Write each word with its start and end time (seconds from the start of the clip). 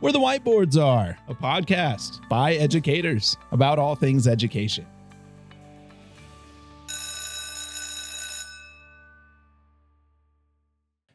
Where 0.00 0.14
the 0.14 0.18
Whiteboards 0.18 0.82
Are, 0.82 1.18
a 1.28 1.34
podcast 1.34 2.26
by 2.30 2.54
educators 2.54 3.36
about 3.52 3.78
all 3.78 3.94
things 3.94 4.26
education. 4.26 4.86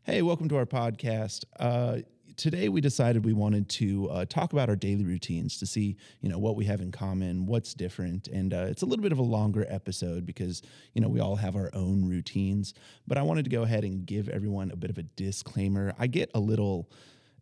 Hey, 0.04 0.22
welcome 0.22 0.48
to 0.50 0.58
our 0.58 0.68
podcast. 0.68 1.46
Uh, 1.60 2.02
today 2.36 2.70
we 2.70 2.80
decided 2.80 3.26
we 3.26 3.34
wanted 3.34 3.70
to 3.70 4.08
uh, 4.12 4.26
talk 4.26 4.54
about 4.54 4.70
our 4.70 4.76
daily 4.76 5.04
routines 5.04 5.58
to 5.58 5.66
see 5.66 5.98
you 6.22 6.30
know 6.30 6.38
what 6.38 6.56
we 6.56 6.66
have 6.66 6.82
in 6.82 6.92
common 6.92 7.46
what's 7.46 7.74
different 7.74 8.28
and 8.28 8.54
uh, 8.54 8.68
it's 8.70 8.82
a 8.82 8.86
little 8.86 9.02
bit 9.02 9.14
of 9.14 9.20
a 9.20 9.24
longer 9.24 9.66
episode 9.70 10.26
because 10.26 10.62
you 10.94 11.00
know 11.00 11.08
we 11.08 11.22
all 11.22 11.38
have 11.38 11.56
our 11.56 11.70
own 11.74 12.04
routines 12.04 12.74
but 13.08 13.18
i 13.18 13.22
wanted 13.22 13.46
to 13.46 13.50
go 13.50 13.64
ahead 13.64 13.86
and 13.86 14.06
give 14.06 14.28
everyone 14.28 14.70
a 14.72 14.76
bit 14.76 14.90
of 14.90 14.98
a 14.98 15.04
disclaimer 15.04 15.94
i 15.98 16.08
get 16.08 16.30
a 16.36 16.40
little 16.40 16.90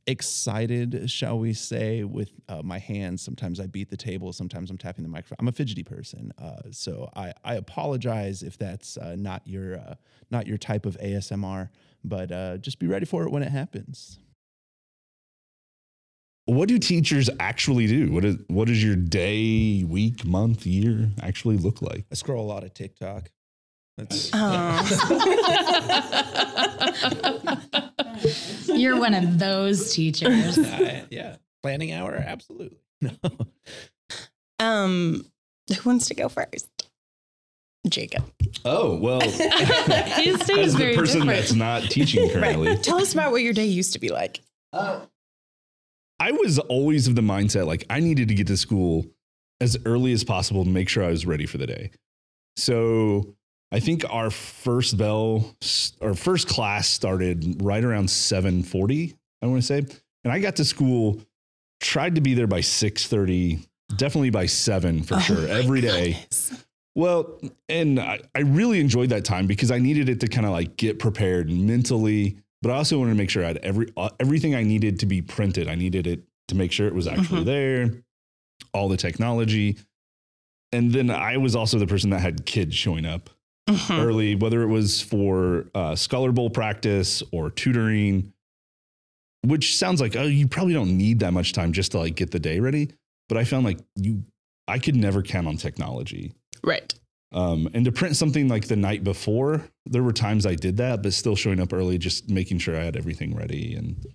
excited 0.05 1.09
shall 1.09 1.39
we 1.39 1.53
say 1.53 2.03
with 2.03 2.29
uh, 2.49 2.61
my 2.61 2.77
hands 2.77 3.21
sometimes 3.21 3.59
i 3.59 3.65
beat 3.65 3.89
the 3.89 3.97
table 3.97 4.33
sometimes 4.33 4.69
i'm 4.69 4.77
tapping 4.77 5.03
the 5.03 5.09
microphone 5.09 5.37
i'm 5.39 5.47
a 5.47 5.51
fidgety 5.51 5.83
person 5.83 6.33
uh, 6.41 6.57
so 6.71 7.09
I, 7.15 7.33
I 7.45 7.55
apologize 7.55 8.43
if 8.43 8.57
that's 8.57 8.97
uh, 8.97 9.15
not 9.17 9.47
your 9.47 9.77
uh, 9.77 9.95
not 10.29 10.45
your 10.45 10.57
type 10.57 10.85
of 10.85 10.97
asmr 10.97 11.69
but 12.03 12.61
just 12.61 12.79
be 12.79 12.87
ready 12.87 13.05
for 13.05 13.23
it 13.23 13.31
when 13.31 13.43
it 13.43 13.49
happens 13.51 14.19
what 16.45 16.67
do 16.67 16.77
teachers 16.77 17.29
actually 17.39 17.87
do? 17.87 18.11
What 18.11 18.25
is 18.25 18.35
what 18.47 18.67
does 18.67 18.83
your 18.83 18.95
day, 18.95 19.83
week, 19.85 20.25
month, 20.25 20.65
year 20.65 21.09
actually 21.21 21.57
look 21.57 21.81
like? 21.81 22.05
I 22.11 22.15
scroll 22.15 22.43
a 22.43 22.47
lot 22.47 22.63
of 22.63 22.73
TikTok. 22.73 23.29
That's 23.97 24.31
oh. 24.33 24.79
You're 28.73 28.99
one 28.99 29.13
of 29.13 29.37
those 29.39 29.93
teachers. 29.93 30.57
Uh, 30.63 31.05
yeah. 31.09 31.35
Planning 31.61 31.91
hour, 31.93 32.15
absolutely. 32.15 32.77
No. 33.01 33.11
Um 34.59 35.25
who 35.69 35.89
wants 35.89 36.07
to 36.07 36.15
go 36.15 36.29
first? 36.29 36.69
Jacob. 37.87 38.23
Oh, 38.65 38.95
well. 38.97 39.19
His 39.21 40.39
day 40.39 40.61
is 40.61 40.75
very 40.75 40.91
the 40.93 40.97
person 40.97 41.21
different. 41.21 41.39
that's 41.39 41.53
not 41.53 41.83
teaching 41.83 42.29
currently. 42.29 42.69
Right. 42.69 42.83
Tell 42.83 42.97
us 42.97 43.13
about 43.13 43.31
what 43.31 43.41
your 43.41 43.51
day 43.53 43.65
used 43.65 43.91
to 43.93 43.99
be 43.99 44.09
like. 44.09 44.41
Oh. 44.71 45.07
I 46.19 46.31
was 46.31 46.59
always 46.59 47.07
of 47.07 47.15
the 47.15 47.21
mindset 47.21 47.67
like 47.67 47.85
I 47.89 47.99
needed 47.99 48.29
to 48.29 48.33
get 48.33 48.47
to 48.47 48.55
school 48.57 49.05
as 49.59 49.77
early 49.85 50.13
as 50.13 50.23
possible 50.23 50.63
to 50.63 50.69
make 50.69 50.87
sure 50.87 51.03
I 51.03 51.09
was 51.09 51.25
ready 51.25 51.45
for 51.45 51.57
the 51.57 51.67
day. 51.67 51.91
So 52.55 53.35
I 53.73 53.79
think 53.79 54.05
our 54.09 54.29
first 54.29 54.97
bell, 54.97 55.55
our 56.01 56.13
first 56.13 56.47
class 56.47 56.87
started 56.87 57.61
right 57.61 57.83
around 57.83 58.09
740, 58.09 59.15
I 59.41 59.45
want 59.47 59.61
to 59.61 59.65
say. 59.65 59.79
And 60.23 60.31
I 60.31 60.39
got 60.39 60.55
to 60.57 60.65
school, 60.65 61.21
tried 61.81 62.15
to 62.15 62.21
be 62.21 62.33
there 62.35 62.47
by 62.47 62.61
630, 62.61 63.67
definitely 63.97 64.29
by 64.29 64.45
seven 64.45 65.03
for 65.03 65.15
oh 65.15 65.19
sure, 65.19 65.47
every 65.47 65.81
day. 65.81 66.13
Goodness. 66.13 66.65
Well, 66.95 67.41
and 67.67 67.99
I, 67.99 68.19
I 68.35 68.41
really 68.41 68.79
enjoyed 68.79 69.09
that 69.09 69.25
time 69.25 69.47
because 69.47 69.71
I 69.71 69.79
needed 69.79 70.07
it 70.07 70.19
to 70.19 70.27
kind 70.27 70.45
of 70.45 70.53
like 70.53 70.77
get 70.77 70.99
prepared 70.99 71.49
mentally 71.49 72.37
but 72.63 72.71
I 72.71 72.77
also 72.77 72.97
wanted 72.97 73.11
to 73.11 73.17
make 73.17 73.29
sure 73.29 73.43
I 73.43 73.47
had 73.47 73.57
every 73.57 73.91
uh, 73.97 74.09
everything 74.21 74.55
I 74.55 74.63
needed 74.63 75.01
to 75.01 75.05
be 75.05 75.21
printed. 75.21 75.67
I 75.67 75.75
needed 75.75 76.07
it 76.07 76.23
to 76.47 76.55
make 76.55 76.71
sure 76.71 76.87
it 76.87 76.95
was 76.95 77.07
actually 77.07 77.41
mm-hmm. 77.41 77.91
there, 77.91 78.03
all 78.73 78.87
the 78.87 78.95
technology. 78.95 79.77
And 80.71 80.93
then 80.93 81.11
I 81.11 81.35
was 81.37 81.57
also 81.57 81.77
the 81.77 81.85
person 81.85 82.11
that 82.11 82.21
had 82.21 82.45
kids 82.45 82.73
showing 82.73 83.05
up 83.05 83.29
mm-hmm. 83.67 83.93
early, 83.93 84.35
whether 84.35 84.61
it 84.61 84.67
was 84.67 85.01
for 85.01 85.65
uh, 85.75 85.95
Scholar 85.95 86.31
Bowl 86.31 86.49
practice 86.49 87.23
or 87.31 87.49
tutoring, 87.49 88.33
which 89.45 89.77
sounds 89.77 90.01
like 90.01 90.15
oh, 90.15 90.23
you 90.23 90.47
probably 90.47 90.73
don't 90.73 90.97
need 90.97 91.19
that 91.19 91.33
much 91.33 91.53
time 91.53 91.73
just 91.73 91.91
to 91.91 91.99
like 91.99 92.15
get 92.15 92.31
the 92.31 92.39
day 92.39 92.59
ready. 92.59 92.91
But 93.29 93.37
I 93.37 93.43
found 93.43 93.65
like 93.65 93.79
you, 93.95 94.23
I 94.67 94.79
could 94.79 94.95
never 94.95 95.21
count 95.21 95.47
on 95.47 95.57
technology. 95.57 96.33
Right. 96.63 96.93
Um, 97.33 97.67
and 97.73 97.83
to 97.85 97.91
print 97.91 98.15
something 98.15 98.47
like 98.47 98.67
the 98.67 98.75
night 98.75 99.03
before, 99.03 99.67
there 99.87 100.03
were 100.03 100.13
times 100.13 100.45
I 100.45 100.53
did 100.53 100.77
that, 100.77 101.01
but 101.01 101.13
still 101.13 101.35
showing 101.35 101.59
up 101.59 101.73
early, 101.73 101.97
just 101.97 102.29
making 102.29 102.59
sure 102.59 102.77
I 102.77 102.83
had 102.83 102.95
everything 102.95 103.35
ready 103.35 103.73
and 103.73 104.05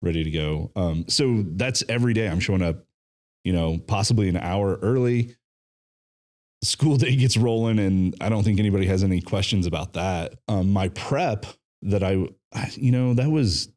ready 0.00 0.22
to 0.22 0.30
go. 0.30 0.70
Um, 0.76 1.04
so 1.08 1.44
that's 1.48 1.82
every 1.88 2.12
day 2.12 2.28
I'm 2.28 2.38
showing 2.38 2.62
up, 2.62 2.84
you 3.42 3.52
know, 3.52 3.78
possibly 3.78 4.28
an 4.28 4.36
hour 4.36 4.78
early. 4.82 5.34
School 6.64 6.96
day 6.98 7.16
gets 7.16 7.36
rolling, 7.36 7.78
and 7.78 8.14
I 8.20 8.28
don't 8.28 8.42
think 8.42 8.58
anybody 8.58 8.86
has 8.86 9.04
any 9.04 9.20
questions 9.20 9.66
about 9.66 9.94
that. 9.94 10.34
Um, 10.48 10.70
my 10.70 10.88
prep 10.88 11.46
that 11.82 12.02
I, 12.02 12.26
you 12.72 12.90
know, 12.90 13.14
that 13.14 13.30
was, 13.30 13.68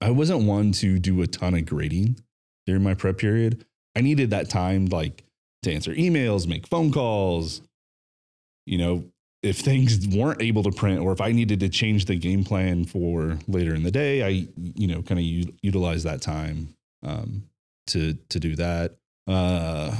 I 0.00 0.10
wasn't 0.10 0.44
one 0.44 0.72
to 0.72 0.98
do 0.98 1.22
a 1.22 1.26
ton 1.26 1.54
of 1.54 1.66
grading 1.66 2.20
during 2.66 2.82
my 2.82 2.94
prep 2.94 3.18
period. 3.18 3.64
I 3.96 4.00
needed 4.00 4.30
that 4.30 4.48
time, 4.48 4.86
like, 4.86 5.24
to 5.62 5.72
answer 5.72 5.94
emails, 5.94 6.46
make 6.46 6.66
phone 6.66 6.92
calls. 6.92 7.62
You 8.66 8.78
know, 8.78 9.04
if 9.42 9.58
things 9.58 10.06
weren't 10.08 10.40
able 10.40 10.62
to 10.62 10.70
print 10.70 11.00
or 11.00 11.12
if 11.12 11.20
I 11.20 11.32
needed 11.32 11.60
to 11.60 11.68
change 11.68 12.04
the 12.04 12.16
game 12.16 12.44
plan 12.44 12.84
for 12.84 13.38
later 13.48 13.74
in 13.74 13.82
the 13.82 13.90
day, 13.90 14.22
I, 14.22 14.46
you 14.56 14.86
know, 14.86 15.02
kind 15.02 15.18
of 15.18 15.24
u- 15.24 15.52
utilize 15.62 16.04
that 16.04 16.22
time 16.22 16.74
um, 17.02 17.42
to 17.88 18.14
to 18.28 18.38
do 18.38 18.54
that. 18.56 18.96
Uh, 19.26 19.94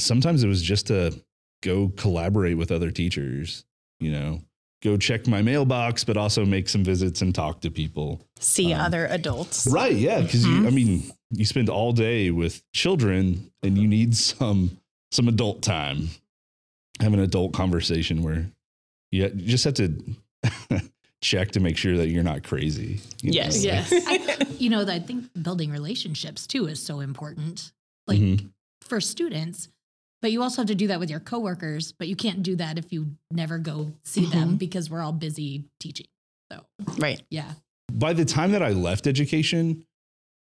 sometimes 0.00 0.42
it 0.44 0.48
was 0.48 0.62
just 0.62 0.88
to 0.88 1.18
go 1.62 1.92
collaborate 1.96 2.56
with 2.56 2.72
other 2.72 2.90
teachers, 2.90 3.64
you 4.00 4.10
know, 4.10 4.40
go 4.82 4.96
check 4.96 5.26
my 5.26 5.42
mailbox, 5.42 6.04
but 6.04 6.16
also 6.16 6.44
make 6.44 6.68
some 6.68 6.84
visits 6.84 7.22
and 7.22 7.34
talk 7.34 7.60
to 7.60 7.70
people. 7.70 8.20
See 8.40 8.72
um, 8.72 8.80
other 8.80 9.06
adults. 9.06 9.66
Right. 9.66 9.94
Yeah. 9.94 10.20
because 10.20 10.44
mm-hmm. 10.44 10.62
you, 10.62 10.66
I 10.66 10.70
mean, 10.70 11.02
you 11.30 11.44
spend 11.44 11.68
all 11.68 11.92
day 11.92 12.30
with 12.30 12.62
children 12.72 13.50
and 13.62 13.78
you 13.78 13.88
need 13.88 14.16
some 14.16 14.78
some 15.10 15.28
adult 15.28 15.62
time 15.62 16.08
have 17.00 17.12
an 17.12 17.20
adult 17.20 17.52
conversation 17.52 18.22
where 18.22 18.46
you 19.10 19.28
just 19.28 19.64
have 19.64 19.74
to 19.74 19.92
check 21.20 21.52
to 21.52 21.60
make 21.60 21.76
sure 21.76 21.96
that 21.96 22.08
you're 22.08 22.22
not 22.22 22.42
crazy 22.42 23.00
yes 23.22 23.62
know? 23.62 23.70
yes 23.70 23.92
I, 23.92 24.46
you 24.58 24.70
know 24.70 24.86
i 24.86 24.98
think 24.98 25.24
building 25.40 25.70
relationships 25.70 26.46
too 26.46 26.66
is 26.66 26.82
so 26.82 27.00
important 27.00 27.72
like 28.06 28.18
mm-hmm. 28.18 28.46
for 28.80 29.00
students 29.00 29.68
but 30.22 30.32
you 30.32 30.42
also 30.42 30.62
have 30.62 30.68
to 30.68 30.74
do 30.74 30.86
that 30.86 30.98
with 30.98 31.10
your 31.10 31.20
coworkers 31.20 31.92
but 31.92 32.08
you 32.08 32.16
can't 32.16 32.42
do 32.42 32.56
that 32.56 32.78
if 32.78 32.92
you 32.92 33.08
never 33.30 33.58
go 33.58 33.92
see 34.04 34.22
mm-hmm. 34.22 34.38
them 34.38 34.56
because 34.56 34.88
we're 34.88 35.02
all 35.02 35.12
busy 35.12 35.64
teaching 35.78 36.06
so 36.50 36.64
right 36.98 37.22
yeah 37.28 37.52
by 37.92 38.12
the 38.12 38.24
time 38.24 38.52
that 38.52 38.62
i 38.62 38.70
left 38.70 39.06
education 39.06 39.84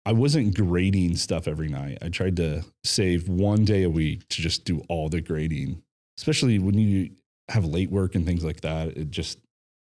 I 0.07 0.13
wasn't 0.13 0.55
grading 0.55 1.17
stuff 1.17 1.49
every 1.49 1.69
night. 1.69 1.99
I 2.03 2.11
tried 2.11 2.37
to 2.37 2.65
save 2.85 3.29
one 3.29 3.65
day 3.65 3.85
a 3.85 3.91
week 3.91 4.29
to 4.29 4.43
just 4.43 4.65
do 4.65 4.85
all 4.89 5.09
the 5.09 5.23
grading, 5.23 5.83
especially 6.19 6.59
when 6.59 6.75
you 6.75 7.11
have 7.49 7.65
late 7.65 7.91
work 7.91 8.15
and 8.15 8.27
things 8.27 8.45
like 8.45 8.61
that. 8.63 8.89
It 8.89 9.11
just 9.11 9.39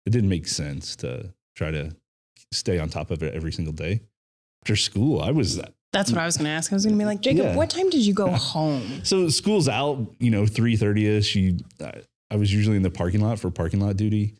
it 0.05 0.11
didn't 0.11 0.29
make 0.29 0.47
sense 0.47 0.95
to 0.97 1.33
try 1.55 1.71
to 1.71 1.95
stay 2.51 2.77
on 2.77 2.89
top 2.89 3.09
of 3.09 3.23
it 3.23 3.33
every 3.33 3.51
single 3.51 3.73
day. 3.73 4.01
After 4.63 4.75
school, 4.75 5.21
I 5.21 5.31
was 5.31 5.59
that's 5.95 6.11
what 6.11 6.19
I 6.19 6.25
was 6.25 6.37
going 6.37 6.45
to 6.45 6.51
ask. 6.51 6.71
I 6.71 6.75
was 6.75 6.85
going 6.85 6.95
to 6.95 6.99
be 6.99 7.05
like, 7.05 7.21
Jacob, 7.21 7.45
yeah. 7.45 7.55
what 7.55 7.69
time 7.69 7.89
did 7.89 8.01
you 8.05 8.13
go 8.13 8.29
home? 8.31 9.01
So 9.03 9.29
school's 9.29 9.69
out, 9.69 9.99
you 10.19 10.29
know, 10.29 10.45
three 10.45 10.75
thirty 10.75 11.07
ish. 11.07 11.35
You, 11.35 11.57
I 12.29 12.35
was 12.35 12.53
usually 12.53 12.77
in 12.77 12.83
the 12.83 12.91
parking 12.91 13.21
lot 13.21 13.39
for 13.39 13.49
parking 13.49 13.79
lot 13.79 13.97
duty 13.97 14.35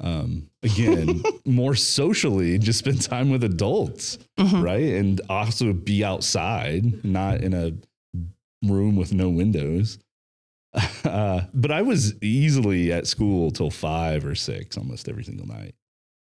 um, 0.00 0.48
again, 0.62 1.22
more 1.44 1.74
socially, 1.74 2.58
just 2.58 2.78
spend 2.78 3.02
time 3.02 3.30
with 3.30 3.42
adults, 3.44 4.18
mm-hmm. 4.38 4.62
right? 4.62 4.94
And 4.94 5.20
also 5.28 5.72
be 5.72 6.04
outside, 6.04 7.04
not 7.04 7.40
in 7.40 7.54
a 7.54 7.72
room 8.62 8.96
with 8.96 9.12
no 9.12 9.28
windows. 9.28 9.98
Uh, 11.04 11.44
but 11.54 11.72
I 11.72 11.80
was 11.82 12.14
easily 12.22 12.92
at 12.92 13.06
school 13.06 13.50
till 13.50 13.70
five 13.70 14.26
or 14.26 14.34
six 14.34 14.76
almost 14.76 15.08
every 15.08 15.24
single 15.24 15.46
night. 15.46 15.74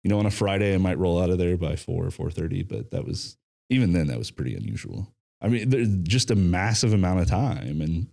You 0.04 0.10
know, 0.10 0.18
on 0.18 0.26
a 0.26 0.30
Friday, 0.30 0.74
I 0.74 0.78
might 0.78 0.98
roll 0.98 1.20
out 1.20 1.30
of 1.30 1.38
there 1.38 1.56
by 1.56 1.74
four 1.76 2.04
or 2.04 2.10
four 2.10 2.30
thirty, 2.30 2.62
but 2.62 2.90
that 2.90 3.06
was 3.06 3.38
even 3.70 3.92
then 3.92 4.08
that 4.08 4.18
was 4.18 4.30
pretty 4.30 4.54
unusual. 4.54 5.12
I 5.40 5.48
mean, 5.48 5.68
there's 5.68 5.88
just 6.02 6.30
a 6.30 6.36
massive 6.36 6.92
amount 6.92 7.20
of 7.20 7.28
time, 7.28 7.80
and 7.80 8.08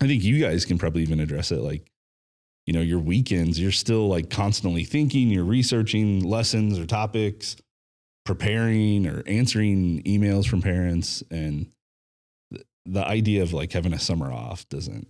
I 0.00 0.06
think 0.06 0.24
you 0.24 0.40
guys 0.40 0.64
can 0.64 0.78
probably 0.78 1.02
even 1.02 1.20
address 1.20 1.52
it. 1.52 1.60
Like, 1.60 1.90
you 2.66 2.72
know 2.72 2.80
your 2.80 2.98
weekends 2.98 3.60
you're 3.60 3.72
still 3.72 4.08
like 4.08 4.30
constantly 4.30 4.84
thinking 4.84 5.28
you're 5.28 5.44
researching 5.44 6.20
lessons 6.20 6.78
or 6.78 6.86
topics 6.86 7.56
preparing 8.24 9.06
or 9.06 9.22
answering 9.26 10.02
emails 10.04 10.46
from 10.46 10.62
parents 10.62 11.22
and 11.30 11.70
the 12.86 13.04
idea 13.04 13.42
of 13.42 13.52
like 13.52 13.72
having 13.72 13.92
a 13.92 13.98
summer 13.98 14.32
off 14.32 14.68
doesn't 14.68 15.08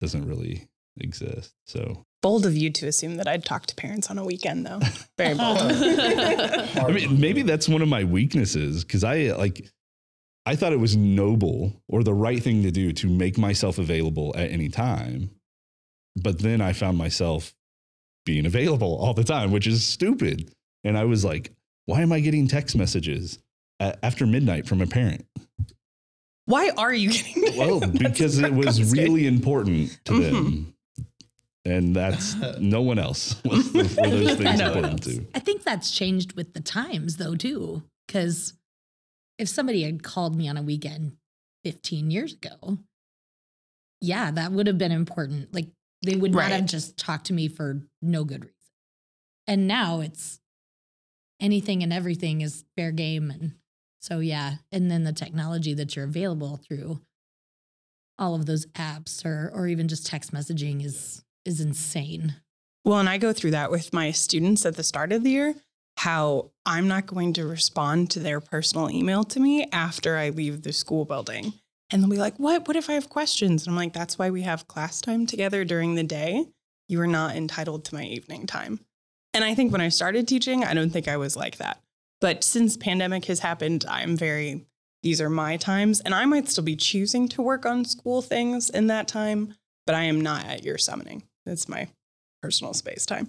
doesn't 0.00 0.26
really 0.26 0.68
exist 0.98 1.54
so 1.66 2.04
bold 2.22 2.44
of 2.46 2.56
you 2.56 2.70
to 2.70 2.86
assume 2.86 3.16
that 3.16 3.26
i'd 3.28 3.44
talk 3.44 3.66
to 3.66 3.74
parents 3.74 4.10
on 4.10 4.18
a 4.18 4.24
weekend 4.24 4.66
though 4.66 4.80
very 5.18 5.34
bold 5.34 5.58
i 5.60 6.90
mean 6.92 7.20
maybe 7.20 7.42
that's 7.42 7.68
one 7.68 7.82
of 7.82 7.88
my 7.88 8.04
weaknesses 8.04 8.84
because 8.84 9.04
i 9.04 9.32
like 9.32 9.66
i 10.46 10.54
thought 10.56 10.72
it 10.72 10.80
was 10.80 10.96
noble 10.96 11.72
or 11.88 12.02
the 12.02 12.14
right 12.14 12.42
thing 12.42 12.62
to 12.62 12.70
do 12.70 12.92
to 12.92 13.08
make 13.08 13.38
myself 13.38 13.78
available 13.78 14.32
at 14.36 14.50
any 14.50 14.68
time 14.68 15.30
but 16.16 16.40
then 16.40 16.60
I 16.60 16.72
found 16.72 16.98
myself 16.98 17.54
being 18.26 18.44
available 18.44 18.98
all 19.00 19.14
the 19.14 19.22
time, 19.22 19.52
which 19.52 19.68
is 19.68 19.86
stupid. 19.86 20.52
And 20.82 20.98
I 20.98 21.04
was 21.04 21.24
like, 21.24 21.52
why 21.86 22.02
am 22.02 22.10
I 22.12 22.18
getting 22.18 22.48
text 22.48 22.76
messages? 22.76 23.38
a- 23.78 23.96
after 24.04 24.26
midnight 24.26 24.66
from 24.66 24.82
a 24.82 24.88
parent. 24.88 25.24
Why 26.46 26.70
are 26.76 26.92
you 26.92 27.12
getting 27.12 27.42
this? 27.42 27.56
Well, 27.56 27.80
because 27.98 28.38
it 28.40 28.52
was 28.52 28.76
saying. 28.76 28.90
really 28.90 29.28
important 29.28 29.98
to 30.06 30.12
Mhm. 30.14 30.30
them. 30.32 30.74
And 31.64 31.94
that's 31.94 32.36
no 32.58 32.80
one 32.80 32.98
else 32.98 33.40
was 33.44 33.72
were 33.72 33.82
those 33.82 34.34
things 34.36 34.60
important 34.60 35.02
to. 35.04 35.26
I 35.34 35.40
think 35.40 35.62
that's 35.62 35.90
changed 35.90 36.34
with 36.34 36.54
the 36.54 36.60
times 36.60 37.16
though 37.16 37.34
too, 37.34 37.82
because 38.06 38.54
if 39.38 39.48
somebody 39.48 39.82
had 39.82 40.02
called 40.02 40.36
me 40.36 40.48
on 40.48 40.56
a 40.56 40.62
weekend 40.62 41.16
15 41.64 42.10
years 42.10 42.32
ago, 42.32 42.78
yeah, 44.00 44.30
that 44.30 44.52
would 44.52 44.66
have 44.66 44.78
been 44.78 44.92
important. 44.92 45.52
Like 45.54 45.68
they 46.04 46.16
would 46.16 46.32
not 46.32 46.50
have 46.50 46.66
just 46.66 46.96
talked 46.96 47.26
to 47.26 47.34
me 47.34 47.48
for 47.48 47.82
no 48.00 48.24
good 48.24 48.44
reason. 48.44 48.54
And 49.46 49.68
now 49.68 50.00
it's 50.00 50.40
anything 51.40 51.82
and 51.82 51.92
everything 51.92 52.40
is 52.40 52.64
fair 52.76 52.90
game 52.90 53.30
and 53.30 53.52
so 54.02 54.20
yeah, 54.20 54.54
and 54.72 54.90
then 54.90 55.04
the 55.04 55.12
technology 55.12 55.74
that 55.74 55.94
you're 55.94 56.06
available 56.06 56.56
through 56.56 57.00
all 58.18 58.34
of 58.34 58.46
those 58.46 58.66
apps 58.68 59.24
or 59.24 59.50
or 59.54 59.66
even 59.66 59.88
just 59.88 60.06
text 60.06 60.32
messaging 60.32 60.84
is 60.84 61.22
is 61.44 61.60
insane. 61.60 62.36
Well, 62.84 62.98
and 62.98 63.08
I 63.08 63.18
go 63.18 63.32
through 63.32 63.52
that 63.52 63.70
with 63.70 63.92
my 63.92 64.10
students 64.10 64.64
at 64.64 64.76
the 64.76 64.82
start 64.82 65.12
of 65.12 65.22
the 65.22 65.30
year, 65.30 65.54
how 65.98 66.50
I'm 66.64 66.88
not 66.88 67.06
going 67.06 67.34
to 67.34 67.46
respond 67.46 68.10
to 68.12 68.20
their 68.20 68.40
personal 68.40 68.90
email 68.90 69.22
to 69.24 69.40
me 69.40 69.66
after 69.70 70.16
I 70.16 70.30
leave 70.30 70.62
the 70.62 70.72
school 70.72 71.04
building. 71.04 71.52
And 71.90 72.02
they'll 72.02 72.10
be 72.10 72.16
like, 72.16 72.38
What? 72.38 72.66
What 72.66 72.76
if 72.76 72.88
I 72.88 72.94
have 72.94 73.08
questions? 73.08 73.66
And 73.66 73.72
I'm 73.72 73.76
like, 73.76 73.92
That's 73.92 74.18
why 74.18 74.30
we 74.30 74.42
have 74.42 74.68
class 74.68 75.00
time 75.00 75.26
together 75.26 75.64
during 75.64 75.94
the 75.94 76.02
day. 76.02 76.46
You 76.88 77.00
are 77.00 77.06
not 77.06 77.36
entitled 77.36 77.84
to 77.86 77.94
my 77.94 78.04
evening 78.04 78.46
time. 78.46 78.80
And 79.34 79.44
I 79.44 79.54
think 79.54 79.72
when 79.72 79.80
I 79.80 79.90
started 79.90 80.26
teaching, 80.26 80.64
I 80.64 80.74
don't 80.74 80.90
think 80.90 81.06
I 81.06 81.16
was 81.16 81.36
like 81.36 81.58
that. 81.58 81.80
But 82.20 82.44
since 82.44 82.76
pandemic 82.76 83.26
has 83.26 83.40
happened, 83.40 83.84
I'm 83.88 84.16
very, 84.16 84.66
these 85.02 85.20
are 85.20 85.30
my 85.30 85.56
times. 85.56 86.00
And 86.00 86.14
I 86.14 86.24
might 86.24 86.48
still 86.48 86.64
be 86.64 86.76
choosing 86.76 87.28
to 87.28 87.42
work 87.42 87.64
on 87.64 87.84
school 87.84 88.22
things 88.22 88.70
in 88.70 88.88
that 88.88 89.08
time, 89.08 89.54
but 89.86 89.94
I 89.94 90.04
am 90.04 90.20
not 90.20 90.44
at 90.46 90.64
your 90.64 90.78
summoning. 90.78 91.22
That's 91.46 91.68
my 91.68 91.88
personal 92.42 92.74
space 92.74 93.06
time, 93.06 93.28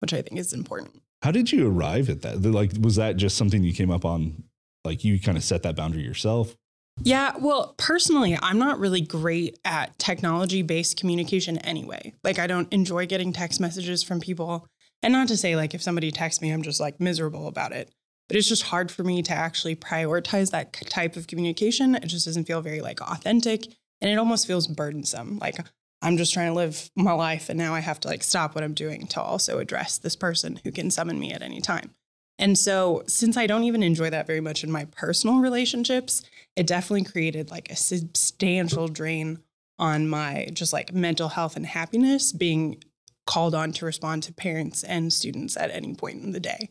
which 0.00 0.12
I 0.12 0.22
think 0.22 0.38
is 0.38 0.52
important. 0.52 1.02
How 1.22 1.30
did 1.30 1.50
you 1.50 1.68
arrive 1.68 2.08
at 2.08 2.22
that? 2.22 2.42
Like, 2.42 2.72
was 2.80 2.96
that 2.96 3.16
just 3.16 3.36
something 3.36 3.64
you 3.64 3.72
came 3.72 3.90
up 3.90 4.04
on? 4.04 4.44
Like, 4.84 5.04
you 5.04 5.20
kind 5.20 5.36
of 5.36 5.44
set 5.44 5.62
that 5.64 5.76
boundary 5.76 6.02
yourself? 6.02 6.54
Yeah, 7.02 7.32
well, 7.38 7.74
personally, 7.78 8.38
I'm 8.40 8.58
not 8.58 8.78
really 8.78 9.00
great 9.00 9.58
at 9.64 9.98
technology 9.98 10.62
based 10.62 10.98
communication 10.98 11.58
anyway. 11.58 12.14
Like, 12.24 12.38
I 12.38 12.46
don't 12.46 12.72
enjoy 12.72 13.06
getting 13.06 13.32
text 13.32 13.60
messages 13.60 14.02
from 14.02 14.20
people. 14.20 14.66
And 15.02 15.12
not 15.12 15.28
to 15.28 15.36
say, 15.36 15.54
like, 15.54 15.74
if 15.74 15.82
somebody 15.82 16.10
texts 16.10 16.42
me, 16.42 16.50
I'm 16.50 16.62
just 16.62 16.80
like 16.80 17.00
miserable 17.00 17.46
about 17.46 17.72
it. 17.72 17.90
But 18.28 18.36
it's 18.36 18.48
just 18.48 18.64
hard 18.64 18.90
for 18.90 19.04
me 19.04 19.22
to 19.22 19.32
actually 19.32 19.76
prioritize 19.76 20.50
that 20.50 20.72
type 20.72 21.16
of 21.16 21.26
communication. 21.26 21.94
It 21.94 22.06
just 22.06 22.26
doesn't 22.26 22.46
feel 22.46 22.60
very 22.60 22.80
like 22.80 23.00
authentic. 23.00 23.66
And 24.00 24.10
it 24.10 24.18
almost 24.18 24.46
feels 24.46 24.66
burdensome. 24.66 25.38
Like, 25.38 25.56
I'm 26.00 26.16
just 26.16 26.32
trying 26.32 26.48
to 26.48 26.54
live 26.54 26.90
my 26.96 27.12
life. 27.12 27.48
And 27.48 27.58
now 27.58 27.74
I 27.74 27.80
have 27.80 28.00
to 28.00 28.08
like 28.08 28.22
stop 28.22 28.54
what 28.54 28.64
I'm 28.64 28.74
doing 28.74 29.06
to 29.08 29.20
also 29.20 29.58
address 29.58 29.98
this 29.98 30.16
person 30.16 30.60
who 30.62 30.70
can 30.70 30.90
summon 30.90 31.18
me 31.18 31.32
at 31.32 31.42
any 31.42 31.60
time. 31.60 31.94
And 32.38 32.56
so, 32.56 33.02
since 33.08 33.36
I 33.36 33.48
don't 33.48 33.64
even 33.64 33.82
enjoy 33.82 34.10
that 34.10 34.26
very 34.26 34.40
much 34.40 34.62
in 34.62 34.70
my 34.70 34.84
personal 34.84 35.40
relationships, 35.40 36.22
it 36.54 36.68
definitely 36.68 37.04
created 37.04 37.50
like 37.50 37.70
a 37.70 37.76
substantial 37.76 38.86
drain 38.86 39.40
on 39.78 40.08
my 40.08 40.48
just 40.52 40.72
like 40.72 40.92
mental 40.92 41.30
health 41.30 41.56
and 41.56 41.66
happiness 41.66 42.32
being 42.32 42.82
called 43.26 43.54
on 43.54 43.72
to 43.72 43.84
respond 43.84 44.22
to 44.22 44.32
parents 44.32 44.84
and 44.84 45.12
students 45.12 45.56
at 45.56 45.70
any 45.70 45.94
point 45.94 46.22
in 46.22 46.32
the 46.32 46.40
day. 46.40 46.68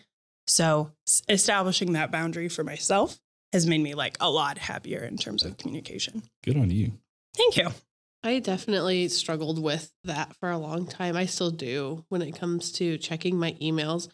So, 0.47 0.91
establishing 1.27 1.91
that 1.93 2.11
boundary 2.11 2.47
for 2.47 2.63
myself 2.63 3.19
has 3.51 3.67
made 3.67 3.81
me 3.81 3.93
like 3.93 4.17
a 4.21 4.29
lot 4.29 4.57
happier 4.57 5.03
in 5.03 5.17
terms 5.17 5.43
of 5.43 5.57
communication. 5.57 6.23
Good 6.43 6.55
on 6.55 6.71
you. 6.71 6.93
Thank 7.35 7.57
you. 7.57 7.69
I 8.23 8.39
definitely 8.39 9.07
struggled 9.09 9.61
with 9.61 9.91
that 10.03 10.35
for 10.35 10.49
a 10.49 10.57
long 10.57 10.87
time. 10.87 11.15
I 11.15 11.25
still 11.25 11.51
do 11.51 12.05
when 12.09 12.21
it 12.21 12.35
comes 12.37 12.71
to 12.73 12.97
checking 12.97 13.37
my 13.37 13.53
emails. 13.61 14.09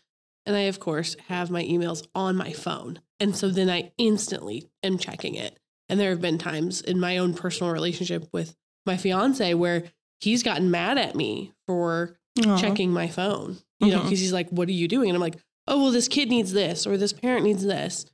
And 0.45 0.55
I, 0.55 0.61
of 0.61 0.79
course, 0.79 1.15
have 1.29 1.49
my 1.49 1.63
emails 1.63 2.05
on 2.13 2.35
my 2.35 2.51
phone. 2.51 2.99
And 3.19 3.35
so 3.35 3.49
then 3.49 3.69
I 3.69 3.91
instantly 3.97 4.69
am 4.83 4.97
checking 4.97 5.35
it. 5.35 5.57
And 5.89 5.99
there 5.99 6.09
have 6.09 6.21
been 6.21 6.37
times 6.37 6.81
in 6.81 6.99
my 6.99 7.17
own 7.17 7.33
personal 7.33 7.71
relationship 7.71 8.27
with 8.33 8.55
my 8.85 8.97
fiance 8.97 9.53
where 9.53 9.83
he's 10.19 10.43
gotten 10.43 10.69
mad 10.69 10.97
at 10.97 11.15
me 11.15 11.53
for 11.65 12.17
Aw. 12.45 12.57
checking 12.57 12.91
my 12.91 13.07
phone, 13.07 13.57
you 13.79 13.87
know, 13.91 13.99
Mhm. 13.99 14.03
because 14.03 14.19
he's 14.19 14.33
like, 14.33 14.49
what 14.49 14.67
are 14.67 14.73
you 14.73 14.87
doing? 14.89 15.09
And 15.09 15.15
I'm 15.15 15.21
like, 15.21 15.37
oh, 15.67 15.81
well, 15.83 15.91
this 15.91 16.09
kid 16.09 16.29
needs 16.29 16.51
this 16.51 16.85
or 16.85 16.97
this 16.97 17.13
parent 17.13 17.45
needs 17.45 17.63
this. 17.63 18.05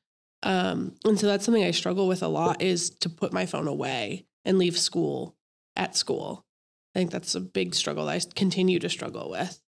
Um, 0.43 0.95
and 1.05 1.19
so 1.19 1.25
that's 1.27 1.43
something 1.43 1.63
I 1.63 1.71
struggle 1.71 2.07
with 2.07 2.21
a 2.21 2.27
lot 2.27 2.61
is 2.61 2.91
to 3.01 3.09
put 3.09 3.33
my 3.33 3.45
phone 3.47 3.67
away 3.67 4.25
and 4.45 4.57
leave 4.59 4.77
school 4.77 5.35
at 5.79 5.95
school. 5.95 6.45
I 6.93 6.99
think 6.99 7.11
that's 7.11 7.33
a 7.33 7.39
big 7.39 7.73
struggle 7.73 8.05
that 8.05 8.27
I 8.27 8.33
continue 8.35 8.79
to 8.79 8.89
struggle 8.89 9.29
with. 9.29 9.61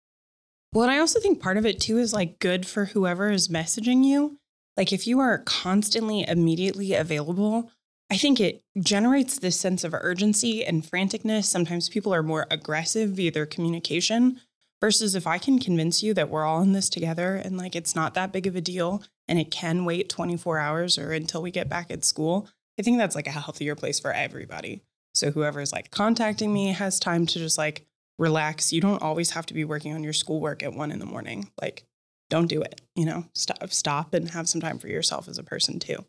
Well, 0.73 0.83
and 0.83 0.93
I 0.93 0.99
also 0.99 1.21
think 1.21 1.41
part 1.41 1.57
of 1.57 1.65
it 1.65 1.81
too 1.81 1.99
is 1.99 2.12
like 2.12 2.39
good 2.39 2.67
for 2.67 2.87
whoever 2.87 3.31
is 3.31 3.49
messaging 3.49 4.05
you. 4.05 4.39
Like 4.77 4.93
if 4.93 5.07
you 5.07 5.21
are 5.21 5.39
constantly 5.39 6.27
immediately 6.27 6.95
available, 6.95 7.71
I 8.11 8.17
think 8.17 8.41
it 8.41 8.62
generates 8.79 9.39
this 9.39 9.59
sense 9.59 9.85
of 9.85 9.95
urgency 9.95 10.65
and 10.65 10.83
franticness. 10.83 11.45
Sometimes 11.45 11.89
people 11.89 12.12
are 12.12 12.23
more 12.23 12.47
aggressive 12.51 13.11
via 13.11 13.31
their 13.31 13.47
communication 13.47 14.41
versus 14.81 15.15
if 15.15 15.27
I 15.27 15.39
can 15.39 15.59
convince 15.59 16.03
you 16.03 16.15
that 16.15 16.31
we're 16.31 16.45
all 16.45 16.62
in 16.62 16.73
this 16.73 16.89
together 16.89 17.37
and 17.37 17.57
like 17.57 17.77
it's 17.77 17.95
not 17.95 18.15
that 18.15 18.33
big 18.33 18.47
of 18.47 18.57
a 18.57 18.61
deal 18.61 19.03
and 19.29 19.39
it 19.39 19.51
can 19.51 19.85
wait 19.85 20.09
24 20.09 20.59
hours 20.59 20.99
or 20.99 21.12
until 21.12 21.43
we 21.43 21.51
get 21.51 21.69
back 21.69 21.91
at 21.91 22.05
school. 22.05 22.49
I 22.79 22.83
think 22.83 22.99
that's 22.99 23.15
like 23.15 23.27
a 23.27 23.33
healthier 23.33 23.75
place 23.75 24.01
for 24.01 24.12
everybody. 24.12 24.83
So 25.15 25.31
whoever's 25.31 25.73
like 25.73 25.91
contacting 25.91 26.53
me 26.53 26.69
has 26.73 26.99
time 27.01 27.27
to 27.27 27.39
just 27.39 27.59
like 27.59 27.87
relax. 28.19 28.73
You 28.73 28.81
don't 28.81 29.03
always 29.03 29.31
have 29.31 29.47
to 29.47 29.55
be 29.55 29.65
working 29.65 29.95
on 29.95 30.05
your 30.05 30.12
schoolwork 30.12 30.62
at 30.62 30.75
one 30.75 30.93
in 30.93 30.99
the 30.99 31.07
morning. 31.07 31.51
Like, 31.61 31.85
don't 32.29 32.47
do 32.47 32.62
it. 32.62 32.81
You 32.95 33.07
know, 33.07 33.25
stop, 33.35 33.73
stop, 33.73 34.15
and 34.15 34.31
have 34.31 34.49
some 34.49 34.61
time 34.61 34.79
for 34.79 34.89
yourself 34.89 35.29
as 35.29 35.39
a 35.39 35.43
person 35.43 35.79
too. 35.79 36.05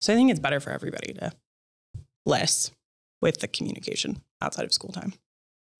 So 0.00 0.12
I 0.12 0.16
think 0.16 0.30
it's 0.30 0.40
better 0.40 0.60
for 0.60 0.70
everybody 0.70 1.14
to 1.14 1.32
less 2.26 2.70
with 3.20 3.40
the 3.40 3.48
communication 3.48 4.22
outside 4.40 4.64
of 4.64 4.72
school 4.72 4.92
time. 4.92 5.14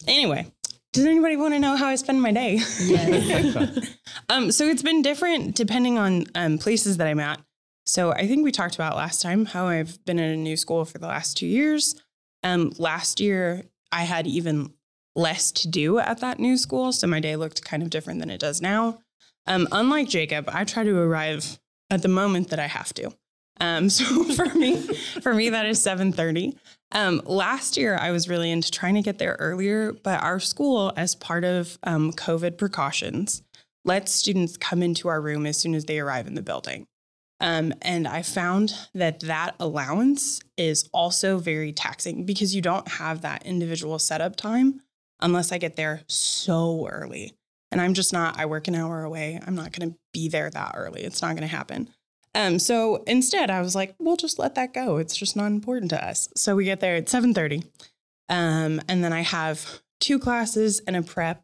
Anyway, 0.06 0.46
does 0.92 1.04
anybody 1.04 1.36
want 1.36 1.54
to 1.54 1.60
know 1.60 1.76
how 1.76 1.86
I 1.86 1.96
spend 1.96 2.22
my 2.22 2.32
day? 2.32 2.60
Yes. 2.80 3.96
um, 4.28 4.52
so 4.52 4.66
it's 4.66 4.82
been 4.82 5.02
different 5.02 5.54
depending 5.56 5.98
on 5.98 6.26
um, 6.34 6.58
places 6.58 6.96
that 6.96 7.06
I'm 7.06 7.20
at. 7.20 7.40
So 7.84 8.12
I 8.12 8.26
think 8.26 8.44
we 8.44 8.52
talked 8.52 8.76
about 8.76 8.96
last 8.96 9.20
time 9.20 9.46
how 9.46 9.66
I've 9.66 10.02
been 10.04 10.18
in 10.18 10.30
a 10.30 10.36
new 10.36 10.56
school 10.56 10.84
for 10.84 10.98
the 10.98 11.08
last 11.08 11.36
two 11.36 11.46
years. 11.46 12.00
Um, 12.42 12.72
last 12.78 13.20
year, 13.20 13.64
I 13.90 14.02
had 14.02 14.26
even 14.26 14.72
less 15.14 15.52
to 15.52 15.68
do 15.68 15.98
at 15.98 16.20
that 16.20 16.38
new 16.38 16.56
school. 16.56 16.92
So 16.92 17.06
my 17.06 17.20
day 17.20 17.36
looked 17.36 17.64
kind 17.64 17.82
of 17.82 17.90
different 17.90 18.20
than 18.20 18.30
it 18.30 18.40
does 18.40 18.62
now. 18.62 18.98
Um, 19.46 19.68
unlike 19.72 20.08
Jacob, 20.08 20.48
I 20.52 20.64
try 20.64 20.84
to 20.84 20.98
arrive 20.98 21.58
at 21.90 22.02
the 22.02 22.08
moment 22.08 22.48
that 22.48 22.58
I 22.58 22.66
have 22.66 22.94
to. 22.94 23.12
Um, 23.60 23.90
so 23.90 24.24
for 24.24 24.46
me, 24.56 24.76
for 25.20 25.34
me, 25.34 25.50
that 25.50 25.66
is 25.66 25.84
7:30. 25.84 26.56
Um, 26.92 27.22
last 27.24 27.76
year, 27.76 27.96
I 27.96 28.10
was 28.10 28.28
really 28.28 28.50
into 28.50 28.70
trying 28.70 28.94
to 28.94 29.02
get 29.02 29.18
there 29.18 29.36
earlier, 29.38 29.92
but 29.92 30.22
our 30.22 30.38
school, 30.38 30.92
as 30.96 31.14
part 31.14 31.42
of 31.42 31.78
um, 31.84 32.12
COVID 32.12 32.58
precautions, 32.58 33.42
lets 33.84 34.12
students 34.12 34.58
come 34.58 34.82
into 34.82 35.08
our 35.08 35.20
room 35.20 35.46
as 35.46 35.56
soon 35.58 35.74
as 35.74 35.86
they 35.86 35.98
arrive 35.98 36.26
in 36.26 36.34
the 36.34 36.42
building. 36.42 36.86
Um, 37.42 37.74
and 37.82 38.06
I 38.06 38.22
found 38.22 38.72
that 38.94 39.20
that 39.20 39.56
allowance 39.58 40.40
is 40.56 40.88
also 40.94 41.38
very 41.38 41.72
taxing 41.72 42.24
because 42.24 42.54
you 42.54 42.62
don't 42.62 42.86
have 42.86 43.22
that 43.22 43.44
individual 43.44 43.98
setup 43.98 44.36
time 44.36 44.80
unless 45.20 45.50
I 45.50 45.58
get 45.58 45.74
there 45.74 46.02
so 46.06 46.88
early. 46.88 47.34
And 47.72 47.80
I'm 47.80 47.94
just 47.94 48.12
not, 48.12 48.38
I 48.38 48.46
work 48.46 48.68
an 48.68 48.76
hour 48.76 49.02
away. 49.02 49.40
I'm 49.44 49.56
not 49.56 49.72
going 49.72 49.90
to 49.90 49.98
be 50.12 50.28
there 50.28 50.50
that 50.50 50.74
early. 50.76 51.02
It's 51.02 51.20
not 51.20 51.30
going 51.30 51.48
to 51.48 51.48
happen. 51.48 51.88
Um, 52.34 52.60
so 52.60 53.02
instead, 53.08 53.50
I 53.50 53.60
was 53.60 53.74
like, 53.74 53.96
we'll 53.98 54.16
just 54.16 54.38
let 54.38 54.54
that 54.54 54.72
go. 54.72 54.98
It's 54.98 55.16
just 55.16 55.36
not 55.36 55.46
important 55.46 55.90
to 55.90 56.04
us. 56.04 56.28
So 56.36 56.54
we 56.54 56.64
get 56.64 56.80
there 56.80 56.96
at 56.96 57.06
7:30. 57.06 57.64
Um, 58.28 58.80
and 58.88 59.02
then 59.02 59.12
I 59.12 59.22
have 59.22 59.82
two 60.00 60.18
classes 60.18 60.80
and 60.86 60.96
a 60.96 61.02
prep. 61.02 61.42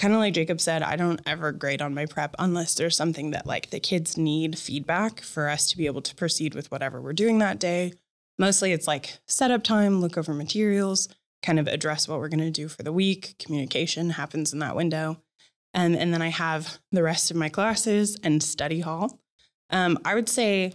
Kind 0.00 0.14
of 0.14 0.20
like 0.20 0.32
Jacob 0.32 0.62
said, 0.62 0.82
I 0.82 0.96
don't 0.96 1.20
ever 1.26 1.52
grade 1.52 1.82
on 1.82 1.92
my 1.92 2.06
prep 2.06 2.34
unless 2.38 2.74
there's 2.74 2.96
something 2.96 3.32
that 3.32 3.44
like 3.44 3.68
the 3.68 3.78
kids 3.78 4.16
need 4.16 4.58
feedback 4.58 5.20
for 5.20 5.46
us 5.46 5.66
to 5.66 5.76
be 5.76 5.84
able 5.84 6.00
to 6.00 6.14
proceed 6.14 6.54
with 6.54 6.70
whatever 6.70 7.02
we're 7.02 7.12
doing 7.12 7.38
that 7.40 7.58
day. 7.58 7.92
Mostly 8.38 8.72
it's 8.72 8.86
like 8.86 9.18
setup 9.28 9.62
time, 9.62 10.00
look 10.00 10.16
over 10.16 10.32
materials, 10.32 11.10
kind 11.42 11.58
of 11.58 11.68
address 11.68 12.08
what 12.08 12.18
we're 12.18 12.30
going 12.30 12.40
to 12.40 12.50
do 12.50 12.66
for 12.66 12.82
the 12.82 12.94
week. 12.94 13.34
Communication 13.38 14.08
happens 14.08 14.54
in 14.54 14.58
that 14.60 14.74
window. 14.74 15.20
Um, 15.74 15.94
and 15.94 16.14
then 16.14 16.22
I 16.22 16.28
have 16.28 16.78
the 16.90 17.02
rest 17.02 17.30
of 17.30 17.36
my 17.36 17.50
classes 17.50 18.16
and 18.22 18.42
study 18.42 18.80
hall. 18.80 19.20
Um, 19.68 19.98
I 20.02 20.14
would 20.14 20.30
say 20.30 20.72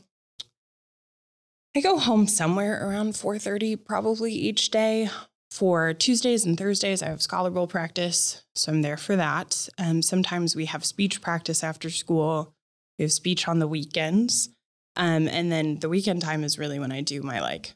I 1.76 1.82
go 1.82 1.98
home 1.98 2.28
somewhere 2.28 2.88
around 2.88 3.14
4:30 3.14 3.76
probably 3.76 4.34
each 4.34 4.70
day. 4.70 5.10
For 5.56 5.94
Tuesdays 5.94 6.44
and 6.44 6.58
Thursdays, 6.58 7.02
I 7.02 7.08
have 7.08 7.22
scholar 7.22 7.50
bowl 7.50 7.66
practice, 7.66 8.44
so 8.56 8.74
I'm 8.74 8.82
there 8.82 8.98
for 8.98 9.16
that. 9.16 9.70
Um, 9.78 10.02
sometimes 10.02 10.54
we 10.54 10.66
have 10.66 10.84
speech 10.84 11.22
practice 11.22 11.64
after 11.64 11.90
school. 11.90 12.54
We 13.00 13.04
have 13.04 13.14
speech 13.14 13.48
on 13.48 13.60
the 13.60 13.68
weekends. 13.68 14.50
Um, 14.98 15.30
and 15.30 15.50
then 15.50 15.80
the 15.80 15.88
weekend 15.88 16.24
time 16.24 16.44
is 16.44 16.60
really 16.60 16.78
when 16.78 16.92
I 16.92 17.00
do 17.00 17.22
my 17.22 17.40
like 17.40 17.74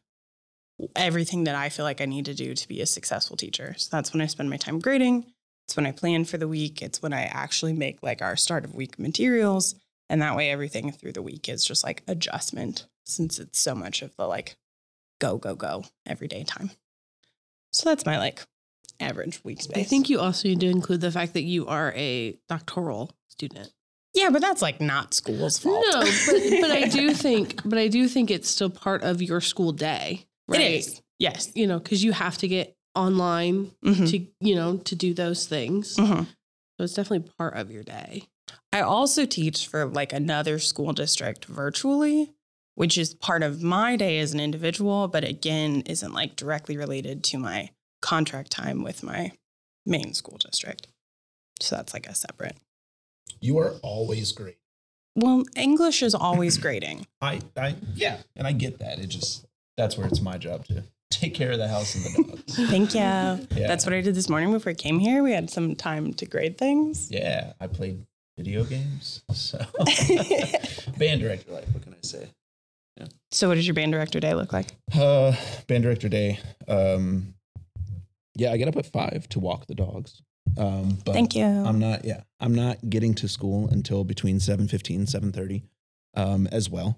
everything 0.94 1.46
that 1.46 1.56
I 1.56 1.70
feel 1.70 1.86
like 1.86 2.02
I 2.02 2.06
need 2.06 2.26
to 2.26 2.34
do 2.34 2.54
to 2.54 2.68
be 2.68 2.82
a 2.82 2.86
successful 2.86 3.38
teacher. 3.38 3.76
So 3.78 3.88
that's 3.94 4.12
when 4.12 4.20
I 4.20 4.26
spend 4.26 4.50
my 4.50 4.58
time 4.58 4.80
grading. 4.80 5.32
It's 5.66 5.78
when 5.78 5.86
I 5.86 5.94
plan 5.94 6.26
for 6.26 6.38
the 6.38 6.50
week. 6.50 6.82
It's 6.82 7.02
when 7.02 7.14
I 7.14 7.22
actually 7.24 7.72
make 7.72 8.04
like 8.04 8.22
our 8.22 8.36
start 8.36 8.66
of 8.66 8.76
week 8.76 9.00
materials. 9.00 9.76
And 10.10 10.22
that 10.22 10.36
way 10.36 10.52
everything 10.52 10.92
through 10.92 11.14
the 11.14 11.22
week 11.22 11.48
is 11.48 11.64
just 11.64 11.86
like 11.86 12.04
adjustment 12.10 12.88
since 13.06 13.40
it's 13.40 13.58
so 13.58 13.74
much 13.74 14.02
of 14.02 14.14
the 14.18 14.28
like 14.28 14.58
go, 15.22 15.38
go, 15.38 15.56
go 15.56 15.86
everyday 16.06 16.44
time. 16.44 16.72
So 17.72 17.90
that's 17.90 18.06
my 18.06 18.18
like 18.18 18.46
average 19.00 19.44
week 19.44 19.62
space. 19.62 19.78
I 19.78 19.84
think 19.84 20.10
you 20.10 20.20
also 20.20 20.48
need 20.48 20.60
to 20.62 20.68
include 20.68 21.02
the 21.02 21.12
fact 21.12 21.34
that 21.34 21.44
you 21.44 21.68
are 21.68 21.94
a 21.96 22.38
doctoral 22.48 23.12
student. 23.28 23.72
Yeah, 24.16 24.30
but 24.32 24.42
that's 24.42 24.62
like 24.62 24.82
not 24.82 25.14
school's 25.14 25.60
fault. 25.60 25.86
No, 25.92 26.00
but, 26.02 26.62
but 26.62 26.72
I 26.72 26.88
do 26.88 27.14
think, 27.26 27.62
but 27.64 27.78
I 27.78 27.88
do 27.88 28.08
think 28.08 28.32
it's 28.32 28.50
still 28.50 28.70
part 28.70 29.04
of 29.04 29.22
your 29.22 29.40
school 29.40 29.72
day, 29.72 30.26
right? 30.48 30.62
It 30.62 30.72
is. 30.80 31.02
Yes. 31.20 31.52
You 31.56 31.68
know, 31.68 31.80
because 31.80 32.04
you 32.04 32.12
have 32.12 32.38
to 32.40 32.48
get 32.48 32.76
online 32.96 33.72
Mhm. 33.86 34.10
to, 34.10 34.28
you 34.42 34.56
know, 34.56 34.78
to 34.78 34.96
do 34.96 35.14
those 35.14 35.46
things. 35.46 35.96
Mhm. 35.96 36.26
So 36.26 36.84
it's 36.84 36.94
definitely 36.94 37.30
part 37.38 37.56
of 37.56 37.72
your 37.72 37.84
day. 37.84 38.24
I 38.74 38.82
also 38.82 39.26
teach 39.26 39.68
for 39.68 39.86
like 39.86 40.12
another 40.12 40.58
school 40.60 40.92
district 40.92 41.46
virtually, 41.46 42.34
which 42.80 42.98
is 42.98 43.14
part 43.14 43.44
of 43.44 43.62
my 43.62 43.98
day 43.98 44.20
as 44.20 44.34
an 44.34 44.40
individual, 44.40 45.10
but 45.10 45.26
again, 45.26 45.82
isn't 45.82 46.14
like 46.14 46.38
directly 46.38 46.78
related 46.78 47.26
to 47.26 47.38
my 47.38 47.70
contract 48.02 48.52
time 48.52 48.84
with 48.84 49.04
my 49.04 49.34
main 49.86 50.14
school 50.14 50.38
district. 50.38 50.88
So 51.60 51.76
that's 51.76 51.94
like 51.94 52.08
a 52.08 52.16
separate. 52.16 52.56
You 53.42 53.58
are 53.58 53.74
always 53.84 54.32
great. 54.32 54.60
Well, 55.14 55.44
English 55.58 56.02
is 56.02 56.16
always 56.16 56.58
grading. 56.66 57.06
I, 57.20 57.42
I, 57.58 57.76
yeah, 57.96 58.20
and 58.38 58.48
I 58.48 58.54
get 58.54 58.80
that. 58.80 58.98
It 58.98 59.08
just 59.08 59.46
that's 59.76 59.98
where 59.98 60.08
it's 60.08 60.22
my 60.22 60.38
job 60.38 60.64
to 60.68 60.86
take 61.12 61.34
care 61.34 61.52
of 61.52 61.58
the 61.58 61.68
house 61.68 61.96
and 61.96 62.06
the 62.06 62.24
dogs. 62.32 62.56
Thank 62.70 62.94
you. 62.94 63.02
Yeah. 63.02 63.68
That's 63.68 63.86
what 63.86 63.94
I 63.94 64.00
did 64.00 64.16
this 64.16 64.30
morning 64.30 64.54
before 64.54 64.70
I 64.70 64.76
came 64.76 65.00
here. 65.00 65.22
We 65.22 65.34
had 65.34 65.50
some 65.50 65.76
time 65.76 66.14
to 66.14 66.26
grade 66.26 66.58
things. 66.58 67.12
Yeah, 67.12 67.52
I 67.60 67.68
played 67.68 68.06
video 68.38 68.64
games. 68.64 69.22
So 69.34 69.58
band 70.98 71.20
director 71.20 71.52
life. 71.52 71.68
What 71.74 71.84
can 71.84 71.94
I 71.94 72.08
say? 72.08 72.30
So, 73.32 73.48
what 73.48 73.56
does 73.56 73.68
your 73.68 73.75
band 73.75 73.91
director 73.91 74.20
day 74.20 74.34
look 74.34 74.51
like? 74.53 74.68
Uh, 74.94 75.36
band 75.68 75.84
director 75.84 76.10
day. 76.10 76.39
Um, 76.68 77.36
yeah, 78.36 78.51
I 78.51 78.58
get 78.58 78.68
up 78.68 78.75
at 78.75 78.86
five 78.86 79.27
to 79.29 79.39
walk 79.39 79.68
the 79.68 79.75
dogs. 79.75 80.22
Um, 80.58 80.98
but 81.06 81.13
Thank 81.13 81.36
you. 81.36 81.46
I'm 81.46 81.79
not. 81.79 82.06
Yeah, 82.06 82.22
I'm 82.39 82.56
not 82.56 82.89
getting 82.89 83.13
to 83.15 83.27
school 83.27 83.68
until 83.70 84.03
between 84.03 84.39
7:15, 84.39 84.96
and 84.96 85.08
7:30, 85.08 85.63
um, 86.15 86.48
as 86.48 86.70
well. 86.70 86.98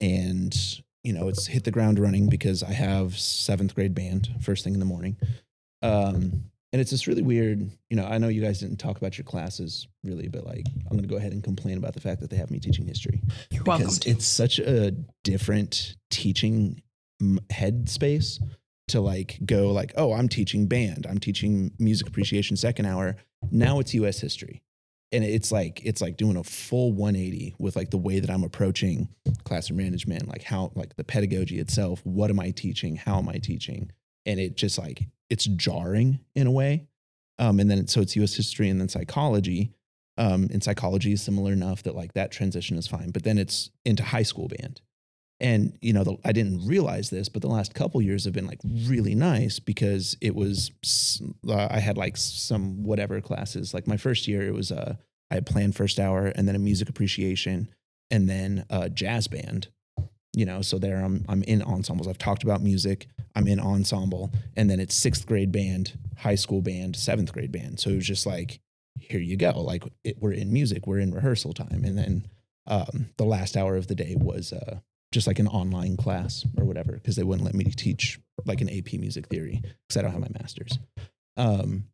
And 0.00 0.54
you 1.02 1.12
know, 1.12 1.28
it's 1.28 1.46
hit 1.46 1.64
the 1.64 1.70
ground 1.70 1.98
running 1.98 2.28
because 2.28 2.62
I 2.62 2.72
have 2.72 3.18
seventh 3.18 3.74
grade 3.74 3.94
band 3.94 4.30
first 4.40 4.62
thing 4.62 4.74
in 4.74 4.80
the 4.80 4.86
morning. 4.86 5.16
Um, 5.82 6.44
and 6.72 6.80
it's 6.80 6.90
just 6.90 7.06
really 7.06 7.22
weird. 7.22 7.70
You 7.90 7.96
know, 7.96 8.04
I 8.04 8.18
know 8.18 8.28
you 8.28 8.42
guys 8.42 8.60
didn't 8.60 8.78
talk 8.78 8.96
about 8.96 9.18
your 9.18 9.24
classes 9.24 9.88
really, 10.02 10.28
but 10.28 10.44
like, 10.44 10.66
I'm 10.90 10.96
going 10.96 11.02
to 11.02 11.08
go 11.08 11.16
ahead 11.16 11.32
and 11.32 11.42
complain 11.44 11.76
about 11.76 11.92
the 11.92 12.00
fact 12.00 12.20
that 12.20 12.30
they 12.30 12.36
have 12.36 12.50
me 12.50 12.58
teaching 12.58 12.86
history. 12.86 13.20
You're 13.50 13.62
welcome 13.64 13.84
because 13.84 13.98
to. 14.00 14.10
it's 14.10 14.26
such 14.26 14.58
a 14.58 14.92
different 15.22 15.96
teaching 16.10 16.82
headspace 17.50 18.42
to 18.88 19.00
like 19.00 19.38
go 19.46 19.70
like 19.70 19.92
oh 19.96 20.12
i'm 20.12 20.28
teaching 20.28 20.66
band. 20.66 21.06
I'm 21.08 21.18
teaching 21.18 21.72
music 21.78 22.08
appreciation 22.08 22.56
second 22.56 22.86
hour. 22.86 23.16
Now 23.50 23.78
it's 23.78 23.94
us 23.94 24.20
history. 24.20 24.62
And 25.12 25.22
it's 25.24 25.52
like 25.52 25.82
it's 25.84 26.00
like 26.00 26.16
doing 26.16 26.36
a 26.36 26.44
full 26.44 26.92
180 26.92 27.56
with 27.58 27.76
like 27.76 27.90
the 27.90 27.98
way 27.98 28.18
that 28.18 28.30
i'm 28.30 28.44
approaching 28.44 29.08
classroom 29.44 29.76
management 29.76 30.26
like 30.26 30.42
how 30.42 30.72
like 30.74 30.96
the 30.96 31.04
pedagogy 31.04 31.58
itself 31.58 32.00
what 32.04 32.30
am 32.30 32.40
i 32.40 32.50
teaching? 32.50 32.96
How 32.96 33.18
am 33.18 33.28
i 33.28 33.36
teaching? 33.36 33.90
And 34.24 34.40
it 34.40 34.56
just 34.56 34.78
like 34.78 35.06
it's 35.32 35.46
jarring 35.46 36.20
in 36.34 36.46
a 36.46 36.50
way 36.50 36.86
um, 37.38 37.58
and 37.58 37.70
then 37.70 37.86
so 37.88 38.02
it's 38.02 38.14
us 38.18 38.34
history 38.34 38.68
and 38.68 38.78
then 38.78 38.88
psychology 38.88 39.72
um, 40.18 40.48
and 40.52 40.62
psychology 40.62 41.12
is 41.12 41.22
similar 41.22 41.52
enough 41.52 41.82
that 41.84 41.96
like 41.96 42.12
that 42.12 42.30
transition 42.30 42.76
is 42.76 42.86
fine 42.86 43.10
but 43.10 43.24
then 43.24 43.38
it's 43.38 43.70
into 43.86 44.02
high 44.04 44.22
school 44.22 44.48
band. 44.48 44.82
And 45.40 45.76
you 45.80 45.92
know 45.94 46.04
the, 46.04 46.18
i 46.24 46.32
didn't 46.32 46.66
realize 46.66 47.08
this 47.08 47.30
but 47.30 47.40
the 47.40 47.48
last 47.48 47.74
couple 47.74 48.00
years 48.02 48.24
have 48.26 48.34
been 48.34 48.46
like 48.46 48.60
really 48.64 49.14
nice 49.14 49.58
because 49.58 50.16
it 50.20 50.34
was 50.36 50.70
uh, 51.48 51.68
i 51.70 51.80
had 51.80 51.96
like 51.96 52.16
some 52.18 52.84
whatever 52.84 53.20
classes. 53.22 53.72
Like 53.72 53.88
my 53.88 53.96
first 53.96 54.28
year 54.28 54.42
it 54.42 54.54
was 54.54 54.70
uh, 54.70 54.96
i 55.30 55.34
had 55.34 55.46
planned 55.46 55.74
first 55.74 55.98
hour 55.98 56.26
and 56.26 56.46
then 56.46 56.54
a 56.54 56.60
music 56.60 56.90
appreciation 56.90 57.68
and 58.10 58.28
then 58.28 58.66
a 58.68 58.90
jazz 58.90 59.28
band 59.28 59.68
you 60.34 60.44
know 60.44 60.62
so 60.62 60.78
there 60.78 61.02
i'm 61.04 61.24
i'm 61.28 61.42
in 61.44 61.62
ensembles. 61.62 62.08
I've 62.08 62.18
talked 62.18 62.42
about 62.42 62.62
music. 62.62 63.06
I'm 63.34 63.46
in 63.46 63.60
ensemble. 63.60 64.32
And 64.56 64.68
then 64.68 64.80
it's 64.80 64.94
sixth 64.94 65.26
grade 65.26 65.52
band 65.52 65.98
high 66.18 66.34
school 66.34 66.62
band 66.62 66.96
seventh 66.96 67.32
grade 67.32 67.52
band. 67.52 67.80
So 67.80 67.90
it 67.90 67.96
was 67.96 68.06
just 68.06 68.26
like 68.26 68.60
here 68.98 69.20
you 69.20 69.36
go. 69.36 69.60
Like 69.60 69.84
it, 70.04 70.16
we're 70.20 70.32
in 70.32 70.52
music. 70.52 70.86
We're 70.86 70.98
in 70.98 71.12
rehearsal 71.12 71.52
time. 71.54 71.82
And 71.84 71.98
then 71.98 72.26
um, 72.66 73.08
the 73.16 73.24
last 73.24 73.56
hour 73.56 73.76
of 73.76 73.88
the 73.88 73.94
day 73.94 74.16
was 74.18 74.52
uh, 74.52 74.78
just 75.12 75.26
like 75.26 75.38
an 75.38 75.48
online 75.48 75.96
class 75.96 76.44
or 76.56 76.64
whatever 76.64 76.92
because 76.92 77.16
they 77.16 77.22
wouldn't 77.22 77.44
let 77.44 77.54
me 77.54 77.64
teach 77.64 78.18
like 78.44 78.60
an 78.60 78.70
ap 78.70 78.92
music 78.94 79.26
theory 79.28 79.60
because 79.62 79.96
i 79.98 80.02
don't 80.02 80.12
have 80.12 80.20
my 80.20 80.40
master's. 80.40 80.78
Um, 81.36 81.84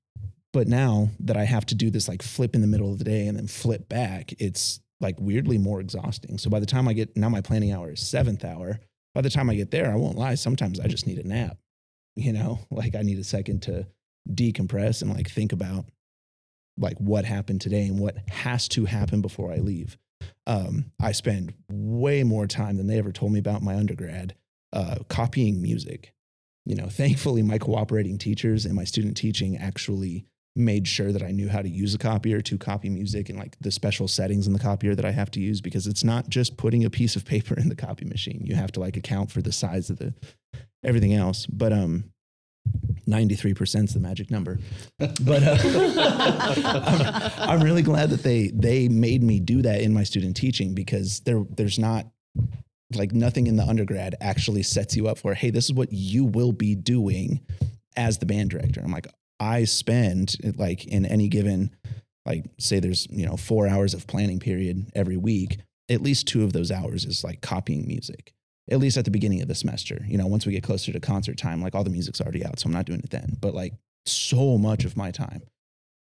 but 0.52 0.66
now 0.66 1.10
that 1.20 1.36
i 1.36 1.44
have 1.44 1.66
to 1.66 1.74
do 1.74 1.90
this 1.90 2.08
like 2.08 2.22
flip 2.22 2.54
in 2.54 2.60
the 2.60 2.66
middle 2.66 2.92
of 2.92 2.98
the 2.98 3.04
day 3.04 3.26
and 3.26 3.36
then 3.36 3.46
flip 3.46 3.88
back 3.88 4.32
it's 4.38 4.80
like 5.00 5.16
weirdly 5.20 5.58
more 5.58 5.80
exhausting. 5.80 6.38
So 6.38 6.50
by 6.50 6.60
the 6.60 6.66
time 6.66 6.88
i 6.88 6.92
get 6.92 7.16
now 7.16 7.28
my 7.28 7.40
planning 7.40 7.72
hour 7.72 7.90
is 7.92 8.00
seventh 8.00 8.44
hour. 8.44 8.80
By 9.14 9.22
the 9.22 9.30
time 9.30 9.50
i 9.50 9.54
get 9.54 9.70
there 9.70 9.90
i 9.90 9.96
won't 9.96 10.18
lie 10.18 10.36
sometimes 10.36 10.78
i 10.78 10.86
just 10.86 11.06
need 11.06 11.18
a 11.18 11.26
nap 11.26 11.56
you 12.18 12.32
know? 12.32 12.58
Like 12.70 12.94
i 12.94 13.02
need 13.02 13.18
a 13.18 13.24
second 13.24 13.62
to 13.62 13.86
decompress 14.30 15.00
and 15.00 15.12
like 15.12 15.30
think 15.30 15.52
about 15.52 15.86
like 16.76 16.98
what 16.98 17.24
happened 17.24 17.60
today 17.60 17.86
and 17.86 17.98
what 17.98 18.16
has 18.28 18.68
to 18.68 18.84
happen 18.84 19.22
before 19.22 19.52
i 19.52 19.56
leave. 19.56 19.96
Um, 20.46 20.92
I 21.00 21.12
spend 21.12 21.54
way 21.70 22.22
more 22.24 22.46
time 22.46 22.76
than 22.76 22.86
they 22.86 22.98
ever 22.98 23.12
told 23.12 23.32
me 23.32 23.38
about 23.38 23.62
my 23.62 23.74
undergrad 23.74 24.34
uh, 24.72 24.96
copying 25.08 25.62
music. 25.62 26.12
You 26.64 26.76
know, 26.76 26.88
thankfully, 26.88 27.42
my 27.42 27.58
cooperating 27.58 28.18
teachers 28.18 28.64
and 28.64 28.74
my 28.74 28.84
student 28.84 29.16
teaching 29.16 29.56
actually 29.56 30.26
made 30.56 30.88
sure 30.88 31.12
that 31.12 31.22
I 31.22 31.30
knew 31.30 31.48
how 31.48 31.62
to 31.62 31.68
use 31.68 31.94
a 31.94 31.98
copier 31.98 32.40
to 32.40 32.58
copy 32.58 32.88
music 32.88 33.28
and 33.28 33.38
like 33.38 33.56
the 33.60 33.70
special 33.70 34.08
settings 34.08 34.46
in 34.46 34.52
the 34.52 34.58
copier 34.58 34.94
that 34.94 35.04
I 35.04 35.12
have 35.12 35.30
to 35.32 35.40
use 35.40 35.60
because 35.60 35.86
it's 35.86 36.02
not 36.02 36.28
just 36.28 36.56
putting 36.56 36.84
a 36.84 36.90
piece 36.90 37.16
of 37.16 37.24
paper 37.24 37.54
in 37.58 37.68
the 37.68 37.76
copy 37.76 38.04
machine. 38.04 38.42
You 38.44 38.56
have 38.56 38.72
to 38.72 38.80
like 38.80 38.96
account 38.96 39.30
for 39.30 39.42
the 39.42 39.52
size 39.52 39.90
of 39.90 39.98
the 39.98 40.14
everything 40.84 41.14
else. 41.14 41.46
But 41.46 41.72
um, 41.72 42.10
93% 43.08 43.84
is 43.84 43.94
the 43.94 44.00
magic 44.00 44.30
number. 44.30 44.58
But 44.98 45.42
uh, 45.42 45.58
I'm, 47.38 47.50
I'm 47.50 47.62
really 47.62 47.82
glad 47.82 48.10
that 48.10 48.22
they 48.22 48.48
they 48.48 48.88
made 48.88 49.22
me 49.22 49.40
do 49.40 49.62
that 49.62 49.80
in 49.80 49.94
my 49.94 50.02
student 50.02 50.36
teaching 50.36 50.74
because 50.74 51.20
there 51.20 51.44
there's 51.50 51.78
not 51.78 52.06
like 52.94 53.12
nothing 53.12 53.46
in 53.46 53.56
the 53.56 53.64
undergrad 53.64 54.14
actually 54.20 54.62
sets 54.62 54.96
you 54.96 55.08
up 55.08 55.18
for 55.18 55.34
hey 55.34 55.50
this 55.50 55.66
is 55.66 55.74
what 55.74 55.92
you 55.92 56.24
will 56.24 56.52
be 56.52 56.74
doing 56.74 57.40
as 57.96 58.18
the 58.18 58.26
band 58.26 58.50
director. 58.50 58.80
I'm 58.82 58.92
like 58.92 59.08
I 59.40 59.64
spend 59.64 60.36
like 60.56 60.84
in 60.86 61.06
any 61.06 61.28
given 61.28 61.70
like 62.26 62.44
say 62.58 62.80
there's 62.80 63.06
you 63.10 63.26
know 63.26 63.36
4 63.36 63.68
hours 63.68 63.94
of 63.94 64.06
planning 64.06 64.38
period 64.40 64.90
every 64.94 65.16
week 65.16 65.58
at 65.88 66.02
least 66.02 66.26
two 66.26 66.44
of 66.44 66.52
those 66.52 66.70
hours 66.70 67.04
is 67.04 67.24
like 67.24 67.40
copying 67.40 67.86
music 67.86 68.34
at 68.70 68.78
least 68.78 68.96
at 68.96 69.04
the 69.04 69.10
beginning 69.10 69.40
of 69.40 69.48
the 69.48 69.54
semester. 69.54 70.04
You 70.06 70.18
know, 70.18 70.26
once 70.26 70.46
we 70.46 70.52
get 70.52 70.62
closer 70.62 70.92
to 70.92 71.00
concert 71.00 71.38
time, 71.38 71.62
like 71.62 71.74
all 71.74 71.84
the 71.84 71.90
music's 71.90 72.20
already 72.20 72.44
out, 72.44 72.58
so 72.58 72.66
I'm 72.66 72.72
not 72.72 72.86
doing 72.86 73.00
it 73.00 73.10
then. 73.10 73.36
But 73.40 73.54
like 73.54 73.74
so 74.06 74.58
much 74.58 74.84
of 74.84 74.96
my 74.96 75.10
time, 75.10 75.42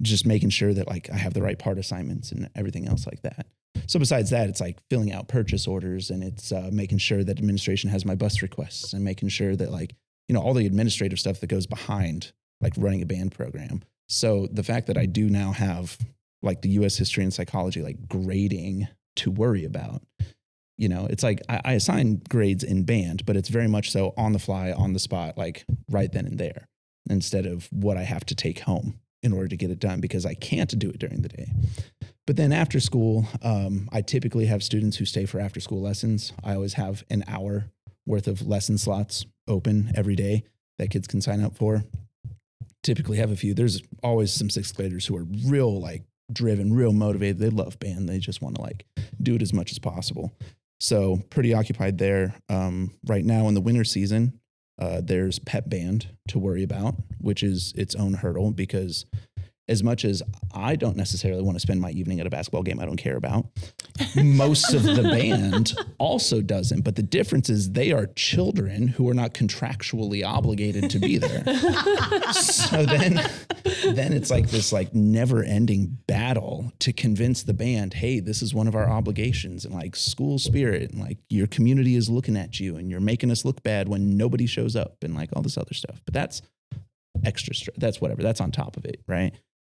just 0.02 0.26
making 0.26 0.50
sure 0.50 0.74
that 0.74 0.88
like 0.88 1.10
I 1.12 1.18
have 1.18 1.34
the 1.34 1.42
right 1.42 1.58
part 1.60 1.78
assignments 1.78 2.32
and 2.32 2.50
everything 2.56 2.88
else 2.88 3.06
like 3.06 3.22
that. 3.22 3.48
So 3.88 4.00
besides 4.00 4.32
that, 4.32 4.50
it's 4.50 4.62
like 4.62 4.80
filling 4.90 5.12
out 5.12 5.28
purchase 5.28 5.68
orders 5.68 6.10
and 6.10 6.24
it's 6.24 6.52
uh, 6.52 6.70
making 6.72 6.98
sure 6.98 7.24
that 7.24 7.38
administration 7.38 7.90
has 7.90 8.06
my 8.06 8.16
bus 8.16 8.42
requests 8.42 8.94
and 8.94 9.04
making 9.04 9.30
sure 9.30 9.56
that 9.56 9.72
like 9.72 9.96
you 10.28 10.34
know 10.34 10.42
all 10.42 10.54
the 10.54 10.66
administrative 10.66 11.20
stuff 11.20 11.40
that 11.42 11.48
goes 11.48 11.68
behind 11.68 12.32
like 12.62 12.74
running 12.78 13.02
a 13.02 13.06
band 13.06 13.32
program. 13.32 13.84
So 14.08 14.48
the 14.52 14.64
fact 14.64 14.88
that 14.88 14.98
I 14.98 15.06
do 15.06 15.30
now 15.30 15.52
have 15.52 15.98
like 16.42 16.62
the 16.62 16.70
U.S. 16.70 16.98
history 16.98 17.24
and 17.24 17.34
psychology 17.34 17.82
like 17.82 18.08
grading 18.08 18.88
to 19.18 19.32
worry 19.32 19.66
about 19.66 20.02
you 20.78 20.90
know 20.90 21.08
it's 21.10 21.24
like 21.24 21.42
I, 21.50 21.62
I 21.66 21.74
assign 21.74 22.22
grades 22.30 22.64
in 22.64 22.84
band 22.84 23.26
but 23.26 23.36
it's 23.36 23.50
very 23.50 23.68
much 23.68 23.92
so 23.92 24.14
on 24.18 24.34
the 24.34 24.40
fly 24.40 24.72
on 24.72 24.94
the 24.94 25.00
spot 25.00 25.38
like 25.38 25.66
right 25.90 26.12
then 26.12 26.26
and 26.26 26.38
there 26.38 26.68
instead 27.10 27.46
of 27.46 27.68
what 27.72 27.98
i 27.98 28.04
have 28.04 28.26
to 28.26 28.36
take 28.36 28.60
home 28.60 29.00
in 29.24 29.34
order 29.34 29.48
to 29.48 29.58
get 29.58 29.72
it 29.72 29.80
done 29.80 30.02
because 30.02 30.26
i 30.26 30.34
can't 30.34 30.78
do 30.78 30.90
it 30.90 31.00
during 31.00 31.22
the 31.22 31.30
day 31.30 31.52
but 32.28 32.36
then 32.36 32.52
after 32.52 32.80
school 32.80 33.26
um, 33.42 33.88
i 33.92 34.02
typically 34.02 34.46
have 34.46 34.64
students 34.64 34.98
who 34.98 35.06
stay 35.06 35.26
for 35.26 35.40
after 35.40 35.60
school 35.60 35.82
lessons 35.82 36.34
i 36.44 36.54
always 36.54 36.74
have 36.74 37.04
an 37.10 37.24
hour 37.28 37.66
worth 38.06 38.28
of 38.28 38.46
lesson 38.46 38.78
slots 38.78 39.26
open 39.48 39.92
every 39.96 40.16
day 40.16 40.44
that 40.78 40.90
kids 40.90 41.08
can 41.08 41.22
sign 41.22 41.44
up 41.44 41.56
for 41.56 41.84
typically 42.86 43.18
have 43.18 43.32
a 43.32 43.36
few. 43.36 43.54
There's 43.54 43.82
always 44.04 44.32
some 44.32 44.50
sixth 44.50 44.76
graders 44.76 45.06
who 45.06 45.18
are 45.18 45.26
real 45.46 45.82
like 45.82 46.04
driven 46.32 46.74
real 46.74 46.94
motivated. 46.94 47.40
They 47.40 47.50
love 47.50 47.80
band. 47.80 48.08
They 48.08 48.20
just 48.20 48.42
want 48.42 48.56
to 48.56 48.62
like 48.62 48.86
do 49.22 49.36
it 49.36 49.42
as 49.42 49.52
much 49.52 49.72
as 49.72 49.80
possible. 49.80 50.34
So 50.80 51.22
pretty 51.30 51.54
occupied 51.54 51.98
there. 51.98 52.36
Um, 52.48 52.92
right 53.08 53.26
now 53.26 53.48
in 53.48 53.56
the 53.56 53.62
winter 53.62 53.84
season, 53.84 54.40
uh, 54.80 55.02
there's 55.04 55.40
pep 55.40 55.70
band 55.70 56.10
to 56.28 56.40
worry 56.40 56.64
about, 56.64 56.96
which 57.20 57.44
is 57.44 57.74
its 57.76 57.96
own 57.96 58.14
hurdle 58.14 58.52
because 58.52 59.06
as 59.68 59.84
much 59.84 60.06
as 60.06 60.22
I 60.54 60.76
don't 60.76 60.96
necessarily 60.96 61.42
want 61.42 61.56
to 61.56 61.60
spend 61.60 61.82
my 61.82 61.92
evening 61.92 62.20
at 62.20 62.28
a 62.28 62.30
basketball 62.30 62.64
game 62.64 62.80
I 62.80 62.86
don't 62.86 62.98
care 62.98 63.18
about, 63.18 63.48
most 64.16 64.74
of 64.74 64.84
the 64.84 65.02
band 65.02 65.74
also 65.98 66.42
doesn't. 66.42 66.82
But 66.82 66.96
the 66.96 67.04
difference 67.04 67.50
is 67.50 67.72
they 67.72 67.92
are 67.92 68.08
children 68.16 68.88
who 68.88 69.10
are 69.10 69.14
not 69.14 69.34
contractually 69.34 70.26
obligated 70.26 70.90
to 70.92 71.00
be 71.00 71.18
there. 71.18 71.44
so 72.34 72.86
then 72.86 73.22
then 73.94 74.14
it's 74.14 74.30
like 74.30 74.50
this 74.50 74.72
like 74.72 74.94
never 74.94 75.44
ending 75.44 75.98
battle 76.08 76.72
to 76.80 76.94
convince 76.94 77.44
the 77.44 77.54
band, 77.54 77.96
hey, 77.96 78.20
this 78.20 78.42
is 78.42 78.54
one 78.54 78.68
of 78.68 78.76
our 78.76 78.90
obligations 78.90 79.66
and 79.66 79.74
like 79.74 79.96
school 79.96 80.38
spirit 80.38 80.92
and 80.92 81.00
like 81.00 81.18
your 81.30 81.48
community 81.48 81.96
is 81.96 82.10
looking 82.10 82.38
at 82.38 82.60
you 82.60 82.78
and 82.78 82.92
you're 82.92 83.00
making 83.00 83.32
us 83.32 83.46
look 83.46 83.64
bad 83.64 83.88
when 83.88 84.16
nobody 84.18 84.46
shows 84.46 84.76
up 84.76 84.98
and 85.04 85.16
like 85.16 85.30
all 85.36 85.42
this 85.42 85.58
other 85.58 85.74
stuff. 85.74 86.02
But 86.06 86.14
that's 86.14 86.42
extra 87.24 87.56
that's 87.78 88.00
whatever. 88.00 88.22
That's 88.22 88.42
on 88.42 88.52
top 88.52 88.78
of 88.78 88.86
it, 88.86 89.02
right? 89.08 89.34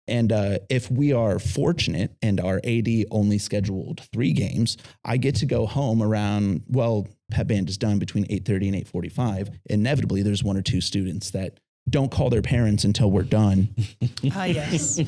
And 0.09 0.33
uh, 0.33 0.59
if 0.69 0.90
we 0.90 1.12
are 1.12 1.38
fortunate 1.38 2.16
and 2.23 2.40
our 2.40 2.61
AD 2.64 2.88
only 3.11 3.38
scheduled 3.38 4.00
three 4.12 4.33
games, 4.33 4.76
I 5.04 5.16
get 5.19 5.37
to 5.37 5.47
go 5.47 5.66
home 5.66 6.02
around, 6.02 6.62
well, 6.69 7.07
pep 7.30 7.47
band 7.47 7.69
is 7.69 7.78
done 7.78 7.99
between 7.99 8.25
8.30 8.26 8.75
and 8.75 8.87
8.45. 8.87 9.54
Inevitably, 9.66 10.23
there's 10.23 10.42
one 10.42 10.57
or 10.57 10.62
two 10.62 10.80
students 10.80 11.30
that 11.30 11.61
don't 11.88 12.11
call 12.11 12.28
their 12.30 12.42
parents 12.42 12.85
until 12.85 13.11
we're 13.11 13.23
done. 13.23 13.75
Ah, 14.33 14.45
yes. 14.45 15.00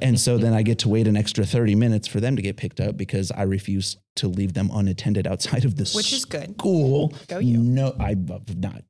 and 0.00 0.18
so 0.18 0.38
then 0.38 0.54
I 0.54 0.62
get 0.62 0.78
to 0.80 0.88
wait 0.88 1.06
an 1.06 1.14
extra 1.16 1.44
30 1.44 1.74
minutes 1.74 2.08
for 2.08 2.20
them 2.20 2.36
to 2.36 2.42
get 2.42 2.56
picked 2.56 2.80
up 2.80 2.96
because 2.96 3.30
I 3.30 3.42
refuse 3.42 3.98
to 4.16 4.28
leave 4.28 4.54
them 4.54 4.70
unattended 4.72 5.26
outside 5.26 5.64
of 5.66 5.76
the 5.76 5.88
Which 5.94 6.12
is 6.12 6.24
good. 6.24 6.54
school. 6.58 7.12
Go 7.28 7.38
you. 7.38 7.58
No, 7.58 7.94
I'm 8.00 8.26
not. 8.56 8.82